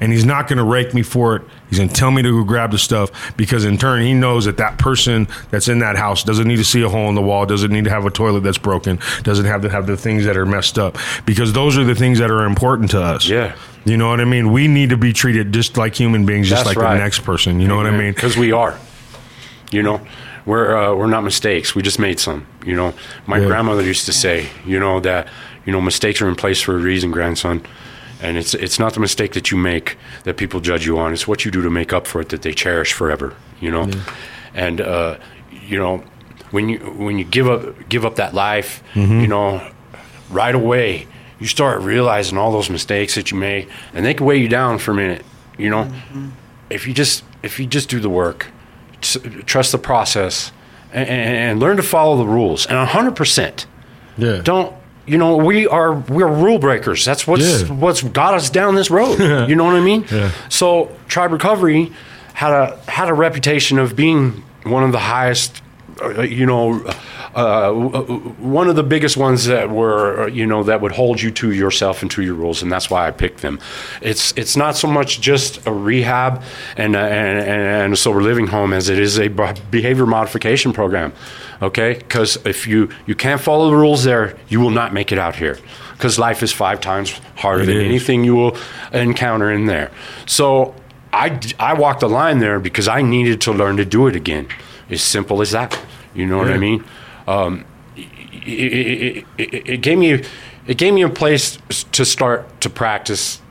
And 0.04 0.12
he's 0.12 0.26
not 0.26 0.49
going 0.49 0.58
to 0.58 0.66
rake 0.66 0.93
me 0.93 1.01
for 1.01 1.38
it. 1.38 1.43
He's 1.70 1.78
going 1.80 1.88
to 1.88 1.95
tell 1.95 2.12
me 2.12 2.22
to 2.24 2.30
go 2.30 2.43
grab 2.43 2.72
the 2.72 2.78
stuff 2.78 3.36
because, 3.38 3.64
in 3.64 3.78
turn, 3.78 4.01
he 4.04 4.14
knows 4.14 4.43
that 4.43 4.58
that 4.58 4.78
person 4.78 5.30
that's 5.49 5.70
in 5.70 5.80
that 5.80 5.95
house 5.95 6.24
doesn't 6.26 6.45
need 6.45 6.58
to 6.58 6.66
see 6.66 6.82
a 6.82 6.89
hole 6.89 7.08
in 7.08 7.16
the 7.16 7.22
wall, 7.22 7.45
doesn't 7.45 7.72
need 7.72 7.86
to 7.86 7.89
have 7.89 8.06
a 8.06 8.10
toilet 8.12 8.41
that's 8.41 8.58
broken, 8.58 8.99
doesn't 9.24 9.45
have 9.45 9.62
to 9.62 9.70
have 9.70 9.88
the 9.88 9.95
things 9.95 10.26
that 10.26 10.36
are 10.36 10.45
messed 10.45 10.78
up 10.78 10.97
because 11.26 11.54
those 11.54 11.78
are 11.78 11.86
the 11.86 11.95
things 11.95 12.20
that 12.20 12.30
are 12.30 12.43
important 12.43 12.91
to 12.91 13.01
us. 13.01 13.30
Yeah. 13.30 13.56
You 13.86 13.95
know 13.95 14.10
what 14.10 14.20
I 14.20 14.26
mean? 14.26 14.51
We 14.51 14.68
need 14.68 14.89
to 14.89 14.97
be 14.97 15.14
treated 15.14 15.54
just 15.54 15.78
like 15.78 15.95
human 15.95 16.26
beings, 16.26 16.49
just 16.49 16.66
That's 16.66 16.76
like 16.76 16.84
right. 16.84 16.95
the 16.97 16.99
next 17.01 17.20
person. 17.20 17.62
You 17.62 17.70
know 17.70 17.78
what 17.78 17.86
I 17.88 17.91
mean? 17.97 18.12
Because 18.14 18.36
we 18.36 18.51
are. 18.51 18.78
You 19.72 19.84
know, 19.84 20.01
we're 20.45 20.76
uh, 20.76 20.93
we're 20.95 21.08
not 21.08 21.24
mistakes. 21.24 21.76
We 21.76 21.82
just 21.82 21.97
made 21.97 22.20
some. 22.20 22.45
You 22.66 22.76
know, 22.76 22.93
my 23.26 23.38
Yeah. 23.39 23.45
grandmother 23.47 23.84
used 23.84 24.06
to 24.08 24.14
say, 24.14 24.49
you 24.66 24.80
know, 24.82 24.99
that 24.99 25.30
you 25.66 25.72
know 25.72 25.80
mistakes 25.80 26.22
are 26.22 26.28
in 26.28 26.36
place 26.36 26.62
for 26.62 26.76
a 26.76 26.80
reason, 26.80 27.10
grandson. 27.12 27.62
And 28.24 28.38
it's 28.38 28.53
it's 28.53 28.80
not 28.80 28.93
the 28.93 28.99
mistake 28.99 29.34
that 29.34 29.51
you 29.51 29.57
make 29.57 29.97
that 30.24 30.38
people 30.38 30.59
judge 30.61 30.86
you 30.86 30.97
on. 30.97 31.11
It's 31.13 31.28
what 31.28 31.43
you 31.45 31.51
do 31.51 31.61
to 31.61 31.69
make 31.69 31.91
up 31.93 32.07
for 32.07 32.21
it 32.21 32.30
that 32.30 32.41
they 32.41 32.53
cherish 32.53 32.93
forever. 32.93 33.36
You 33.59 33.69
know, 33.71 33.89
and 34.55 34.80
uh, 34.82 35.17
you 35.51 35.78
know 35.78 36.03
when 36.51 36.69
you 36.69 36.78
when 36.80 37.17
you 37.19 37.26
give 37.26 37.47
up 37.49 37.89
give 37.89 38.05
up 38.05 38.15
that 38.15 38.34
life, 38.34 38.82
Mm-hmm. 38.93 39.19
you 39.21 39.28
know, 39.28 39.61
right 40.30 40.55
away 40.55 41.07
you 41.39 41.47
start 41.47 41.82
realizing 41.82 42.38
all 42.38 42.51
those 42.53 42.69
mistakes 42.69 43.15
that 43.15 43.30
you 43.32 43.38
made, 43.38 43.67
and 43.93 44.05
they 44.05 44.13
can 44.13 44.26
weigh 44.26 44.38
you 44.38 44.47
down 44.47 44.78
for 44.80 44.91
a 44.91 44.95
minute. 44.95 45.26
You 45.57 45.69
know, 45.69 45.91
if 46.69 46.88
you 46.88 46.93
just 46.93 47.24
if 47.43 47.59
you 47.59 47.65
just 47.65 47.89
do 47.89 47.99
the 47.99 48.09
work, 48.09 48.47
trust 49.45 49.71
the 49.74 49.78
process, 49.78 50.51
and, 50.93 51.09
and, 51.09 51.36
and 51.36 51.59
learn 51.59 51.76
to 51.78 51.84
follow 51.84 52.15
the 52.17 52.26
rules, 52.26 52.65
and 52.65 52.78
hundred 52.88 53.15
percent 53.17 53.65
Yeah. 54.17 54.41
don't 54.43 54.74
you 55.06 55.18
know 55.18 55.38
we 55.38 55.68
are 55.68 55.93
we're 55.93 56.28
rule 56.28 56.60
breakers 56.60 57.04
that's 57.06 57.26
what's 57.28 57.64
Yeah. 57.64 57.68
what's 57.74 58.01
got 58.04 58.34
us 58.36 58.49
down 58.49 58.76
this 58.76 58.89
road 58.91 59.20
you 59.49 59.56
know 59.56 59.64
what 59.66 59.76
i 59.76 59.82
mean 59.82 60.06
Yeah. 60.12 60.32
so 60.49 60.89
tribe 61.08 61.32
recovery 61.32 61.91
had 62.34 62.51
a 62.51 62.78
had 62.88 63.10
a 63.10 63.14
reputation 63.14 63.80
of 63.80 63.95
being 63.95 64.43
one 64.64 64.84
of 64.84 64.91
the 64.91 64.99
highest 64.99 65.62
you 66.24 66.46
know 66.46 66.84
uh, 67.36 67.72
one 67.72 68.68
of 68.68 68.76
the 68.76 68.84
biggest 68.84 69.18
ones 69.18 69.46
that 69.46 69.70
were 69.70 70.24
uh, 70.24 70.28
you 70.28 70.46
know 70.46 70.64
that 70.64 70.82
would 70.82 70.91
hold 70.91 71.22
you 71.22 71.32
to 71.32 71.52
yourself 71.52 72.02
and 72.02 72.12
to 72.12 72.22
your 72.22 72.34
rules 72.34 72.62
and 72.62 72.72
that's 72.72 72.89
why 72.89 73.08
i 73.08 73.12
picked 73.12 73.41
them 73.41 73.60
it's 74.02 74.34
it's 74.38 74.56
not 74.56 74.76
so 74.76 74.88
much 74.88 75.20
just 75.22 75.66
a 75.68 75.72
rehab 75.72 76.41
and 76.78 76.96
a, 76.96 77.00
and, 77.00 77.39
and 77.39 77.94
a 77.94 77.96
sober 77.96 78.22
living 78.22 78.48
home 78.48 78.74
as 78.74 78.89
it 78.89 79.00
is 79.00 79.20
a 79.20 79.28
behavior 79.72 80.06
modification 80.06 80.74
program 80.74 81.14
okay 81.62 81.94
because 81.94 82.38
if 82.46 82.68
you 82.68 82.89
you 83.06 83.16
can't 83.16 83.41
follow 83.41 83.70
the 83.70 83.76
rules 83.76 84.04
there 84.04 84.38
you 84.50 84.60
will 84.60 84.72
not 84.72 84.94
make 84.94 85.12
it 85.12 85.18
out 85.20 85.36
here 85.36 85.58
because 85.94 86.18
life 86.20 86.44
is 86.44 86.52
five 86.52 86.80
times 86.82 87.12
harder 87.36 87.64
It 87.64 87.68
than 87.68 87.78
is. 87.78 87.86
anything 87.86 88.24
you 88.24 88.36
will 88.36 88.58
encounter 88.91 89.52
in 89.52 89.66
there 89.66 89.91
so 90.26 90.76
I, 91.16 91.39
I 91.60 91.74
walked 91.76 92.00
the 92.00 92.10
line 92.10 92.39
there 92.39 92.60
because 92.60 92.88
I 92.88 93.04
needed 93.04 93.39
to 93.41 93.52
learn 93.52 93.78
to 93.78 93.86
do 93.86 94.08
it 94.08 94.16
again. 94.16 94.48
As 94.89 95.01
simple 95.01 95.41
as 95.41 95.51
that. 95.51 95.79
You 96.13 96.25
know 96.25 96.38
what 96.38 96.49
I 96.49 96.57
mean? 96.57 96.84
Um, 97.27 97.65
it, 97.95 99.25
it, 99.38 99.69
it, 99.69 99.81
gave 99.81 99.97
me 99.97 100.23
it 100.67 100.77
gave 100.77 100.93
me 100.93 101.01
a 101.01 101.09
place 101.09 101.57
to 101.93 102.05
start 102.05 102.61
to 102.61 102.69
practice 102.69 103.41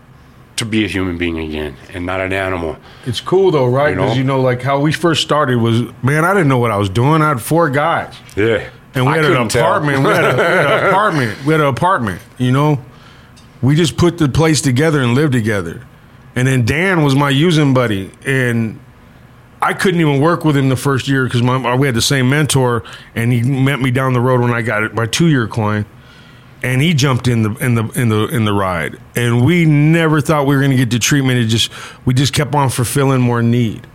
to 0.56 0.64
be 0.64 0.84
a 0.84 0.88
human 0.88 1.18
being 1.18 1.38
again 1.38 1.76
and 1.92 2.06
not 2.06 2.20
an 2.20 2.32
animal. 2.32 2.76
It's 3.06 3.20
cool 3.20 3.50
though, 3.50 3.66
right? 3.66 3.90
You 3.90 3.96
know? 3.96 4.02
Because 4.02 4.18
you 4.18 4.24
know, 4.24 4.40
like 4.40 4.62
how 4.62 4.80
we 4.80 4.92
first 4.92 5.22
started 5.22 5.56
was, 5.56 5.82
man, 6.02 6.24
I 6.24 6.34
didn't 6.34 6.48
know 6.48 6.58
what 6.58 6.70
I 6.70 6.76
was 6.76 6.88
doing. 6.88 7.22
I 7.22 7.28
had 7.28 7.40
four 7.40 7.70
guys. 7.70 8.14
Yeah. 8.36 8.68
And 8.94 9.06
we 9.06 9.12
had 9.12 9.24
an 9.24 9.36
apartment. 9.36 10.04
We 10.04 10.10
had, 10.10 10.24
a, 10.24 10.36
we 10.36 10.42
had 10.42 10.82
an 10.82 10.88
apartment. 10.90 11.44
We 11.46 11.52
had 11.52 11.60
an 11.60 11.66
apartment. 11.66 12.20
You 12.38 12.52
know, 12.52 12.84
we 13.62 13.74
just 13.74 13.96
put 13.96 14.18
the 14.18 14.28
place 14.28 14.60
together 14.60 15.00
and 15.00 15.14
lived 15.14 15.32
together. 15.32 15.86
And 16.34 16.46
then 16.46 16.64
Dan 16.64 17.02
was 17.02 17.14
my 17.14 17.30
using 17.30 17.74
buddy, 17.74 18.10
and 18.24 18.80
I 19.62 19.74
couldn't 19.74 20.00
even 20.00 20.20
work 20.20 20.44
with 20.44 20.56
him 20.56 20.68
the 20.68 20.76
first 20.76 21.06
year 21.06 21.24
because 21.24 21.40
we 21.40 21.86
had 21.86 21.94
the 21.94 22.02
same 22.02 22.28
mentor, 22.28 22.82
and 23.14 23.32
he 23.32 23.42
met 23.42 23.80
me 23.80 23.92
down 23.92 24.12
the 24.12 24.20
road 24.20 24.40
when 24.40 24.52
I 24.52 24.60
got 24.60 24.92
my 24.92 25.06
two 25.06 25.28
year 25.28 25.46
client, 25.46 25.86
and 26.64 26.82
he 26.82 26.92
jumped 26.92 27.28
in 27.28 27.42
the 27.42 27.54
in 27.64 27.76
the 27.76 27.84
in 27.90 28.08
the 28.08 28.26
in 28.26 28.44
the 28.44 28.52
ride, 28.52 28.98
and 29.14 29.44
we 29.44 29.64
never 29.64 30.20
thought 30.20 30.46
we 30.48 30.56
were 30.56 30.62
going 30.62 30.72
to 30.72 30.76
get 30.76 30.90
to 30.90 30.98
treatment. 30.98 31.38
It 31.38 31.46
just 31.46 31.70
we 32.04 32.12
just 32.12 32.32
kept 32.34 32.56
on 32.56 32.70
fulfilling 32.70 33.20
more 33.20 33.40
need, 33.40 33.86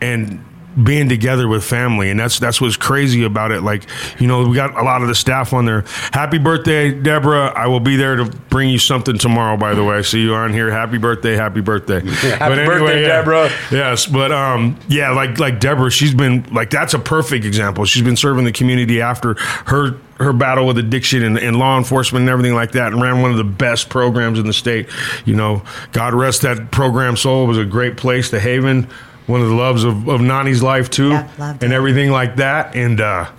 and 0.00 0.44
being 0.84 1.08
together 1.08 1.48
with 1.48 1.64
family 1.64 2.10
and 2.10 2.18
that's 2.18 2.38
that's 2.38 2.60
what's 2.60 2.76
crazy 2.76 3.24
about 3.24 3.50
it. 3.50 3.62
Like 3.62 3.84
you 4.18 4.26
know 4.26 4.46
we 4.46 4.54
got 4.54 4.76
a 4.78 4.82
lot 4.82 5.02
of 5.02 5.08
the 5.08 5.14
staff 5.14 5.52
on 5.52 5.64
there. 5.64 5.84
Happy 6.12 6.38
birthday 6.38 6.90
deborah. 6.90 7.52
I 7.54 7.66
will 7.66 7.80
be 7.80 7.96
there 7.96 8.16
to 8.16 8.24
bring 8.24 8.68
you 8.68 8.78
something 8.78 9.18
tomorrow 9.18 9.56
by 9.56 9.74
the 9.74 9.84
way. 9.84 9.96
I 9.96 10.02
see 10.02 10.22
you 10.22 10.34
on 10.34 10.52
here. 10.52 10.70
Happy 10.70 10.98
birthday 10.98 11.34
happy 11.36 11.60
birthday. 11.60 12.00
Happy 12.40 12.64
birthday, 12.64 13.02
yeah. 13.02 13.08
Deborah. 13.08 13.50
yes 13.70 14.06
but 14.06 14.32
um 14.32 14.78
yeah 14.88 15.10
like 15.10 15.38
like 15.38 15.60
deborah 15.60 15.90
she's 15.90 16.14
been 16.14 16.44
like 16.52 16.70
that's 16.70 16.94
a 16.94 16.98
perfect 16.98 17.44
example. 17.44 17.84
She's 17.84 18.02
been 18.02 18.16
serving 18.16 18.44
the 18.44 18.52
community 18.52 19.00
after 19.00 19.34
her 19.66 19.96
her 20.18 20.32
battle 20.34 20.66
with 20.66 20.76
addiction 20.76 21.22
and, 21.22 21.38
and 21.38 21.56
law 21.56 21.78
enforcement 21.78 22.22
and 22.22 22.30
everything 22.30 22.54
like 22.54 22.72
that 22.72 22.92
and 22.92 23.00
ran 23.00 23.22
one 23.22 23.30
of 23.30 23.38
the 23.38 23.44
best 23.44 23.88
programs 23.88 24.38
in 24.38 24.46
the 24.46 24.52
state. 24.52 24.88
You 25.24 25.34
know 25.34 25.62
god 25.92 26.14
rest 26.14 26.42
that 26.42 26.70
program 26.70 27.16
soul. 27.16 27.44
It 27.44 27.48
was 27.48 27.58
a 27.58 27.64
great 27.64 27.96
place 27.96 28.30
the 28.30 28.40
haven 28.40 28.88
one 29.30 29.40
of 29.40 29.48
the 29.48 29.54
loves 29.54 29.84
of, 29.84 30.08
of 30.08 30.20
Nani's 30.20 30.62
life 30.62 30.90
too, 30.90 31.10
Yeah, 31.10 31.28
loved 31.38 31.62
and 31.62 31.72
it. 31.72 31.76
everything 31.76 32.10
like 32.10 32.36
that. 32.36 32.74
And 32.74 33.00
uh, 33.00 33.30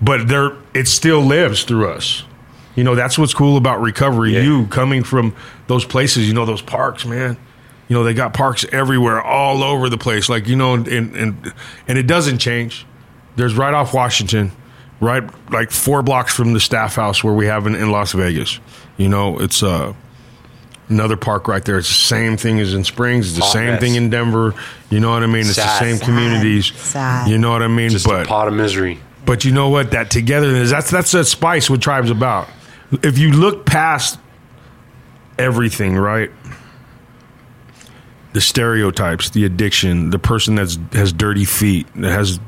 but 0.00 0.28
there, 0.28 0.52
it 0.74 0.88
still 0.88 1.20
lives 1.20 1.64
through 1.64 1.90
us. 1.90 2.22
You 2.76 2.84
know, 2.84 2.94
that's 2.94 3.18
what's 3.18 3.34
cool 3.34 3.56
about 3.56 3.80
recovery. 3.80 4.34
Yeah. 4.34 4.42
You 4.42 4.66
coming 4.68 5.02
from 5.02 5.34
those 5.66 5.84
places, 5.84 6.26
you 6.28 6.34
know, 6.34 6.46
those 6.46 6.62
parks, 6.62 7.04
man. 7.04 7.36
You 7.88 7.96
know, 7.96 8.04
they 8.04 8.14
got 8.14 8.32
parks 8.32 8.64
everywhere, 8.72 9.20
all 9.20 9.64
over 9.64 9.88
the 9.88 9.98
place. 9.98 10.28
Like 10.28 10.46
you 10.48 10.54
know, 10.56 10.74
and 10.74 10.86
and 10.88 11.52
and 11.88 11.98
it 11.98 12.06
doesn't 12.06 12.38
change. 12.38 12.86
There's 13.36 13.54
right 13.56 13.74
off 13.74 13.92
Washington, 13.92 14.52
right 15.00 15.24
like 15.50 15.70
four 15.72 16.02
blocks 16.02 16.32
from 16.34 16.52
the 16.52 16.60
staff 16.60 16.94
house 16.94 17.24
where 17.24 17.34
we 17.34 17.46
have 17.46 17.66
in, 17.66 17.74
in 17.74 17.90
Las 17.90 18.12
Vegas. 18.12 18.60
You 18.96 19.08
know, 19.08 19.38
it's 19.40 19.62
uh 19.62 19.92
another 20.90 21.16
park 21.16 21.48
right 21.48 21.64
there. 21.64 21.78
It's 21.78 21.88
the 21.88 21.94
same 21.94 22.36
thing 22.36 22.60
as 22.60 22.74
in 22.74 22.84
Springs. 22.84 23.28
It's 23.28 23.36
the 23.36 23.42
Hot 23.44 23.52
same 23.52 23.66
mess. 23.66 23.80
thing 23.80 23.94
in 23.94 24.10
Denver. 24.10 24.54
You 24.90 25.00
know 25.00 25.10
what 25.10 25.22
I 25.22 25.26
mean? 25.26 25.46
It's 25.46 25.56
the 25.56 25.78
same 25.78 25.96
Sad. 25.96 26.04
communities. 26.06 26.72
Sad. 26.76 27.28
You 27.28 27.38
know 27.38 27.50
what 27.52 27.62
I 27.62 27.68
mean? 27.68 27.90
Just 27.90 28.06
but 28.06 28.24
a 28.24 28.28
pot 28.28 28.48
of 28.48 28.54
misery. 28.54 29.00
but 29.24 29.44
you 29.44 29.52
know 29.52 29.68
what? 29.68 29.92
That 29.92 30.10
togetherness, 30.10 30.70
that's 30.70 30.90
that's 30.90 31.14
what 31.14 31.26
Spice 31.26 31.70
what 31.70 31.80
Tribe's 31.80 32.10
about. 32.10 32.48
if 33.02 33.18
you 33.18 33.30
look 33.32 33.64
past 33.66 34.18
everything, 35.38 35.96
right? 35.96 36.30
The 38.32 38.40
stereotypes, 38.40 39.30
the 39.30 39.44
addiction, 39.44 40.10
the 40.10 40.18
person 40.18 40.54
that's 40.54 40.78
has 40.92 41.12
dirty 41.12 41.44
feet, 41.44 41.88
that 41.96 42.12
has 42.12 42.38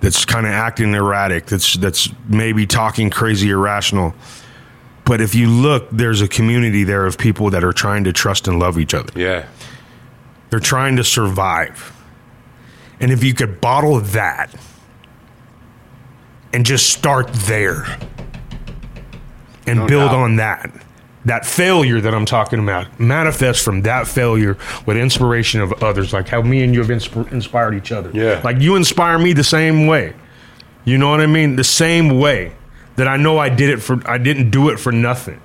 that's 0.00 0.24
kind 0.24 0.46
of 0.46 0.52
acting 0.52 0.94
erratic, 0.94 1.46
that's 1.46 1.74
that's 1.74 2.08
maybe 2.28 2.66
talking 2.66 3.10
crazy, 3.10 3.50
irrational. 3.50 4.14
But 5.08 5.20
if 5.22 5.34
you 5.34 5.48
look, 5.48 5.88
there's 5.90 6.20
a 6.20 6.28
community 6.28 6.84
there 6.84 7.06
of 7.06 7.16
people 7.16 7.48
that 7.50 7.64
are 7.64 7.72
trying 7.72 8.04
to 8.04 8.12
trust 8.12 8.46
and 8.46 8.58
love 8.60 8.78
each 8.78 8.92
other. 8.92 9.10
Yeah. 9.18 9.48
They're 10.50 10.60
trying 10.60 10.96
to 10.96 11.04
survive. 11.04 11.92
And 13.00 13.10
if 13.10 13.24
you 13.24 13.32
could 13.32 13.58
bottle 13.60 13.98
that 14.00 14.54
and 16.52 16.66
just 16.66 16.90
start 16.90 17.32
there 17.32 17.84
and 19.66 19.78
No 19.80 19.86
build 19.86 20.10
doubt. 20.10 20.18
on 20.20 20.36
that, 20.36 20.70
that 21.24 21.46
failure 21.46 22.00
that 22.02 22.14
I'm 22.14 22.26
talking 22.26 22.58
about 22.58 23.00
manifest 23.00 23.64
from 23.64 23.82
that 23.82 24.06
failure 24.06 24.58
with 24.84 24.98
inspiration 24.98 25.62
of 25.62 25.72
others, 25.82 26.12
like 26.12 26.28
how 26.28 26.42
me 26.42 26.62
and 26.62 26.74
you 26.74 26.80
have 26.80 26.90
insp- 26.90 27.32
inspired 27.32 27.74
each 27.74 27.92
other. 27.92 28.10
Yeah. 28.12 28.42
Like 28.44 28.60
you 28.60 28.76
inspire 28.76 29.18
me 29.18 29.32
the 29.32 29.44
same 29.44 29.86
way. 29.86 30.12
You 30.84 30.98
know 30.98 31.08
what 31.08 31.20
I 31.20 31.26
mean? 31.26 31.56
The 31.56 31.64
same 31.64 32.18
way 32.20 32.52
that 32.98 33.08
I 33.08 33.16
know 33.16 33.38
I 33.38 33.48
did 33.48 33.70
it 33.70 33.78
for, 33.78 34.00
I 34.08 34.18
didn't 34.18 34.50
do 34.50 34.68
it 34.68 34.78
for 34.78 34.92
nothing. 34.92 35.40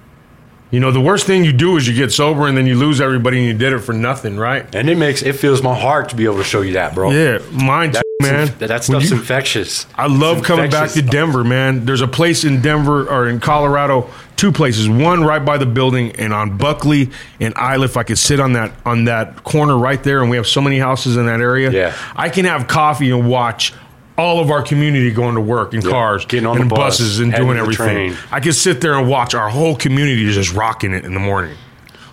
You 0.71 0.79
know, 0.79 0.91
the 0.91 1.01
worst 1.01 1.27
thing 1.27 1.45
you 1.45 1.53
do 1.53 1.77
is 1.77 1.87
you 1.87 1.93
get 1.93 2.11
sober 2.11 2.47
and 2.47 2.57
then 2.57 2.65
you 2.65 2.75
lose 2.75 2.99
everybody 2.99 3.37
and 3.37 3.45
you 3.47 3.53
did 3.53 3.73
it 3.73 3.79
for 3.79 3.93
nothing, 3.93 4.37
right? 4.37 4.65
And 4.75 4.89
it 4.89 4.97
makes 4.97 5.21
it 5.21 5.33
feels 5.33 5.61
my 5.61 5.75
heart 5.79 6.09
to 6.09 6.15
be 6.15 6.25
able 6.25 6.37
to 6.37 6.43
show 6.43 6.61
you 6.61 6.73
that, 6.73 6.95
bro. 6.95 7.11
Yeah, 7.11 7.37
mine 7.51 7.91
too, 7.91 8.01
man. 8.23 8.47
That, 8.57 8.67
that 8.69 8.83
stuff's 8.83 9.11
you- 9.11 9.17
infectious. 9.17 9.85
I 9.95 10.07
love 10.07 10.39
It's 10.39 10.47
coming 10.47 10.71
back 10.71 10.89
to. 10.91 11.03
Denver, 11.03 11.43
man. 11.43 11.85
There's 11.85 12.01
a 12.01 12.07
place 12.07 12.43
in 12.43 12.59
Denver 12.61 13.07
or 13.07 13.29
in 13.29 13.39
Colorado, 13.39 14.09
two 14.35 14.51
places. 14.51 14.89
One 14.89 15.23
right 15.23 15.45
by 15.45 15.59
the 15.59 15.67
building, 15.67 16.15
and 16.15 16.33
on 16.33 16.57
Buckley 16.57 17.11
and 17.39 17.53
Isle. 17.55 17.83
If 17.83 17.95
I 17.95 18.01
could 18.01 18.17
sit 18.17 18.39
on 18.39 18.53
that 18.53 18.71
on 18.83 19.03
that 19.05 19.43
corner 19.43 19.77
right 19.77 20.01
there, 20.01 20.21
and 20.21 20.29
we 20.31 20.37
have 20.37 20.47
so 20.47 20.59
many 20.59 20.79
houses 20.79 21.17
in 21.17 21.27
that 21.27 21.39
area. 21.39 21.69
Yeah. 21.69 21.95
I 22.15 22.29
can 22.29 22.45
have 22.45 22.67
coffee 22.67 23.11
and 23.11 23.29
watch 23.29 23.73
all 24.17 24.39
of 24.39 24.51
our 24.51 24.61
community 24.61 25.11
going 25.11 25.35
to 25.35 25.41
work 25.41 25.73
in 25.73 25.81
cars 25.81 26.25
getting 26.25 26.45
on 26.45 26.61
and 26.61 26.69
the 26.69 26.75
bus, 26.75 26.99
buses 26.99 27.19
and 27.19 27.33
doing 27.33 27.57
everything. 27.57 28.15
I 28.31 28.39
could 28.39 28.55
sit 28.55 28.81
there 28.81 28.93
and 28.93 29.09
watch 29.09 29.33
our 29.33 29.49
whole 29.49 29.75
community 29.75 30.31
just 30.31 30.53
rocking 30.53 30.93
it 30.93 31.05
in 31.05 31.13
the 31.13 31.19
morning. 31.19 31.55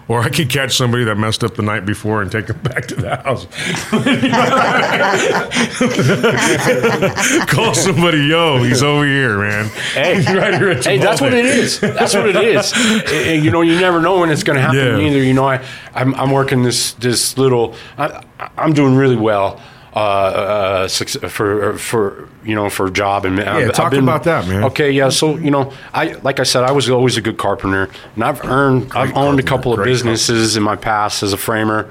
Or 0.09 0.20
I 0.22 0.28
could 0.28 0.51
catch 0.51 0.76
somebody 0.76 1.05
that 1.05 1.16
messed 1.18 1.44
up 1.44 1.55
the 1.55 1.62
night 1.62 1.86
before 1.86 2.20
and 2.20 2.32
take 2.32 2.48
them 2.48 2.59
back 2.62 2.86
to 2.86 2.96
the 2.96 3.14
house. 3.14 3.46
Call 7.46 7.74
somebody, 7.74 8.24
yo, 8.26 8.61
he's 8.62 8.82
over 8.82 9.05
here, 9.05 9.38
man. 9.38 9.68
Hey, 9.94 10.16
He's 10.16 10.26
right 10.34 10.55
here 10.55 10.74
hey, 10.82 10.98
that's 10.98 11.20
what 11.20 11.32
it 11.32 11.46
is. 11.46 11.78
That's 11.78 12.14
what 12.14 12.28
it 12.28 12.34
is. 12.36 12.72
and, 12.72 13.03
and, 13.09 13.44
you 13.44 13.53
know, 13.53 13.61
you 13.61 13.78
never 13.78 14.01
know 14.01 14.18
when 14.20 14.30
it's 14.30 14.42
going 14.42 14.57
to 14.57 14.62
happen 14.62 14.78
Yeah. 14.78 14.98
either. 14.98 15.22
You 15.22 15.34
know, 15.34 15.48
I, 15.48 15.64
I'm, 15.94 16.12
I'm 16.16 16.32
working 16.32 16.62
this 16.64 16.92
this 16.94 17.38
little. 17.38 17.76
I, 17.96 18.24
I'm 18.59 18.72
doing 18.72 18.96
really 18.96 19.16
well. 19.16 19.61
Uh, 19.93 19.99
uh, 19.99 20.88
for 20.88 21.76
for 21.76 22.28
you 22.45 22.55
know 22.55 22.70
for 22.70 22.86
a 22.86 22.91
job 22.93 23.24
and 23.24 23.38
yeah, 23.38 23.72
talk 23.72 23.93
about 23.93 24.22
that, 24.22 24.47
man. 24.47 24.62
Okay, 24.64 24.93
yeah. 24.93 25.09
So 25.09 25.36
you 25.36 25.51
know, 25.51 25.72
I 25.93 26.12
like 26.22 26.38
I 26.38 26.45
said, 26.45 26.62
I 26.62 26.70
was 26.70 26.88
always 26.88 27.16
a 27.16 27.20
good 27.20 27.38
carpenter, 27.38 27.91
and 28.14 28.22
I've 28.22 28.45
earned, 28.45 28.93
I've 28.93 29.16
owned 29.16 29.41
a 29.41 29.43
carpenter, 29.43 29.43
couple 29.43 29.72
of 29.72 29.78
great 29.78 29.86
businesses 29.91 30.57
in 30.57 30.62
my 30.62 30.76
past 30.76 31.24
as 31.24 31.32
a 31.32 31.36
framer, 31.36 31.91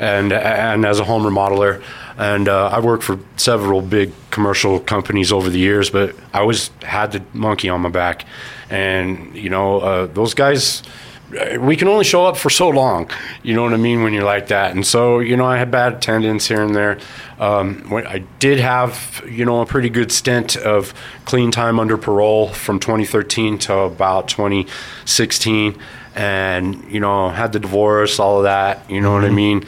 and 0.00 0.32
and 0.32 0.84
as 0.84 0.98
a 0.98 1.04
home 1.04 1.22
remodeler, 1.22 1.84
and 2.18 2.48
uh, 2.48 2.66
I 2.66 2.80
worked 2.80 3.04
for 3.04 3.18
several 3.36 3.80
big 3.80 4.12
commercial 4.32 4.80
companies 4.80 5.30
over 5.30 5.48
the 5.48 5.60
years, 5.60 5.88
but 5.88 6.16
I 6.34 6.40
always 6.40 6.70
had 6.82 7.12
the 7.12 7.22
monkey 7.32 7.68
on 7.68 7.80
my 7.80 7.90
back, 7.90 8.24
and 8.70 9.36
you 9.36 9.50
know, 9.50 9.78
uh, 9.78 10.06
those 10.06 10.34
guys. 10.34 10.82
We 11.58 11.76
can 11.76 11.88
only 11.88 12.04
show 12.04 12.24
up 12.24 12.36
for 12.36 12.50
so 12.50 12.68
long, 12.68 13.10
you 13.42 13.54
know 13.54 13.64
what 13.64 13.72
I 13.72 13.78
mean, 13.78 14.04
when 14.04 14.12
you're 14.12 14.22
like 14.22 14.46
that. 14.48 14.76
And 14.76 14.86
so, 14.86 15.18
you 15.18 15.36
know, 15.36 15.44
I 15.44 15.58
had 15.58 15.72
bad 15.72 15.94
attendance 15.94 16.46
here 16.46 16.62
and 16.62 16.72
there. 16.72 16.98
Um, 17.40 17.92
I 17.92 18.18
did 18.38 18.60
have, 18.60 19.24
you 19.28 19.44
know, 19.44 19.60
a 19.60 19.66
pretty 19.66 19.90
good 19.90 20.12
stint 20.12 20.56
of 20.56 20.94
clean 21.24 21.50
time 21.50 21.80
under 21.80 21.98
parole 21.98 22.48
from 22.48 22.78
2013 22.78 23.58
to 23.58 23.76
about 23.78 24.28
2016, 24.28 25.76
and 26.14 26.84
you 26.90 27.00
know, 27.00 27.28
had 27.28 27.52
the 27.52 27.58
divorce, 27.58 28.20
all 28.20 28.38
of 28.38 28.44
that, 28.44 28.88
you 28.88 29.00
know 29.00 29.12
what 29.12 29.24
I 29.24 29.30
mean, 29.30 29.64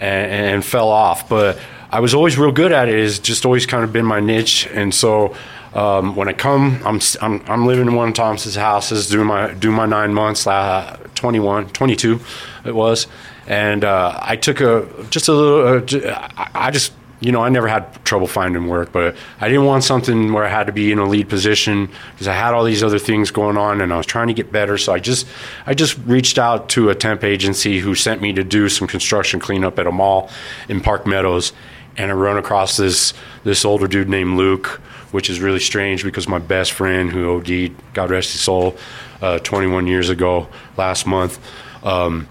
and, 0.00 0.32
and 0.32 0.64
fell 0.64 0.88
off. 0.88 1.28
But 1.28 1.58
I 1.90 2.00
was 2.00 2.14
always 2.14 2.38
real 2.38 2.52
good 2.52 2.72
at 2.72 2.88
it. 2.88 2.98
It's 2.98 3.18
just 3.18 3.44
always 3.44 3.66
kind 3.66 3.84
of 3.84 3.92
been 3.92 4.06
my 4.06 4.20
niche, 4.20 4.66
and 4.72 4.94
so. 4.94 5.36
Um, 5.74 6.16
when 6.16 6.28
I 6.28 6.34
come, 6.34 6.80
I'm, 6.84 7.00
I'm 7.22 7.42
I'm 7.46 7.66
living 7.66 7.86
in 7.86 7.94
one 7.94 8.08
of 8.08 8.14
Thomas's 8.14 8.56
houses, 8.56 9.08
doing 9.08 9.26
my 9.26 9.54
do 9.54 9.70
my 9.70 9.86
nine 9.86 10.12
months, 10.12 10.46
uh, 10.46 10.98
21, 11.14 11.70
22, 11.70 12.20
it 12.66 12.74
was, 12.74 13.06
and 13.46 13.82
uh, 13.82 14.18
I 14.20 14.36
took 14.36 14.60
a 14.60 14.86
just 15.08 15.28
a 15.28 15.32
little. 15.32 16.10
Uh, 16.10 16.28
I 16.54 16.70
just 16.70 16.92
you 17.20 17.32
know 17.32 17.42
I 17.42 17.48
never 17.48 17.68
had 17.68 18.04
trouble 18.04 18.26
finding 18.26 18.66
work, 18.66 18.92
but 18.92 19.16
I 19.40 19.48
didn't 19.48 19.64
want 19.64 19.82
something 19.82 20.34
where 20.34 20.44
I 20.44 20.50
had 20.50 20.66
to 20.66 20.72
be 20.72 20.92
in 20.92 20.98
a 20.98 21.06
lead 21.06 21.30
position 21.30 21.88
because 22.12 22.28
I 22.28 22.34
had 22.34 22.52
all 22.52 22.64
these 22.64 22.82
other 22.82 22.98
things 22.98 23.30
going 23.30 23.56
on, 23.56 23.80
and 23.80 23.94
I 23.94 23.96
was 23.96 24.04
trying 24.06 24.28
to 24.28 24.34
get 24.34 24.52
better. 24.52 24.76
So 24.76 24.92
I 24.92 24.98
just 24.98 25.26
I 25.64 25.72
just 25.72 25.96
reached 26.04 26.38
out 26.38 26.68
to 26.70 26.90
a 26.90 26.94
temp 26.94 27.24
agency 27.24 27.78
who 27.78 27.94
sent 27.94 28.20
me 28.20 28.34
to 28.34 28.44
do 28.44 28.68
some 28.68 28.86
construction 28.86 29.40
cleanup 29.40 29.78
at 29.78 29.86
a 29.86 29.92
mall 29.92 30.28
in 30.68 30.82
Park 30.82 31.06
Meadows, 31.06 31.54
and 31.96 32.10
I 32.10 32.14
run 32.14 32.36
across 32.36 32.76
this 32.76 33.14
this 33.42 33.64
older 33.64 33.88
dude 33.88 34.10
named 34.10 34.36
Luke 34.36 34.82
which 35.12 35.30
is 35.30 35.40
really 35.40 35.60
strange 35.60 36.02
because 36.02 36.26
my 36.26 36.38
best 36.38 36.72
friend 36.72 37.10
who 37.10 37.30
OD'd, 37.30 37.74
God 37.94 38.10
rest 38.10 38.32
his 38.32 38.40
soul, 38.40 38.76
uh, 39.20 39.38
21 39.38 39.86
years 39.86 40.08
ago 40.10 40.48
last 40.76 41.06
month, 41.06 41.38
um, 41.84 42.26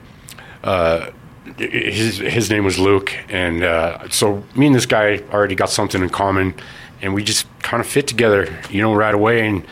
uh, 0.63 1.11
his, 1.57 2.17
his 2.17 2.49
name 2.49 2.65
was 2.65 2.77
Luke. 2.77 3.13
And 3.29 3.63
uh, 3.63 4.09
so 4.09 4.43
me 4.55 4.67
and 4.67 4.75
this 4.75 4.85
guy 4.85 5.21
already 5.31 5.55
got 5.55 5.69
something 5.69 6.01
in 6.01 6.09
common, 6.09 6.53
and 7.01 7.13
we 7.13 7.23
just 7.23 7.47
kind 7.61 7.81
of 7.81 7.87
fit 7.87 8.07
together, 8.07 8.59
you 8.69 8.81
know, 8.81 8.93
right 8.93 9.13
away. 9.13 9.47
And 9.47 9.65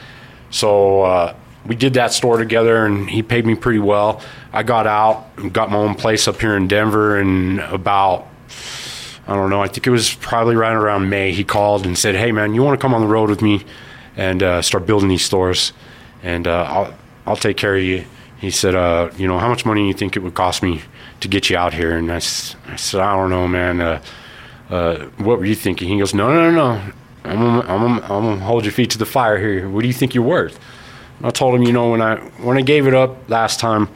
so 0.50 1.02
uh, 1.02 1.36
we 1.66 1.76
did 1.76 1.96
that 1.96 2.14
store 2.14 2.38
together, 2.38 2.86
and 2.86 3.10
he 3.10 3.22
paid 3.22 3.46
me 3.46 3.56
pretty 3.56 3.80
well. 3.80 4.22
I 4.54 4.64
got 4.64 4.88
out 4.88 5.28
and 5.38 5.52
got 5.52 5.70
my 5.72 5.78
own 5.78 5.96
place 5.96 6.28
up 6.28 6.40
here 6.40 6.56
in 6.56 6.68
Denver, 6.68 7.20
and 7.20 7.60
about 7.60 8.28
I 9.30 9.36
don't 9.36 9.52
know. 9.52 9.62
I 9.62 9.68
think 9.68 9.86
it 9.86 9.92
was 9.92 10.16
probably 10.16 10.56
right 10.56 10.74
around 10.74 11.08
May. 11.08 11.32
He 11.32 11.44
called 11.44 11.86
and 11.86 11.96
said, 11.96 12.16
"Hey, 12.16 12.32
man, 12.32 12.56
you 12.56 12.64
want 12.64 12.80
to 12.80 12.82
come 12.82 12.96
on 12.96 13.02
the 13.02 13.08
road 13.08 13.30
with 13.30 13.44
me 13.44 13.64
and 14.18 14.42
uh, 14.42 14.64
start 14.64 14.88
building 14.88 15.08
these 15.08 15.24
stores, 15.24 15.72
and 16.24 16.48
uh, 16.48 16.64
I'll 16.64 16.94
I'll 17.28 17.36
take 17.36 17.56
care 17.56 17.76
of 17.76 17.84
you." 17.84 18.06
He 18.40 18.50
said, 18.50 18.74
uh, 18.74 19.12
"You 19.18 19.28
know, 19.28 19.38
how 19.38 19.48
much 19.48 19.68
money 19.68 19.82
do 19.82 19.88
you 19.88 19.94
think 19.94 20.18
it 20.18 20.22
would 20.22 20.34
cost 20.34 20.64
me 20.64 20.82
to 21.20 21.28
get 21.28 21.48
you 21.48 21.58
out 21.58 21.76
here?" 21.76 21.96
And 21.96 22.12
I 22.12 22.18
said, 22.18 23.02
"I 23.02 23.16
don't 23.16 23.30
know, 23.30 23.48
man. 23.48 23.80
Uh, 23.82 24.02
uh, 24.72 24.98
what 25.18 25.38
were 25.38 25.46
you 25.46 25.54
thinking?" 25.54 25.90
He 25.90 26.00
goes, 26.00 26.16
"No, 26.16 26.34
no, 26.34 26.50
no, 26.50 26.74
no. 26.74 26.82
I'm 27.24 27.38
gonna, 27.38 27.62
I'm, 27.68 27.84
I'm 27.84 28.24
gonna 28.24 28.38
hold 28.40 28.66
your 28.66 28.72
feet 28.72 28.90
to 28.92 28.98
the 28.98 29.06
fire 29.06 29.38
here. 29.38 29.70
What 29.70 29.82
do 29.82 29.88
you 29.88 29.94
think 29.94 30.16
you're 30.16 30.24
worth?" 30.24 30.60
And 31.20 31.28
I 31.28 31.30
told 31.30 31.54
him, 31.54 31.62
you 31.62 31.72
know, 31.74 31.92
when 31.92 32.02
I 32.02 32.16
when 32.42 32.58
I 32.58 32.62
gave 32.62 32.88
it 32.88 32.96
up 32.96 33.30
last 33.30 33.60
time, 33.60 33.90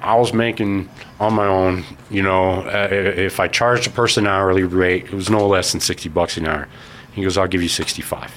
I 0.00 0.14
was 0.16 0.32
making 0.32 0.88
on 1.18 1.34
my 1.34 1.46
own. 1.46 1.84
You 2.10 2.22
know, 2.22 2.62
uh, 2.62 2.88
if 2.90 3.40
I 3.40 3.48
charged 3.48 3.86
a 3.86 3.90
person 3.90 4.26
hourly 4.26 4.62
rate, 4.64 5.06
it 5.06 5.12
was 5.12 5.28
no 5.30 5.46
less 5.46 5.72
than 5.72 5.80
sixty 5.80 6.08
bucks 6.08 6.36
an 6.36 6.46
hour. 6.46 6.68
He 7.12 7.22
goes, 7.22 7.36
"I'll 7.36 7.48
give 7.48 7.62
you 7.62 7.68
sixty-five. 7.68 8.32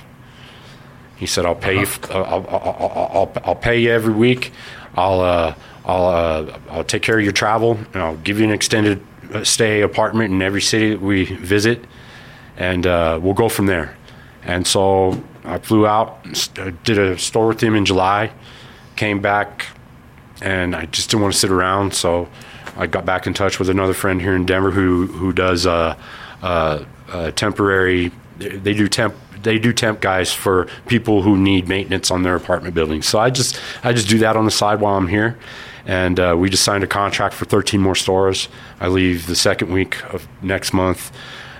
He 1.17 1.25
said, 1.27 1.45
"I'll 1.45 1.55
pay 1.55 1.75
you. 1.75 1.81
f- 1.83 2.09
I'll, 2.11 2.23
I'll, 2.25 2.47
I'll, 2.49 3.11
I'll, 3.13 3.31
I'll 3.45 3.55
pay 3.55 3.79
you 3.79 3.91
every 3.91 4.13
week. 4.13 4.51
I'll 4.95 5.21
uh, 5.21 5.55
I'll 5.85 6.05
uh, 6.05 6.59
I'll 6.69 6.83
take 6.83 7.03
care 7.03 7.17
of 7.17 7.23
your 7.23 7.33
travel, 7.33 7.77
and 7.93 8.01
I'll 8.01 8.17
give 8.17 8.39
you 8.39 8.45
an 8.45 8.51
extended 8.51 9.05
uh, 9.33 9.43
stay 9.43 9.81
apartment 9.81 10.33
in 10.33 10.41
every 10.41 10.61
city 10.61 10.91
that 10.91 11.01
we 11.01 11.25
visit, 11.25 11.85
and 12.57 12.87
uh, 12.87 13.19
we'll 13.21 13.35
go 13.35 13.49
from 13.49 13.67
there." 13.67 13.95
And 14.43 14.65
so 14.65 15.21
I 15.45 15.59
flew 15.59 15.85
out, 15.85 16.21
and 16.25 16.35
st- 16.35 16.83
did 16.83 16.97
a 16.97 17.17
store 17.19 17.47
with 17.49 17.61
him 17.61 17.75
in 17.75 17.85
July, 17.85 18.31
came 18.95 19.21
back, 19.21 19.67
and 20.41 20.75
I 20.75 20.85
just 20.85 21.09
didn't 21.09 21.21
want 21.23 21.33
to 21.33 21.39
sit 21.39 21.51
around. 21.51 21.93
So 21.93 22.27
I 22.77 22.87
got 22.87 23.05
back 23.05 23.27
in 23.27 23.33
touch 23.33 23.59
with 23.59 23.69
another 23.69 23.93
friend 23.93 24.21
here 24.21 24.35
in 24.35 24.45
Denver 24.45 24.71
who 24.71 25.07
who 25.07 25.31
does 25.33 25.65
uh, 25.65 25.95
uh, 26.41 26.83
uh, 27.09 27.31
temporary. 27.31 28.11
They 28.37 28.73
do 28.73 28.87
temp. 28.87 29.15
They 29.43 29.57
do 29.57 29.73
temp 29.73 30.01
guys 30.01 30.31
for 30.31 30.67
people 30.87 31.23
who 31.23 31.35
need 31.37 31.67
maintenance 31.67 32.11
on 32.11 32.23
their 32.23 32.35
apartment 32.35 32.75
buildings. 32.75 33.07
So 33.07 33.19
I 33.19 33.29
just 33.29 33.59
I 33.83 33.93
just 33.93 34.07
do 34.07 34.19
that 34.19 34.35
on 34.35 34.45
the 34.45 34.51
side 34.51 34.79
while 34.81 34.95
I'm 34.97 35.07
here, 35.07 35.37
and 35.85 36.19
uh, 36.19 36.35
we 36.37 36.49
just 36.49 36.63
signed 36.63 36.83
a 36.83 36.87
contract 36.87 37.33
for 37.35 37.45
13 37.45 37.81
more 37.81 37.95
stores. 37.95 38.49
I 38.79 38.87
leave 38.87 39.25
the 39.27 39.35
second 39.35 39.71
week 39.73 40.03
of 40.13 40.27
next 40.41 40.73
month. 40.73 41.11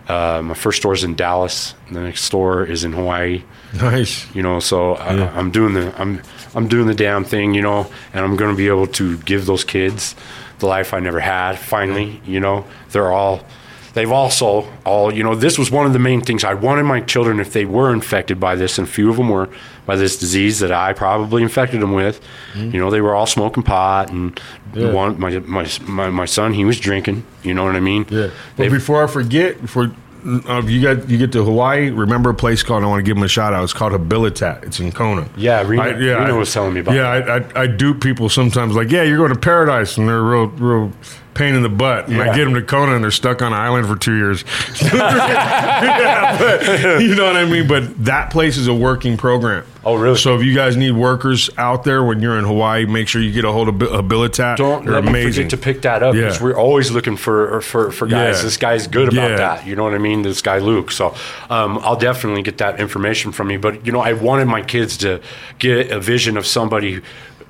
Uh, 0.07 0.41
my 0.43 0.53
first 0.55 0.79
store 0.79 0.93
is 0.93 1.03
in 1.03 1.15
Dallas. 1.15 1.73
The 1.91 2.01
next 2.01 2.23
store 2.23 2.63
is 2.65 2.83
in 2.83 2.91
Hawaii 2.93 3.43
Nice. 3.73 4.27
you 4.35 4.41
know 4.43 4.59
so 4.59 4.95
I, 4.95 5.13
i'm 5.39 5.49
doing 5.51 5.73
the 5.73 5.93
i'm 6.01 6.21
i'm 6.55 6.67
doing 6.67 6.87
the 6.87 6.95
damn 6.95 7.23
thing 7.23 7.53
you 7.53 7.61
know 7.61 7.89
and 8.13 8.23
i'm 8.25 8.35
going 8.35 8.51
to 8.51 8.57
be 8.57 8.67
able 8.67 8.87
to 8.87 9.17
give 9.19 9.45
those 9.45 9.63
kids 9.63 10.15
the 10.59 10.65
life 10.67 10.93
i 10.93 10.99
never 10.99 11.19
had 11.19 11.57
finally 11.57 12.21
you 12.25 12.39
know. 12.39 12.65
They're 12.91 13.11
all 13.11 13.43
they've 13.93 14.11
also 14.11 14.71
all 14.85 15.13
you 15.13 15.23
know 15.23 15.35
this 15.35 15.57
was 15.57 15.71
one 15.71 15.85
of 15.85 15.93
the 15.93 15.99
main 15.99 16.21
things. 16.21 16.43
I 16.43 16.53
wanted 16.53 16.83
my 16.83 17.01
children 17.01 17.39
if 17.39 17.51
they 17.53 17.65
were 17.65 17.93
infected 17.93 18.39
by 18.39 18.55
this 18.55 18.77
and 18.77 18.87
a 18.87 18.91
few 18.91 19.09
of 19.09 19.17
them 19.17 19.29
were 19.29 19.49
by 19.85 19.95
this 19.95 20.17
disease 20.19 20.59
that 20.59 20.71
i 20.71 20.93
probably 20.93 21.41
infected 21.41 21.81
them 21.81 21.91
with 21.93 22.21
mm-hmm. 22.53 22.69
you 22.71 22.79
know 22.79 22.91
they 22.91 23.01
were 23.01 23.15
all 23.15 23.25
smoking 23.25 23.63
pot 23.63 24.11
and 24.11 24.39
Yeah. 24.75 24.91
one 24.93 25.19
my, 25.19 25.39
my 25.39 25.67
my 25.81 26.09
my 26.09 26.25
son 26.25 26.53
he 26.53 26.63
was 26.65 26.79
drinking 26.79 27.23
you 27.43 27.53
know 27.55 27.65
what 27.65 27.75
i 27.75 27.79
mean? 27.79 28.05
Yeah. 28.09 28.27
But 28.55 28.63
They've- 28.63 28.71
before 28.71 29.03
I 29.03 29.07
forget, 29.07 29.59
before 29.59 29.91
uh, 30.25 30.61
you 30.65 30.81
got 30.81 31.09
you 31.09 31.17
get 31.17 31.31
to 31.33 31.43
Hawaii, 31.43 31.89
remember 31.89 32.29
a 32.29 32.33
place 32.33 32.63
called 32.63 32.83
I 32.83 32.87
want 32.87 32.99
to 32.99 33.03
give 33.03 33.15
them 33.15 33.23
a 33.23 33.27
shout 33.27 33.53
out. 33.53 33.63
It's 33.63 33.73
called 33.73 33.93
Habilitat. 33.93 34.63
It's 34.63 34.79
in 34.79 34.91
Kona. 34.91 35.27
Yeah, 35.35 35.61
Reno- 35.65 35.83
I, 35.83 35.99
yeah, 35.99 36.13
Reno 36.13 36.39
was 36.39 36.53
telling 36.53 36.73
me 36.73 36.81
about 36.81 36.95
it. 36.95 36.97
Yeah, 36.97 37.09
I, 37.09 37.37
I, 37.37 37.63
I 37.63 37.67
dupe 37.67 38.01
people 38.01 38.29
sometimes 38.29 38.75
like, 38.75 38.91
yeah, 38.91 39.03
you're 39.03 39.17
going 39.17 39.33
to 39.33 39.39
paradise, 39.39 39.97
and 39.97 40.07
they're 40.07 40.23
real 40.23 40.47
real 40.47 40.91
pain 41.33 41.55
in 41.55 41.63
the 41.63 41.69
butt. 41.69 42.07
And 42.07 42.21
I 42.21 42.35
get 42.35 42.45
them 42.45 42.53
to 42.55 42.61
Kona, 42.61 42.93
and 42.95 43.03
they're 43.03 43.11
stuck 43.11 43.41
on 43.41 43.53
an 43.53 43.59
island 43.59 43.87
for 43.87 43.95
two 43.95 44.15
years. 44.17 44.43
Yeah, 44.91 46.37
but, 46.37 47.01
you 47.01 47.15
know 47.15 47.25
what 47.25 47.35
I 47.35 47.45
mean? 47.45 47.67
But 47.67 48.05
that 48.05 48.31
place 48.31 48.57
is 48.57 48.67
a 48.67 48.73
working 48.73 49.17
program. 49.17 49.65
Oh, 49.83 49.95
really? 49.95 50.17
So 50.17 50.35
if 50.35 50.43
you 50.43 50.53
guys 50.53 50.77
need 50.77 50.91
workers 50.91 51.49
out 51.57 51.83
there 51.83 52.03
when 52.03 52.21
you're 52.21 52.37
in 52.37 52.45
Hawaii, 52.45 52.85
make 52.85 53.07
sure 53.07 53.21
you 53.21 53.31
get 53.31 53.45
a 53.45 53.51
hold 53.51 53.67
of 53.67 53.75
Habilitat. 53.75 54.57
don't 54.57 54.85
They're 54.85 54.95
let 54.95 55.03
me 55.03 55.09
amazing. 55.09 55.45
forget 55.45 55.49
to 55.51 55.57
pick 55.57 55.81
that 55.83 56.03
up 56.03 56.13
because 56.13 56.37
Yeah. 56.39 56.43
we're 56.43 56.55
always 56.57 56.91
looking 56.91 57.17
for 57.17 57.61
for, 57.61 57.91
for 57.91 58.05
guys. 58.07 58.37
Yeah. 58.37 58.43
This 58.43 58.57
guy's 58.57 58.85
good 58.87 59.11
about 59.11 59.31
Yeah. 59.31 59.37
that. 59.37 59.65
You 59.67 59.75
know 59.75 59.83
what 59.83 59.93
I 59.95 59.97
mean? 59.97 60.21
This 60.21 60.41
guy 60.41 60.59
Luke. 60.59 60.91
So 60.91 61.15
um, 61.49 61.79
I'll 61.81 61.95
definitely 61.95 62.43
get 62.43 62.59
that 62.59 62.79
information 62.79 63.31
from 63.31 63.49
you. 63.49 63.57
But 63.59 63.85
you 63.85 63.91
know, 63.91 64.01
I 64.01 64.13
wanted 64.13 64.45
my 64.45 64.61
kids 64.61 64.97
to 64.97 65.19
get 65.57 65.89
a 65.91 65.99
vision 65.99 66.37
of 66.37 66.45
somebody 66.45 67.01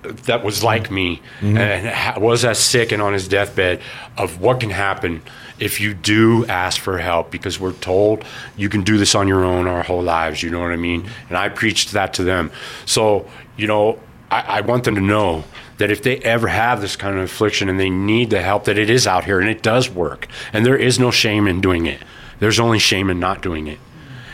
that 0.02 0.44
was 0.44 0.64
like 0.64 0.90
me. 0.92 1.22
Mm-hmm. 1.40 1.58
and 1.58 2.24
was 2.24 2.46
as 2.46 2.60
sick 2.60 2.92
and 2.92 3.02
on 3.02 3.14
his 3.14 3.28
deathbed 3.28 3.82
of 4.18 4.42
what 4.42 4.60
can 4.60 4.70
happen 4.70 5.22
if 5.60 5.80
you 5.80 5.94
do 5.94 6.46
ask 6.48 6.82
for 6.82 6.98
help 6.98 7.30
because 7.32 7.60
we're 7.60 7.74
told 7.74 8.26
you 8.58 8.68
can 8.68 8.82
do 8.82 8.98
this 8.98 9.14
on 9.14 9.28
your 9.28 9.44
own 9.44 9.68
our 9.68 9.84
whole 9.84 10.02
lives 10.02 10.42
you 10.42 10.50
know 10.50 10.60
what 10.60 10.72
i 10.72 10.76
mean? 10.76 11.08
And 11.30 11.38
i 11.38 11.50
preached 11.50 11.92
that 11.92 12.14
to 12.16 12.24
them. 12.24 12.52
So 12.86 13.28
you 13.58 13.68
know 13.68 14.00
I, 14.32 14.42
I 14.42 14.62
want 14.62 14.86
them 14.86 14.96
to 14.96 15.02
know 15.02 15.44
that 15.78 15.92
if 15.92 16.04
they 16.04 16.18
ever 16.18 16.48
have 16.48 16.80
this 16.80 16.96
kind 16.96 17.18
of 17.18 17.24
affliction 17.24 17.68
and 17.68 17.80
they 17.80 17.90
need 17.90 18.30
the 18.30 18.42
help 18.42 18.66
that 18.66 18.78
it 18.78 18.90
is 18.90 19.06
out 19.06 19.26
here 19.26 19.40
and 19.40 19.50
it 19.50 19.62
does 19.64 19.90
work. 19.90 20.28
And 20.54 20.64
there 20.66 20.78
is 20.78 21.00
no 21.00 21.10
shame 21.10 21.48
in 21.48 21.60
doing 21.60 21.88
it. 21.88 22.00
There's 22.40 22.60
only 22.60 22.78
shame 22.78 23.10
in 23.10 23.20
not 23.20 23.42
doing 23.42 23.68
it. 23.68 23.80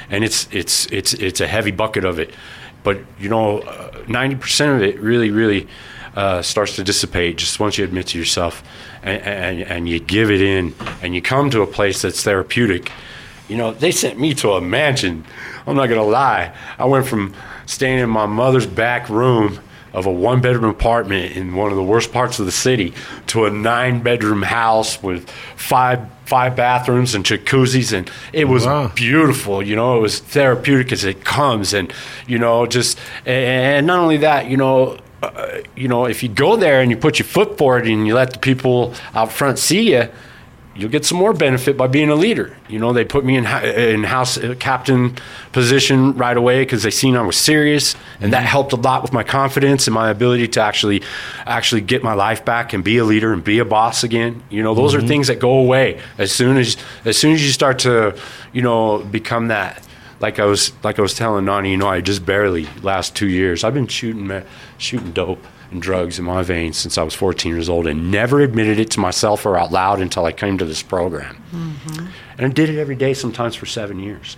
And 0.09 0.23
it's 0.23 0.47
it's 0.51 0.85
it's 0.87 1.13
it's 1.13 1.41
a 1.41 1.47
heavy 1.47 1.71
bucket 1.71 2.05
of 2.05 2.19
it 2.19 2.33
but 2.87 2.99
you 3.19 3.27
know 3.27 3.59
uh, 3.59 3.91
90% 4.05 4.75
of 4.77 4.81
it 4.81 4.97
really 5.01 5.29
really 5.29 5.67
uh, 6.15 6.41
starts 6.41 6.77
to 6.77 6.85
dissipate 6.85 7.37
just 7.37 7.59
once 7.59 7.77
you 7.77 7.83
admit 7.83 8.07
to 8.07 8.17
yourself 8.17 8.63
and, 9.03 9.21
and, 9.23 9.61
and 9.63 9.89
you 9.89 9.99
give 9.99 10.31
it 10.31 10.41
in 10.41 10.73
and 11.01 11.13
you 11.13 11.21
come 11.21 11.49
to 11.49 11.61
a 11.61 11.67
place 11.67 12.01
that's 12.01 12.23
therapeutic. 12.23 12.89
You 13.49 13.57
know 13.57 13.73
they 13.73 13.91
sent 13.91 14.17
me 14.17 14.33
to 14.35 14.53
a 14.53 14.61
mansion 14.61 15.25
i'm 15.65 15.75
not 15.75 15.87
gonna 15.87 16.01
lie. 16.01 16.55
I 16.79 16.85
went 16.85 17.05
from 17.07 17.33
staying 17.65 17.99
in 17.99 18.09
my 18.09 18.25
mother's 18.25 18.65
back 18.65 19.09
room 19.09 19.59
of 19.93 20.05
a 20.05 20.11
one 20.11 20.41
bedroom 20.41 20.65
apartment 20.69 21.35
in 21.35 21.55
one 21.55 21.71
of 21.71 21.77
the 21.77 21.83
worst 21.83 22.11
parts 22.11 22.39
of 22.39 22.45
the 22.45 22.51
city 22.51 22.93
to 23.27 23.45
a 23.45 23.49
nine 23.49 24.01
bedroom 24.01 24.41
house 24.43 25.01
with 25.01 25.29
five 25.55 25.99
five 26.25 26.55
bathrooms 26.57 27.15
and 27.15 27.23
jacuzzis 27.23 27.93
and 27.97 28.11
it 28.33 28.45
was 28.45 28.65
Wow. 28.65 28.91
beautiful 28.93 29.63
you 29.63 29.75
know 29.77 29.97
it 29.97 30.01
was 30.01 30.19
therapeutic 30.19 30.91
as 30.91 31.05
it 31.05 31.23
comes 31.23 31.73
and 31.73 31.91
you 32.27 32.37
know 32.37 32.65
just 32.65 32.99
and 33.25 33.87
not 33.87 33.99
only 33.99 34.17
that 34.17 34.49
you 34.49 34.57
know 34.57 34.97
uh, 35.23 35.59
you 35.75 35.87
know 35.87 36.05
if 36.05 36.21
you 36.23 36.29
go 36.29 36.57
there 36.57 36.81
and 36.81 36.91
you 36.91 36.97
put 36.97 37.17
your 37.17 37.25
foot 37.25 37.57
forward 37.57 37.87
and 37.87 38.05
you 38.05 38.13
let 38.13 38.31
the 38.33 38.39
people 38.39 38.93
out 39.15 39.31
front 39.31 39.57
see 39.57 39.93
you 39.93 40.09
you'll 40.77 40.91
get 40.91 41.05
some 41.05 41.17
more 41.17 41.33
benefit 41.33 41.75
by 41.75 41.87
being 41.87 42.09
a 42.09 42.15
leader. 42.15 42.55
You 42.69 42.79
know, 42.79 42.93
they 42.93 43.03
put 43.03 43.25
me 43.25 43.35
in 43.35 43.45
in 43.45 44.03
house 44.03 44.37
uh, 44.37 44.55
captain 44.59 45.17
position 45.51 46.13
right 46.13 46.37
away 46.37 46.61
because 46.61 46.83
they 46.83 46.91
seen 46.91 47.15
I 47.15 47.21
was 47.23 47.35
serious, 47.37 47.95
and 48.21 48.31
that 48.33 48.43
helped 48.43 48.73
a 48.73 48.75
lot 48.75 49.01
with 49.01 49.11
my 49.11 49.23
confidence 49.23 49.87
and 49.87 49.93
my 49.93 50.09
ability 50.09 50.47
to 50.49 50.61
actually 50.61 51.01
actually 51.45 51.81
get 51.81 52.03
my 52.03 52.13
life 52.13 52.45
back 52.45 52.73
and 52.73 52.83
be 52.83 52.97
a 52.97 53.03
leader 53.03 53.33
and 53.33 53.43
be 53.43 53.59
a 53.59 53.65
boss 53.65 54.03
again. 54.03 54.43
You 54.49 54.63
know, 54.63 54.75
those 54.75 54.93
are 54.93 55.01
things 55.01 55.27
that 55.27 55.39
go 55.39 55.59
away 55.59 55.99
as 56.17 56.31
soon 56.31 56.57
as 56.57 56.77
as 57.03 57.17
soon 57.17 57.33
as 57.33 57.43
you 57.43 57.51
start 57.51 57.79
to, 57.79 58.15
you 58.53 58.61
know, 58.61 58.99
become 58.99 59.47
that. 59.47 59.83
Like 60.19 60.39
I 60.39 60.45
was 60.45 60.71
like 60.83 60.99
I 60.99 61.01
was 61.01 61.13
telling 61.13 61.45
Nani, 61.45 61.71
you 61.71 61.77
know, 61.77 61.87
I 61.87 62.01
just 62.01 62.25
barely 62.25 62.67
last 62.81 63.15
two 63.15 63.27
years 63.27 63.63
I've 63.63 63.73
been 63.73 63.87
shooting 63.87 64.43
shooting 64.77 65.11
dope 65.11 65.43
and 65.71 65.81
drugs 65.81 66.17
in 66.17 66.25
my 66.25 66.43
veins 66.43 66.77
since 66.77 66.97
I 66.97 67.03
was 67.03 67.13
14 67.13 67.51
years 67.51 67.69
old 67.69 67.87
and 67.87 68.11
never 68.11 68.41
admitted 68.41 68.79
it 68.79 68.89
to 68.91 68.99
myself 68.99 69.45
or 69.45 69.57
out 69.57 69.71
loud 69.71 70.01
until 70.01 70.25
I 70.25 70.31
came 70.31 70.57
to 70.57 70.65
this 70.65 70.81
program. 70.81 71.41
Mm-hmm. 71.51 72.07
And 72.37 72.45
I 72.45 72.49
did 72.49 72.69
it 72.69 72.79
every 72.79 72.95
day, 72.95 73.13
sometimes 73.13 73.55
for 73.55 73.65
seven 73.65 73.99
years. 73.99 74.37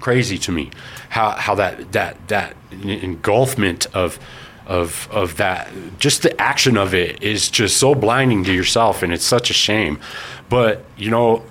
Crazy 0.00 0.38
to 0.38 0.52
me 0.52 0.70
how, 1.08 1.30
how 1.32 1.54
that, 1.56 1.92
that, 1.92 2.28
that 2.28 2.56
engulfment 2.70 3.86
of, 3.94 4.18
of, 4.66 5.08
of 5.10 5.36
that, 5.38 5.68
just 5.98 6.22
the 6.22 6.40
action 6.40 6.76
of 6.76 6.94
it 6.94 7.22
is 7.22 7.50
just 7.50 7.78
so 7.78 7.94
blinding 7.94 8.44
to 8.44 8.52
yourself, 8.52 9.02
and 9.02 9.12
it's 9.12 9.24
such 9.24 9.50
a 9.50 9.54
shame. 9.54 9.98
But, 10.48 10.84
you 10.96 11.10
know, 11.10 11.44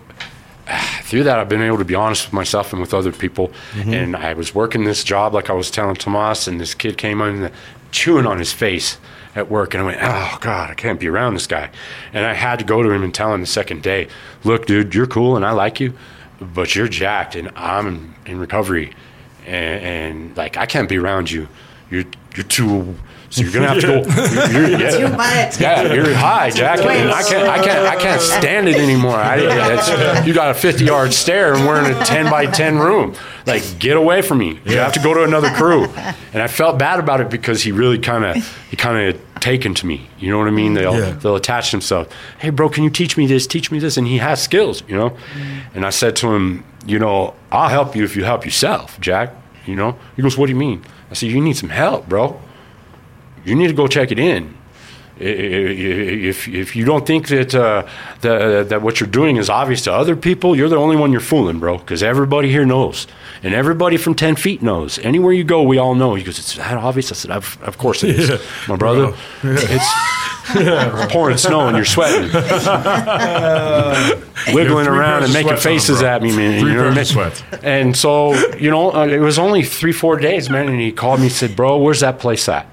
through 1.03 1.23
that, 1.23 1.39
I've 1.39 1.49
been 1.49 1.61
able 1.61 1.77
to 1.77 1.85
be 1.85 1.95
honest 1.95 2.27
with 2.27 2.33
myself 2.33 2.73
and 2.73 2.81
with 2.81 2.93
other 2.93 3.11
people. 3.11 3.49
Mm-hmm. 3.71 3.93
And 3.93 4.15
I 4.15 4.33
was 4.33 4.53
working 4.53 4.83
this 4.83 5.03
job, 5.03 5.33
like 5.33 5.49
I 5.49 5.53
was 5.53 5.71
telling 5.71 5.95
Tomas, 5.95 6.47
and 6.47 6.59
this 6.59 6.73
kid 6.73 6.97
came 6.97 7.21
in 7.21 7.51
chewing 7.91 8.25
on 8.25 8.39
his 8.39 8.53
face 8.53 8.97
at 9.35 9.49
work. 9.49 9.73
And 9.73 9.83
I 9.83 9.85
went, 9.85 9.99
oh, 10.01 10.37
God, 10.41 10.71
I 10.71 10.73
can't 10.73 10.99
be 10.99 11.07
around 11.07 11.33
this 11.33 11.47
guy. 11.47 11.69
And 12.13 12.25
I 12.25 12.33
had 12.33 12.59
to 12.59 12.65
go 12.65 12.81
to 12.81 12.89
him 12.89 13.03
and 13.03 13.13
tell 13.13 13.33
him 13.33 13.41
the 13.41 13.47
second 13.47 13.83
day, 13.83 14.07
look, 14.43 14.65
dude, 14.65 14.95
you're 14.95 15.07
cool 15.07 15.35
and 15.35 15.45
I 15.45 15.51
like 15.51 15.79
you, 15.79 15.93
but 16.41 16.75
you're 16.75 16.87
jacked 16.87 17.35
and 17.35 17.51
I'm 17.55 18.15
in 18.25 18.39
recovery. 18.39 18.93
And, 19.45 19.83
and 19.83 20.37
like, 20.37 20.57
I 20.57 20.65
can't 20.65 20.89
be 20.89 20.97
around 20.97 21.31
you. 21.31 21.47
You're, 21.89 22.05
you're 22.35 22.45
too. 22.45 22.95
So 23.37 23.43
you're 23.43 23.53
gonna 23.53 23.67
have 23.67 23.79
to 23.81 23.87
go. 23.87 23.93
You're, 24.51 24.69
you're, 24.69 24.79
yeah. 24.79 24.89
Too 25.09 25.15
much. 25.15 25.59
Yeah, 25.61 25.93
you're 25.93 26.13
high, 26.13 26.49
Jack. 26.49 26.79
I 26.79 26.83
can't, 27.23 27.47
I 27.47 27.63
can't, 27.63 27.87
I 27.87 27.95
can't 27.95 28.21
stand 28.21 28.67
it 28.67 28.77
anymore. 28.77 29.15
I, 29.15 29.37
it's, 29.39 30.25
you 30.27 30.33
got 30.33 30.49
a 30.49 30.53
50 30.53 30.83
yard 30.85 31.13
stare, 31.13 31.53
and 31.53 31.67
we're 31.67 31.83
in 31.85 31.95
a 31.95 32.03
10 32.05 32.31
by 32.31 32.45
10 32.47 32.79
room. 32.79 33.15
Like, 33.45 33.63
get 33.79 33.95
away 33.95 34.21
from 34.21 34.39
me. 34.39 34.59
You 34.65 34.77
have 34.77 34.93
to 34.93 34.99
go 34.99 35.13
to 35.13 35.23
another 35.23 35.49
crew. 35.51 35.85
And 36.33 36.41
I 36.41 36.47
felt 36.47 36.77
bad 36.79 36.99
about 36.99 37.21
it 37.21 37.29
because 37.29 37.61
he 37.61 37.71
really 37.71 37.99
kind 37.99 38.25
of, 38.25 38.67
he 38.69 38.75
kind 38.75 39.09
of 39.15 39.21
taken 39.39 39.73
to 39.75 39.85
me. 39.85 40.07
You 40.19 40.31
know 40.31 40.39
what 40.39 40.47
I 40.47 40.51
mean? 40.51 40.73
They'll, 40.73 40.97
Yeah. 40.97 41.11
they'll 41.11 41.35
attach 41.35 41.71
themselves. 41.71 42.11
Hey, 42.39 42.49
bro, 42.49 42.69
can 42.69 42.83
you 42.83 42.89
teach 42.89 43.17
me 43.17 43.27
this? 43.27 43.45
Teach 43.47 43.71
me 43.71 43.79
this. 43.79 43.97
And 43.97 44.07
he 44.07 44.17
has 44.17 44.41
skills, 44.41 44.83
you 44.87 44.95
know. 44.97 45.15
And 45.75 45.85
I 45.85 45.91
said 45.91 46.15
to 46.17 46.33
him, 46.33 46.65
you 46.85 46.97
know, 46.99 47.35
I'll 47.51 47.69
help 47.69 47.95
you 47.95 48.03
if 48.03 48.15
you 48.15 48.23
help 48.23 48.45
yourself, 48.45 48.99
Jack. 48.99 49.33
You 49.65 49.75
know. 49.75 49.97
He 50.15 50.21
goes, 50.21 50.37
what 50.37 50.47
do 50.47 50.53
you 50.53 50.57
mean? 50.59 50.83
I 51.11 51.13
said, 51.13 51.29
you 51.29 51.39
need 51.39 51.55
some 51.57 51.69
help, 51.69 52.09
bro 52.09 52.41
you 53.47 53.55
need 53.55 53.67
to 53.67 53.73
go 53.73 53.87
check 53.87 54.11
it 54.11 54.19
in. 54.19 54.55
If, 55.19 56.47
if 56.47 56.75
you 56.75 56.85
don't 56.85 57.07
think 57.07 57.29
that, 57.29 57.55
uh, 57.55 57.87
that, 58.21 58.69
that 58.69 58.81
what 58.83 58.99
you're 58.99 59.09
doing 59.09 59.37
is 59.37 59.49
obvious 59.49 59.81
to 59.83 59.93
other 59.93 60.15
people, 60.15 60.55
you're 60.55 60.69
the 60.69 60.75
only 60.75 60.95
one 60.95 61.11
you're 61.11 61.21
fooling, 61.21 61.59
bro, 61.59 61.79
because 61.79 62.03
everybody 62.03 62.51
here 62.51 62.65
knows. 62.65 63.07
And 63.41 63.55
everybody 63.55 63.97
from 63.97 64.13
10 64.13 64.35
feet 64.35 64.61
knows. 64.61 64.99
Anywhere 64.99 65.33
you 65.33 65.43
go, 65.43 65.63
we 65.63 65.79
all 65.79 65.95
know. 65.95 66.13
He 66.15 66.23
goes, 66.23 66.37
It's 66.37 66.55
that 66.55 66.77
obvious? 66.77 67.11
I 67.11 67.15
said, 67.15 67.31
Of, 67.31 67.57
of 67.63 67.77
course 67.77 68.03
it 68.03 68.19
is. 68.19 68.29
Yeah. 68.29 68.37
My 68.67 68.75
brother, 68.75 69.15
it's 69.43 69.87
pouring 71.11 71.37
snow 71.37 71.67
and 71.67 71.75
you're 71.75 71.85
sweating. 71.85 72.31
Wiggling 74.53 74.85
Three 74.85 74.97
around 74.97 75.23
and 75.23 75.33
making 75.33 75.53
on, 75.53 75.57
faces 75.57 76.03
at 76.03 76.21
me, 76.21 76.35
man. 76.35 76.59
Three 76.59 76.71
you 76.71 76.77
know 76.77 76.85
what 76.85 76.93
I 76.93 76.95
mean? 76.95 77.05
sweats. 77.05 77.43
And 77.63 77.97
so, 77.97 78.33
you 78.55 78.69
know, 78.69 78.93
uh, 78.93 79.07
it 79.07 79.19
was 79.19 79.39
only 79.39 79.63
three, 79.63 79.91
four 79.91 80.17
days, 80.17 80.49
man. 80.49 80.67
And 80.67 80.79
he 80.79 80.91
called 80.91 81.19
me 81.19 81.27
and 81.27 81.35
said, 81.35 81.55
Bro, 81.55 81.79
where's 81.79 82.01
that 82.01 82.19
place 82.19 82.47
at? 82.49 82.67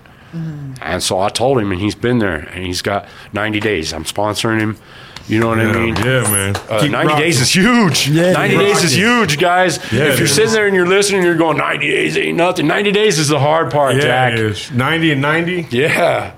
And 0.81 1.03
so 1.03 1.21
I 1.21 1.29
told 1.29 1.59
him, 1.59 1.71
and 1.73 1.81
he's 1.81 1.95
been 1.95 2.19
there, 2.19 2.35
and 2.37 2.65
he's 2.65 2.83
got 2.83 3.07
90 3.33 3.61
days. 3.61 3.93
I'm 3.93 4.05
sponsoring 4.05 4.61
him. 4.61 4.77
You 5.27 5.41
know 5.41 5.49
what 5.49 5.59
I 5.61 5.73
mean? 5.73 5.97
yeah, 5.97 6.23
man. 6.31 6.55
Uh, 6.69 6.87
90 6.87 6.93
rocking. 6.95 7.17
days 7.17 7.41
is 7.41 7.55
huge. 7.55 8.09
Yeah, 8.11 8.33
90 8.33 8.57
keep 8.57 8.67
days 8.67 8.85
is 8.85 8.93
huge, 8.95 9.39
guys. 9.39 9.79
Yeah, 9.91 10.05
if 10.13 10.19
you're 10.19 10.25
is. 10.27 10.35
sitting 10.35 10.53
there 10.53 10.67
and 10.67 10.77
you're 10.77 10.87
listening, 10.87 11.23
you're 11.23 11.37
going, 11.37 11.57
90 11.57 11.89
days 11.89 12.17
ain't 12.19 12.37
nothing. 12.37 12.67
90 12.67 12.93
days 12.93 13.19
is 13.19 13.29
the 13.29 13.39
hard 13.39 13.71
part, 13.71 13.95
Yeah, 13.95 14.03
Jack. 14.03 14.33
it 14.35 14.41
is. 14.41 14.71
90 14.71 15.13
and 15.13 15.23
90. 15.23 15.67
Yeah. 15.71 16.33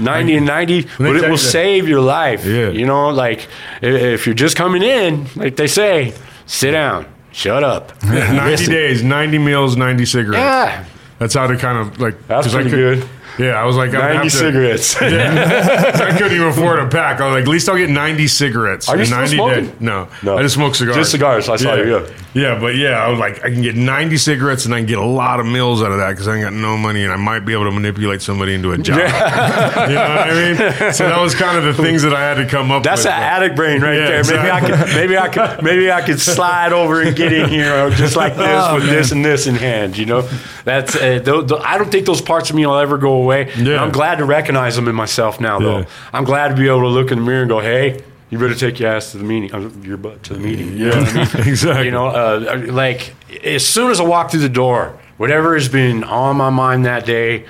90 0.00 0.36
and 0.38 0.46
90, 0.46 0.82
but 0.98 1.14
it 1.14 1.22
will 1.22 1.36
that- 1.36 1.38
save 1.38 1.86
your 1.88 2.00
life. 2.00 2.44
Yeah. 2.44 2.70
You 2.70 2.86
know, 2.86 3.10
like 3.10 3.46
if 3.80 4.26
you're 4.26 4.34
just 4.34 4.56
coming 4.56 4.82
in, 4.82 5.26
like 5.36 5.54
they 5.54 5.68
say, 5.68 6.12
sit 6.46 6.72
down, 6.72 7.06
shut 7.30 7.62
up. 7.62 7.92
90 8.02 8.50
Listen. 8.50 8.72
days, 8.72 9.02
90 9.04 9.38
meals, 9.38 9.76
90 9.76 10.04
cigarettes. 10.06 10.38
Yeah. 10.40 10.84
That's 11.20 11.34
how 11.34 11.46
to 11.46 11.56
kind 11.56 11.78
of 11.78 12.00
like. 12.00 12.26
That's 12.26 12.48
'cause 12.48 12.56
I 12.56 12.62
pretty 12.62 12.70
could- 12.70 13.00
good. 13.02 13.08
Yeah, 13.38 13.60
I 13.60 13.64
was 13.64 13.74
like, 13.76 13.92
I'd 13.94 14.14
90 14.14 14.28
to- 14.30 14.36
cigarettes. 14.36 14.96
I 15.02 16.16
couldn't 16.16 16.32
even 16.36 16.48
afford 16.48 16.78
a 16.78 16.88
pack. 16.88 17.20
I 17.20 17.26
was 17.26 17.34
like, 17.34 17.42
at 17.42 17.48
least 17.48 17.68
I'll 17.68 17.76
get 17.76 17.90
90 17.90 18.28
cigarettes. 18.28 18.88
Are 18.88 18.94
you 18.96 19.00
in 19.00 19.06
still 19.06 19.18
90 19.18 19.34
smoking? 19.36 19.64
days. 19.66 19.80
No, 19.80 20.08
No. 20.22 20.38
I 20.38 20.42
just 20.42 20.54
smoke 20.54 20.74
cigars. 20.74 20.96
Just 20.96 21.10
cigars. 21.10 21.48
I 21.48 21.56
saw 21.56 21.74
yeah. 21.74 21.82
you, 21.84 21.98
yeah. 21.98 22.06
Yeah, 22.34 22.58
but 22.60 22.74
yeah, 22.74 22.90
I 23.04 23.08
was 23.10 23.18
like, 23.20 23.44
I 23.44 23.50
can 23.50 23.62
get 23.62 23.76
90 23.76 24.16
cigarettes 24.16 24.64
and 24.64 24.74
I 24.74 24.78
can 24.78 24.86
get 24.86 24.98
a 24.98 25.04
lot 25.04 25.38
of 25.38 25.46
meals 25.46 25.82
out 25.84 25.92
of 25.92 25.98
that 25.98 26.10
because 26.10 26.26
I 26.26 26.34
ain't 26.34 26.42
got 26.42 26.52
no 26.52 26.76
money 26.76 27.04
and 27.04 27.12
I 27.12 27.16
might 27.16 27.40
be 27.40 27.52
able 27.52 27.64
to 27.64 27.70
manipulate 27.70 28.22
somebody 28.22 28.54
into 28.54 28.72
a 28.72 28.78
job. 28.78 28.98
Yeah. 28.98 29.86
you 29.88 29.94
know 29.94 30.00
what 30.00 30.30
I 30.30 30.34
mean? 30.82 30.92
So 30.92 31.08
that 31.08 31.20
was 31.20 31.34
kind 31.36 31.58
of 31.58 31.64
the 31.76 31.80
things 31.80 32.02
that 32.02 32.12
I 32.12 32.20
had 32.20 32.34
to 32.34 32.46
come 32.48 32.72
up 32.72 32.82
That's 32.82 33.00
with. 33.00 33.04
That's 33.04 33.16
an 33.16 33.22
addict 33.22 33.54
brain 33.56 33.80
right 33.82 33.94
Yeah, 33.94 34.22
there. 34.22 34.24
Maybe 34.36 34.50
I 34.50 34.60
could, 34.60 34.94
maybe 34.96 35.16
I 35.18 35.28
could, 35.28 35.62
maybe 35.64 35.92
I 35.92 36.02
could 36.02 36.20
slide 36.20 36.72
over 36.72 37.02
and 37.02 37.14
get 37.16 37.32
in 37.32 37.48
here 37.48 37.88
just 37.90 38.16
like 38.16 38.34
this 38.36 38.46
Oh, 38.64 38.74
with 38.76 38.86
this 38.86 39.12
and 39.12 39.24
this 39.24 39.46
in 39.46 39.54
hand. 39.54 39.96
You 39.96 40.06
know, 40.06 40.28
that's 40.64 40.96
uh, 40.96 41.20
th- 41.24 41.48
th- 41.48 41.60
I 41.62 41.78
don't 41.78 41.90
think 41.92 42.04
those 42.06 42.20
parts 42.20 42.50
of 42.50 42.56
me 42.56 42.66
will 42.66 42.78
ever 42.78 42.98
go 42.98 43.23
away. 43.24 43.50
And 43.52 43.68
I'm 43.68 43.92
glad 43.92 44.18
to 44.18 44.24
recognize 44.24 44.76
them 44.76 44.88
in 44.88 44.94
myself 44.94 45.40
now, 45.40 45.58
though. 45.58 45.78
Yeah. 45.80 45.86
I'm 46.12 46.24
glad 46.24 46.48
to 46.48 46.54
be 46.54 46.68
able 46.68 46.82
to 46.82 46.88
look 46.88 47.10
in 47.10 47.18
the 47.18 47.24
mirror 47.24 47.42
and 47.42 47.48
go, 47.48 47.60
"Hey, 47.60 48.02
you 48.30 48.38
better 48.38 48.54
take 48.54 48.78
your 48.80 48.90
ass 48.90 49.12
to 49.12 49.18
the 49.18 49.24
meeting, 49.24 49.54
uh, 49.54 49.70
your 49.82 49.96
butt 49.96 50.22
to 50.24 50.34
the 50.34 50.40
meeting." 50.40 50.76
You 50.76 50.90
know 50.90 50.92
I 50.92 51.12
mean? 51.12 51.22
exactly. 51.48 51.86
You 51.86 51.90
know, 51.90 52.08
uh, 52.08 52.66
like 52.68 53.14
as 53.44 53.66
soon 53.66 53.90
as 53.90 54.00
I 54.00 54.04
walk 54.04 54.30
through 54.30 54.40
the 54.40 54.48
door, 54.48 54.98
whatever 55.16 55.54
has 55.54 55.68
been 55.68 56.04
on 56.04 56.36
my 56.36 56.50
mind 56.50 56.84
that 56.86 57.06
day, 57.06 57.46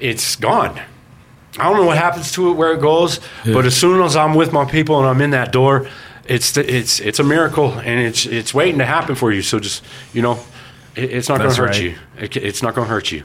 it's 0.00 0.36
gone. 0.36 0.80
I 1.58 1.64
don't 1.64 1.76
know 1.76 1.84
what 1.84 1.98
happens 1.98 2.32
to 2.32 2.50
it, 2.50 2.54
where 2.54 2.72
it 2.72 2.80
goes, 2.80 3.20
but 3.44 3.66
as 3.66 3.76
soon 3.76 4.02
as 4.02 4.16
I'm 4.16 4.34
with 4.34 4.52
my 4.52 4.64
people 4.64 4.98
and 4.98 5.06
I'm 5.06 5.20
in 5.20 5.30
that 5.30 5.52
door, 5.52 5.86
it's 6.24 6.56
it's 6.56 7.00
it's 7.00 7.18
a 7.18 7.24
miracle 7.24 7.72
and 7.72 8.00
it's 8.00 8.24
it's 8.26 8.54
waiting 8.54 8.78
to 8.78 8.86
happen 8.86 9.14
for 9.14 9.32
you. 9.32 9.42
So 9.42 9.58
just 9.58 9.84
you 10.14 10.22
know, 10.22 10.38
it, 10.96 11.12
it's 11.12 11.28
not 11.28 11.38
going 11.38 11.50
to 11.50 11.56
hurt 11.60 11.78
you. 11.80 11.96
It, 12.18 12.36
it's 12.36 12.62
not 12.62 12.74
going 12.74 12.86
to 12.86 12.90
hurt 12.90 13.12
you. 13.12 13.24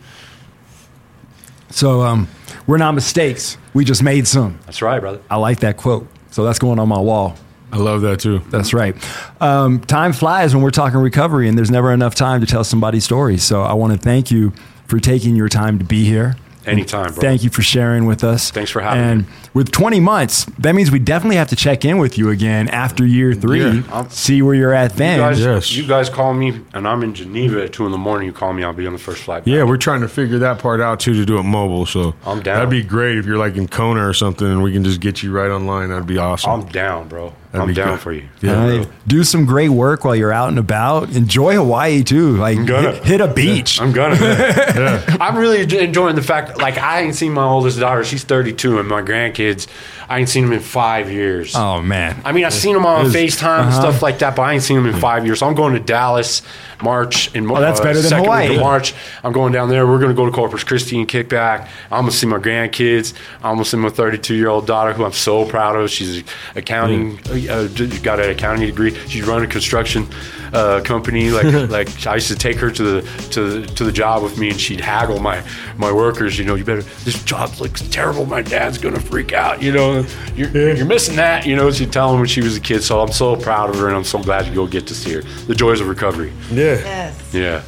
So 1.78 2.02
um, 2.02 2.28
we're 2.66 2.80
not 2.80 2.96
mistakes. 2.96 3.56
We 3.76 3.86
just 3.86 4.02
made 4.02 4.28
some. 4.28 4.58
That's 4.66 4.82
right, 4.82 5.00
brother. 5.00 5.22
I 5.30 5.36
like 5.36 5.60
that 5.60 5.78
quote. 5.78 6.08
So 6.32 6.44
that's 6.44 6.58
going 6.58 6.80
on 6.80 6.90
my 6.90 7.00
wall. 7.00 7.36
I 7.72 7.78
love 7.78 8.02
that 8.02 8.20
too. 8.20 8.40
That's 8.50 8.74
right. 8.74 8.96
Um, 9.40 9.82
time 9.82 10.12
flies 10.12 10.56
when 10.56 10.64
we're 10.64 10.72
talking 10.72 10.98
recovery, 11.00 11.48
and 11.48 11.56
there's 11.56 11.70
never 11.70 11.94
enough 11.94 12.16
time 12.16 12.42
to 12.42 12.48
tell 12.48 12.64
somebody's 12.64 13.04
story. 13.04 13.38
So 13.38 13.62
I 13.62 13.74
want 13.74 13.94
to 13.94 14.00
thank 14.00 14.32
you 14.32 14.54
for 14.88 15.00
taking 15.00 15.36
your 15.36 15.50
time 15.50 15.78
to 15.78 15.86
be 15.86 16.04
here. 16.04 16.36
Anytime, 16.68 17.14
bro. 17.14 17.22
Thank 17.22 17.44
you 17.44 17.50
for 17.50 17.62
sharing 17.62 18.06
with 18.06 18.24
us. 18.24 18.52
Thanks 18.52 18.72
for 18.72 18.82
having 18.82 19.02
and 19.04 19.22
me. 19.22 19.28
And 19.46 19.50
with 19.54 19.72
20 19.72 20.00
months, 20.00 20.46
that 20.60 20.76
means 20.76 20.92
we 20.92 21.00
definitely 21.00 21.38
have 21.38 21.48
to 21.50 21.56
check 21.56 21.86
in 21.86 21.98
with 21.98 22.18
you 22.18 22.30
again 22.30 22.68
after 22.70 23.06
year 23.06 23.34
three, 23.34 23.64
Yeah. 23.80 24.08
See 24.10 24.42
where 24.42 24.54
you're 24.54 24.74
at 24.74 24.92
You 24.94 24.98
then. 24.98 25.20
guys, 25.20 25.40
Yes. 25.40 25.72
you 25.74 25.88
guys 25.88 26.10
call 26.10 26.34
me, 26.34 26.60
and 26.74 26.88
I'm 26.88 27.02
in 27.04 27.14
Geneva 27.14 27.64
at 27.64 27.74
two 27.74 27.86
in 27.86 27.92
the 27.92 27.98
morning. 27.98 28.28
You 28.28 28.34
call 28.34 28.54
me, 28.54 28.64
I'll 28.64 28.74
be 28.74 28.86
on 28.86 28.94
the 28.94 29.00
first 29.00 29.24
flight. 29.24 29.46
back. 29.46 29.54
Yeah, 29.54 29.64
we're 29.64 29.78
trying 29.78 30.02
to 30.02 30.08
figure 30.08 30.40
that 30.40 30.60
part 30.60 30.82
out 30.82 31.00
too 31.00 31.14
to 31.14 31.26
do 31.26 31.38
it 31.40 31.44
mobile. 31.44 31.86
So 31.86 32.14
I'm 32.26 32.42
down. 32.42 32.56
That'd 32.58 32.70
be 32.70 32.84
great 32.84 33.18
if 33.18 33.26
you're 33.26 33.38
like 33.38 33.56
in 33.56 33.68
Kona 33.68 34.08
or 34.08 34.14
something, 34.14 34.46
and 34.48 34.62
we 34.62 34.72
can 34.74 34.84
just 34.84 35.00
get 35.00 35.24
you 35.24 35.32
right 35.32 35.50
online. 35.50 35.90
That'd 35.90 36.06
be 36.08 36.18
awesome. 36.18 36.52
I'm 36.52 36.66
down, 36.68 37.08
bro. 37.08 37.34
That'd 37.52 37.70
I'm 37.70 37.74
down 37.74 37.90
good. 37.92 38.00
for 38.02 38.12
you. 38.12 38.28
Yeah, 38.42 38.68
Hey, 38.84 38.88
do 39.08 39.24
some 39.24 39.46
great 39.46 39.70
work 39.70 40.04
while 40.04 40.16
you're 40.16 40.34
out 40.34 40.50
and 40.50 40.60
about. 40.60 41.16
Enjoy 41.16 41.56
Hawaii 41.56 42.04
too. 42.04 42.36
Like 42.36 42.58
gonna. 42.66 42.92
hit, 42.92 43.04
hit 43.06 43.22
a 43.22 43.28
beach. 43.28 43.80
I'm 43.80 43.94
gonna. 43.94 44.18
I'm 45.22 45.38
really 45.38 45.62
enjoying 45.80 46.16
the 46.16 46.22
fact, 46.22 46.58
like, 46.58 46.78
I 46.78 47.02
ain't 47.02 47.16
seen 47.16 47.32
my 47.34 47.44
oldest 47.46 47.80
daughter. 47.80 48.04
She's 48.04 48.24
32, 48.26 48.80
and 48.80 48.88
my 48.90 49.02
grandkids, 49.02 49.68
I 50.10 50.20
ain't 50.20 50.30
seen 50.30 50.46
him 50.46 50.54
in 50.54 50.60
five 50.60 51.12
years. 51.12 51.56
oh 51.56 51.82
man. 51.82 52.22
I 52.24 52.32
mean, 52.32 52.46
I've 52.46 52.54
seen 52.54 52.76
him 52.76 52.86
on 52.86 53.08
is- 53.08 53.14
FaceTime 53.14 53.66
and 53.66 53.74
stuff 53.74 54.02
like 54.02 54.20
that, 54.20 54.36
but 54.36 54.44
I 54.44 54.54
ain't 54.54 54.64
seen 54.64 54.78
him 54.78 54.86
in 54.86 55.00
five 55.00 55.26
years. 55.26 55.40
So 55.40 55.48
I'm 55.48 55.56
going 55.56 55.74
to 55.74 55.80
Dallas 55.80 56.42
March 56.82 57.34
in 57.36 57.50
Oh, 57.50 57.60
that's 57.60 57.80
better 57.80 58.00
than 58.00 58.10
second 58.10 58.26
Hawaii. 58.26 58.50
Week 58.50 58.58
of 58.58 58.64
March. 58.64 58.94
I'm 59.24 59.34
going 59.34 59.52
down 59.52 59.70
there. 59.70 59.88
We're 59.88 60.00
going 60.00 60.12
to 60.12 60.16
go 60.16 60.26
to 60.26 60.32
Corpus 60.32 60.64
Christi 60.64 60.98
and 61.00 61.08
kick 61.08 61.28
back. 61.30 61.70
I'm 61.92 62.02
going 62.02 62.12
to 62.12 62.18
see 62.18 62.28
my 62.28 62.38
grandkids. 62.38 63.14
I'm 63.38 63.56
going 63.56 63.64
to 63.64 63.70
see 63.70 63.78
my 63.78 63.90
32 63.90 64.36
year 64.36 64.50
old 64.50 64.68
daughter, 64.68 64.94
who 64.94 65.04
I'm 65.04 65.12
so 65.12 65.46
proud 65.46 65.76
of. 65.76 65.90
She's 65.90 66.24
accounting, 66.56 67.20
uh, 67.50 67.68
got 68.04 68.20
an 68.20 68.30
accounting 68.30 68.68
degree. 68.68 68.96
She's 69.08 69.26
running 69.26 69.50
a 69.50 69.52
construction 69.52 70.08
uh, 70.54 70.82
company. 70.82 71.32
Like, 71.32 71.70
like 71.70 72.08
I 72.08 72.16
used 72.16 72.28
to 72.28 72.36
take 72.36 72.58
her 72.58 72.72
to 72.72 72.84
the 72.84 73.02
to 73.32 73.62
the, 73.62 73.68
to 73.76 73.84
the 73.84 73.92
job 73.92 74.24
with 74.24 74.38
me, 74.38 74.50
and 74.52 74.60
she'd 74.60 74.80
haggle 74.82 75.20
my 75.20 75.44
my 75.78 75.92
workers. 75.92 76.38
You 76.38 76.46
know, 76.46 76.56
you 76.56 76.64
better. 76.64 76.82
This 76.82 77.22
job 77.24 77.60
looks 77.60 77.82
terrible. 77.90 78.26
My 78.26 78.42
dad's 78.42 78.78
going 78.78 78.94
to 78.94 79.02
freak 79.02 79.34
out. 79.34 79.62
You 79.62 79.72
know, 79.72 79.97
you're, 80.36 80.76
you're 80.76 80.86
missing 80.86 81.16
that. 81.18 81.46
You 81.46 81.56
know, 81.56 81.72
she'd 81.72 81.92
tell 81.94 82.12
him 82.14 82.20
when 82.20 82.28
she 82.28 82.42
was 82.42 82.58
a 82.58 82.62
kid. 82.62 82.84
So 82.84 83.00
I'm 83.02 83.12
so 83.12 83.36
proud 83.36 83.70
of 83.70 83.78
her, 83.78 83.88
and 83.88 83.96
I'm 83.96 84.04
so 84.04 84.20
glad 84.22 84.48
you'll 84.54 84.68
get 84.68 84.88
to 84.88 84.96
see 84.96 85.14
her. 85.14 85.22
The 85.22 85.56
joys 85.56 85.80
of 85.82 85.88
recovery. 85.88 86.32
yeah. 86.52 86.76
Yes. 86.76 87.34
Yeah. 87.34 87.64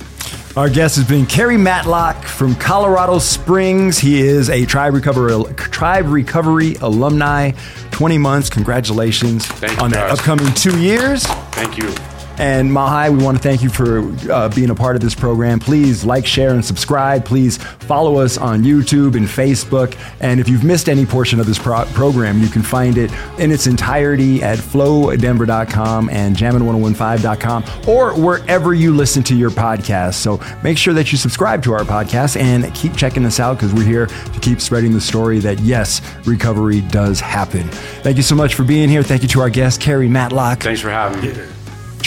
Our 0.58 0.70
guest 0.70 0.96
has 0.98 1.08
been 1.08 1.26
Karry 1.26 1.60
Matlock 1.60 2.24
from 2.26 2.56
Colorado 2.56 3.20
Springs. 3.20 4.00
He 4.00 4.20
is 4.20 4.50
a 4.50 4.66
Tribe 4.66 4.94
Recovery 4.96 5.54
Tribe 5.56 6.08
Recovery 6.08 6.76
alumni. 6.82 7.52
20 7.92 8.18
months. 8.18 8.50
Congratulations 8.50 9.46
Thank 9.46 9.78
you, 9.78 9.84
on 9.84 9.92
that 9.92 10.10
guys. 10.10 10.20
upcoming 10.20 10.52
two 10.54 10.78
years. 10.80 11.24
Thank 11.52 11.78
you. 11.78 11.94
And 12.40 12.72
Mahai, 12.72 13.16
we 13.16 13.22
want 13.22 13.36
to 13.38 13.44
thank 13.44 13.62
you 13.62 13.70
for 13.70 14.00
uh, 14.32 14.48
being 14.50 14.70
a 14.70 14.76
part 14.76 14.96
of 14.96 15.02
this 15.02 15.14
program. 15.14 15.60
Please 15.60 16.06
like, 16.06 16.26
share, 16.26 16.52
and 16.52 16.64
subscribe. 16.64 17.26
Please 17.26 17.58
follow 17.58 18.18
us 18.18 18.38
on 18.38 18.64
YouTube 18.64 19.18
and 19.18 19.28
Facebook. 19.28 19.98
And 20.22 20.40
if 20.40 20.48
you've 20.48 20.64
missed 20.64 20.88
any 20.88 21.06
portion 21.06 21.42
of 21.42 21.46
this 21.46 21.60
pro- 21.60 21.84
program, 21.88 22.40
you 22.40 22.48
can 22.48 22.62
find 22.62 22.98
it 22.98 23.12
in 23.40 23.52
its 23.52 23.68
entirety 23.68 24.42
at 24.42 24.58
flowdenver.com 24.58 26.10
and 26.10 26.36
jammin1015.com 26.36 27.64
or 27.88 28.14
wherever 28.14 28.74
you 28.74 28.94
listen 28.96 29.22
to 29.24 29.36
your 29.36 29.50
podcast. 29.50 30.14
So 30.14 30.40
make 30.64 30.78
sure 30.78 30.94
that 30.94 31.12
you 31.12 31.18
subscribe 31.18 31.62
to 31.64 31.74
our 31.74 31.84
podcast 31.84 32.40
and 32.40 32.74
keep 32.74 32.96
checking 32.96 33.26
us 33.26 33.42
out 33.42 33.58
because 33.58 33.74
we're 33.74 33.84
here 33.84 34.06
to 34.08 34.40
keep 34.40 34.62
spreading 34.62 34.94
the 34.94 35.02
story 35.02 35.40
that 35.40 35.60
yes, 35.60 36.02
recovery 36.26 36.82
does 36.82 37.20
happen. 37.20 37.68
Thank 38.02 38.16
you 38.16 38.24
so 38.24 38.36
much 38.36 38.56
for 38.56 38.64
being 38.64 38.88
here. 38.88 39.04
Thank 39.04 39.24
you 39.24 39.28
to 39.30 39.42
our 39.42 39.50
guest, 39.50 39.82
Karry 39.82 40.10
Matlock. 40.10 40.62
Thanks 40.62 40.80
for 40.80 40.90
having 40.90 41.22
me. 41.22 41.59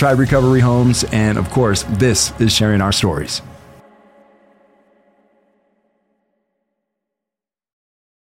Tribe 0.02 0.18
Recovery 0.18 0.58
Homes, 0.58 1.04
and 1.12 1.38
of 1.38 1.48
course, 1.50 1.84
this 1.88 2.32
is 2.40 2.52
sharing 2.52 2.80
our 2.80 2.90
stories. 2.90 3.40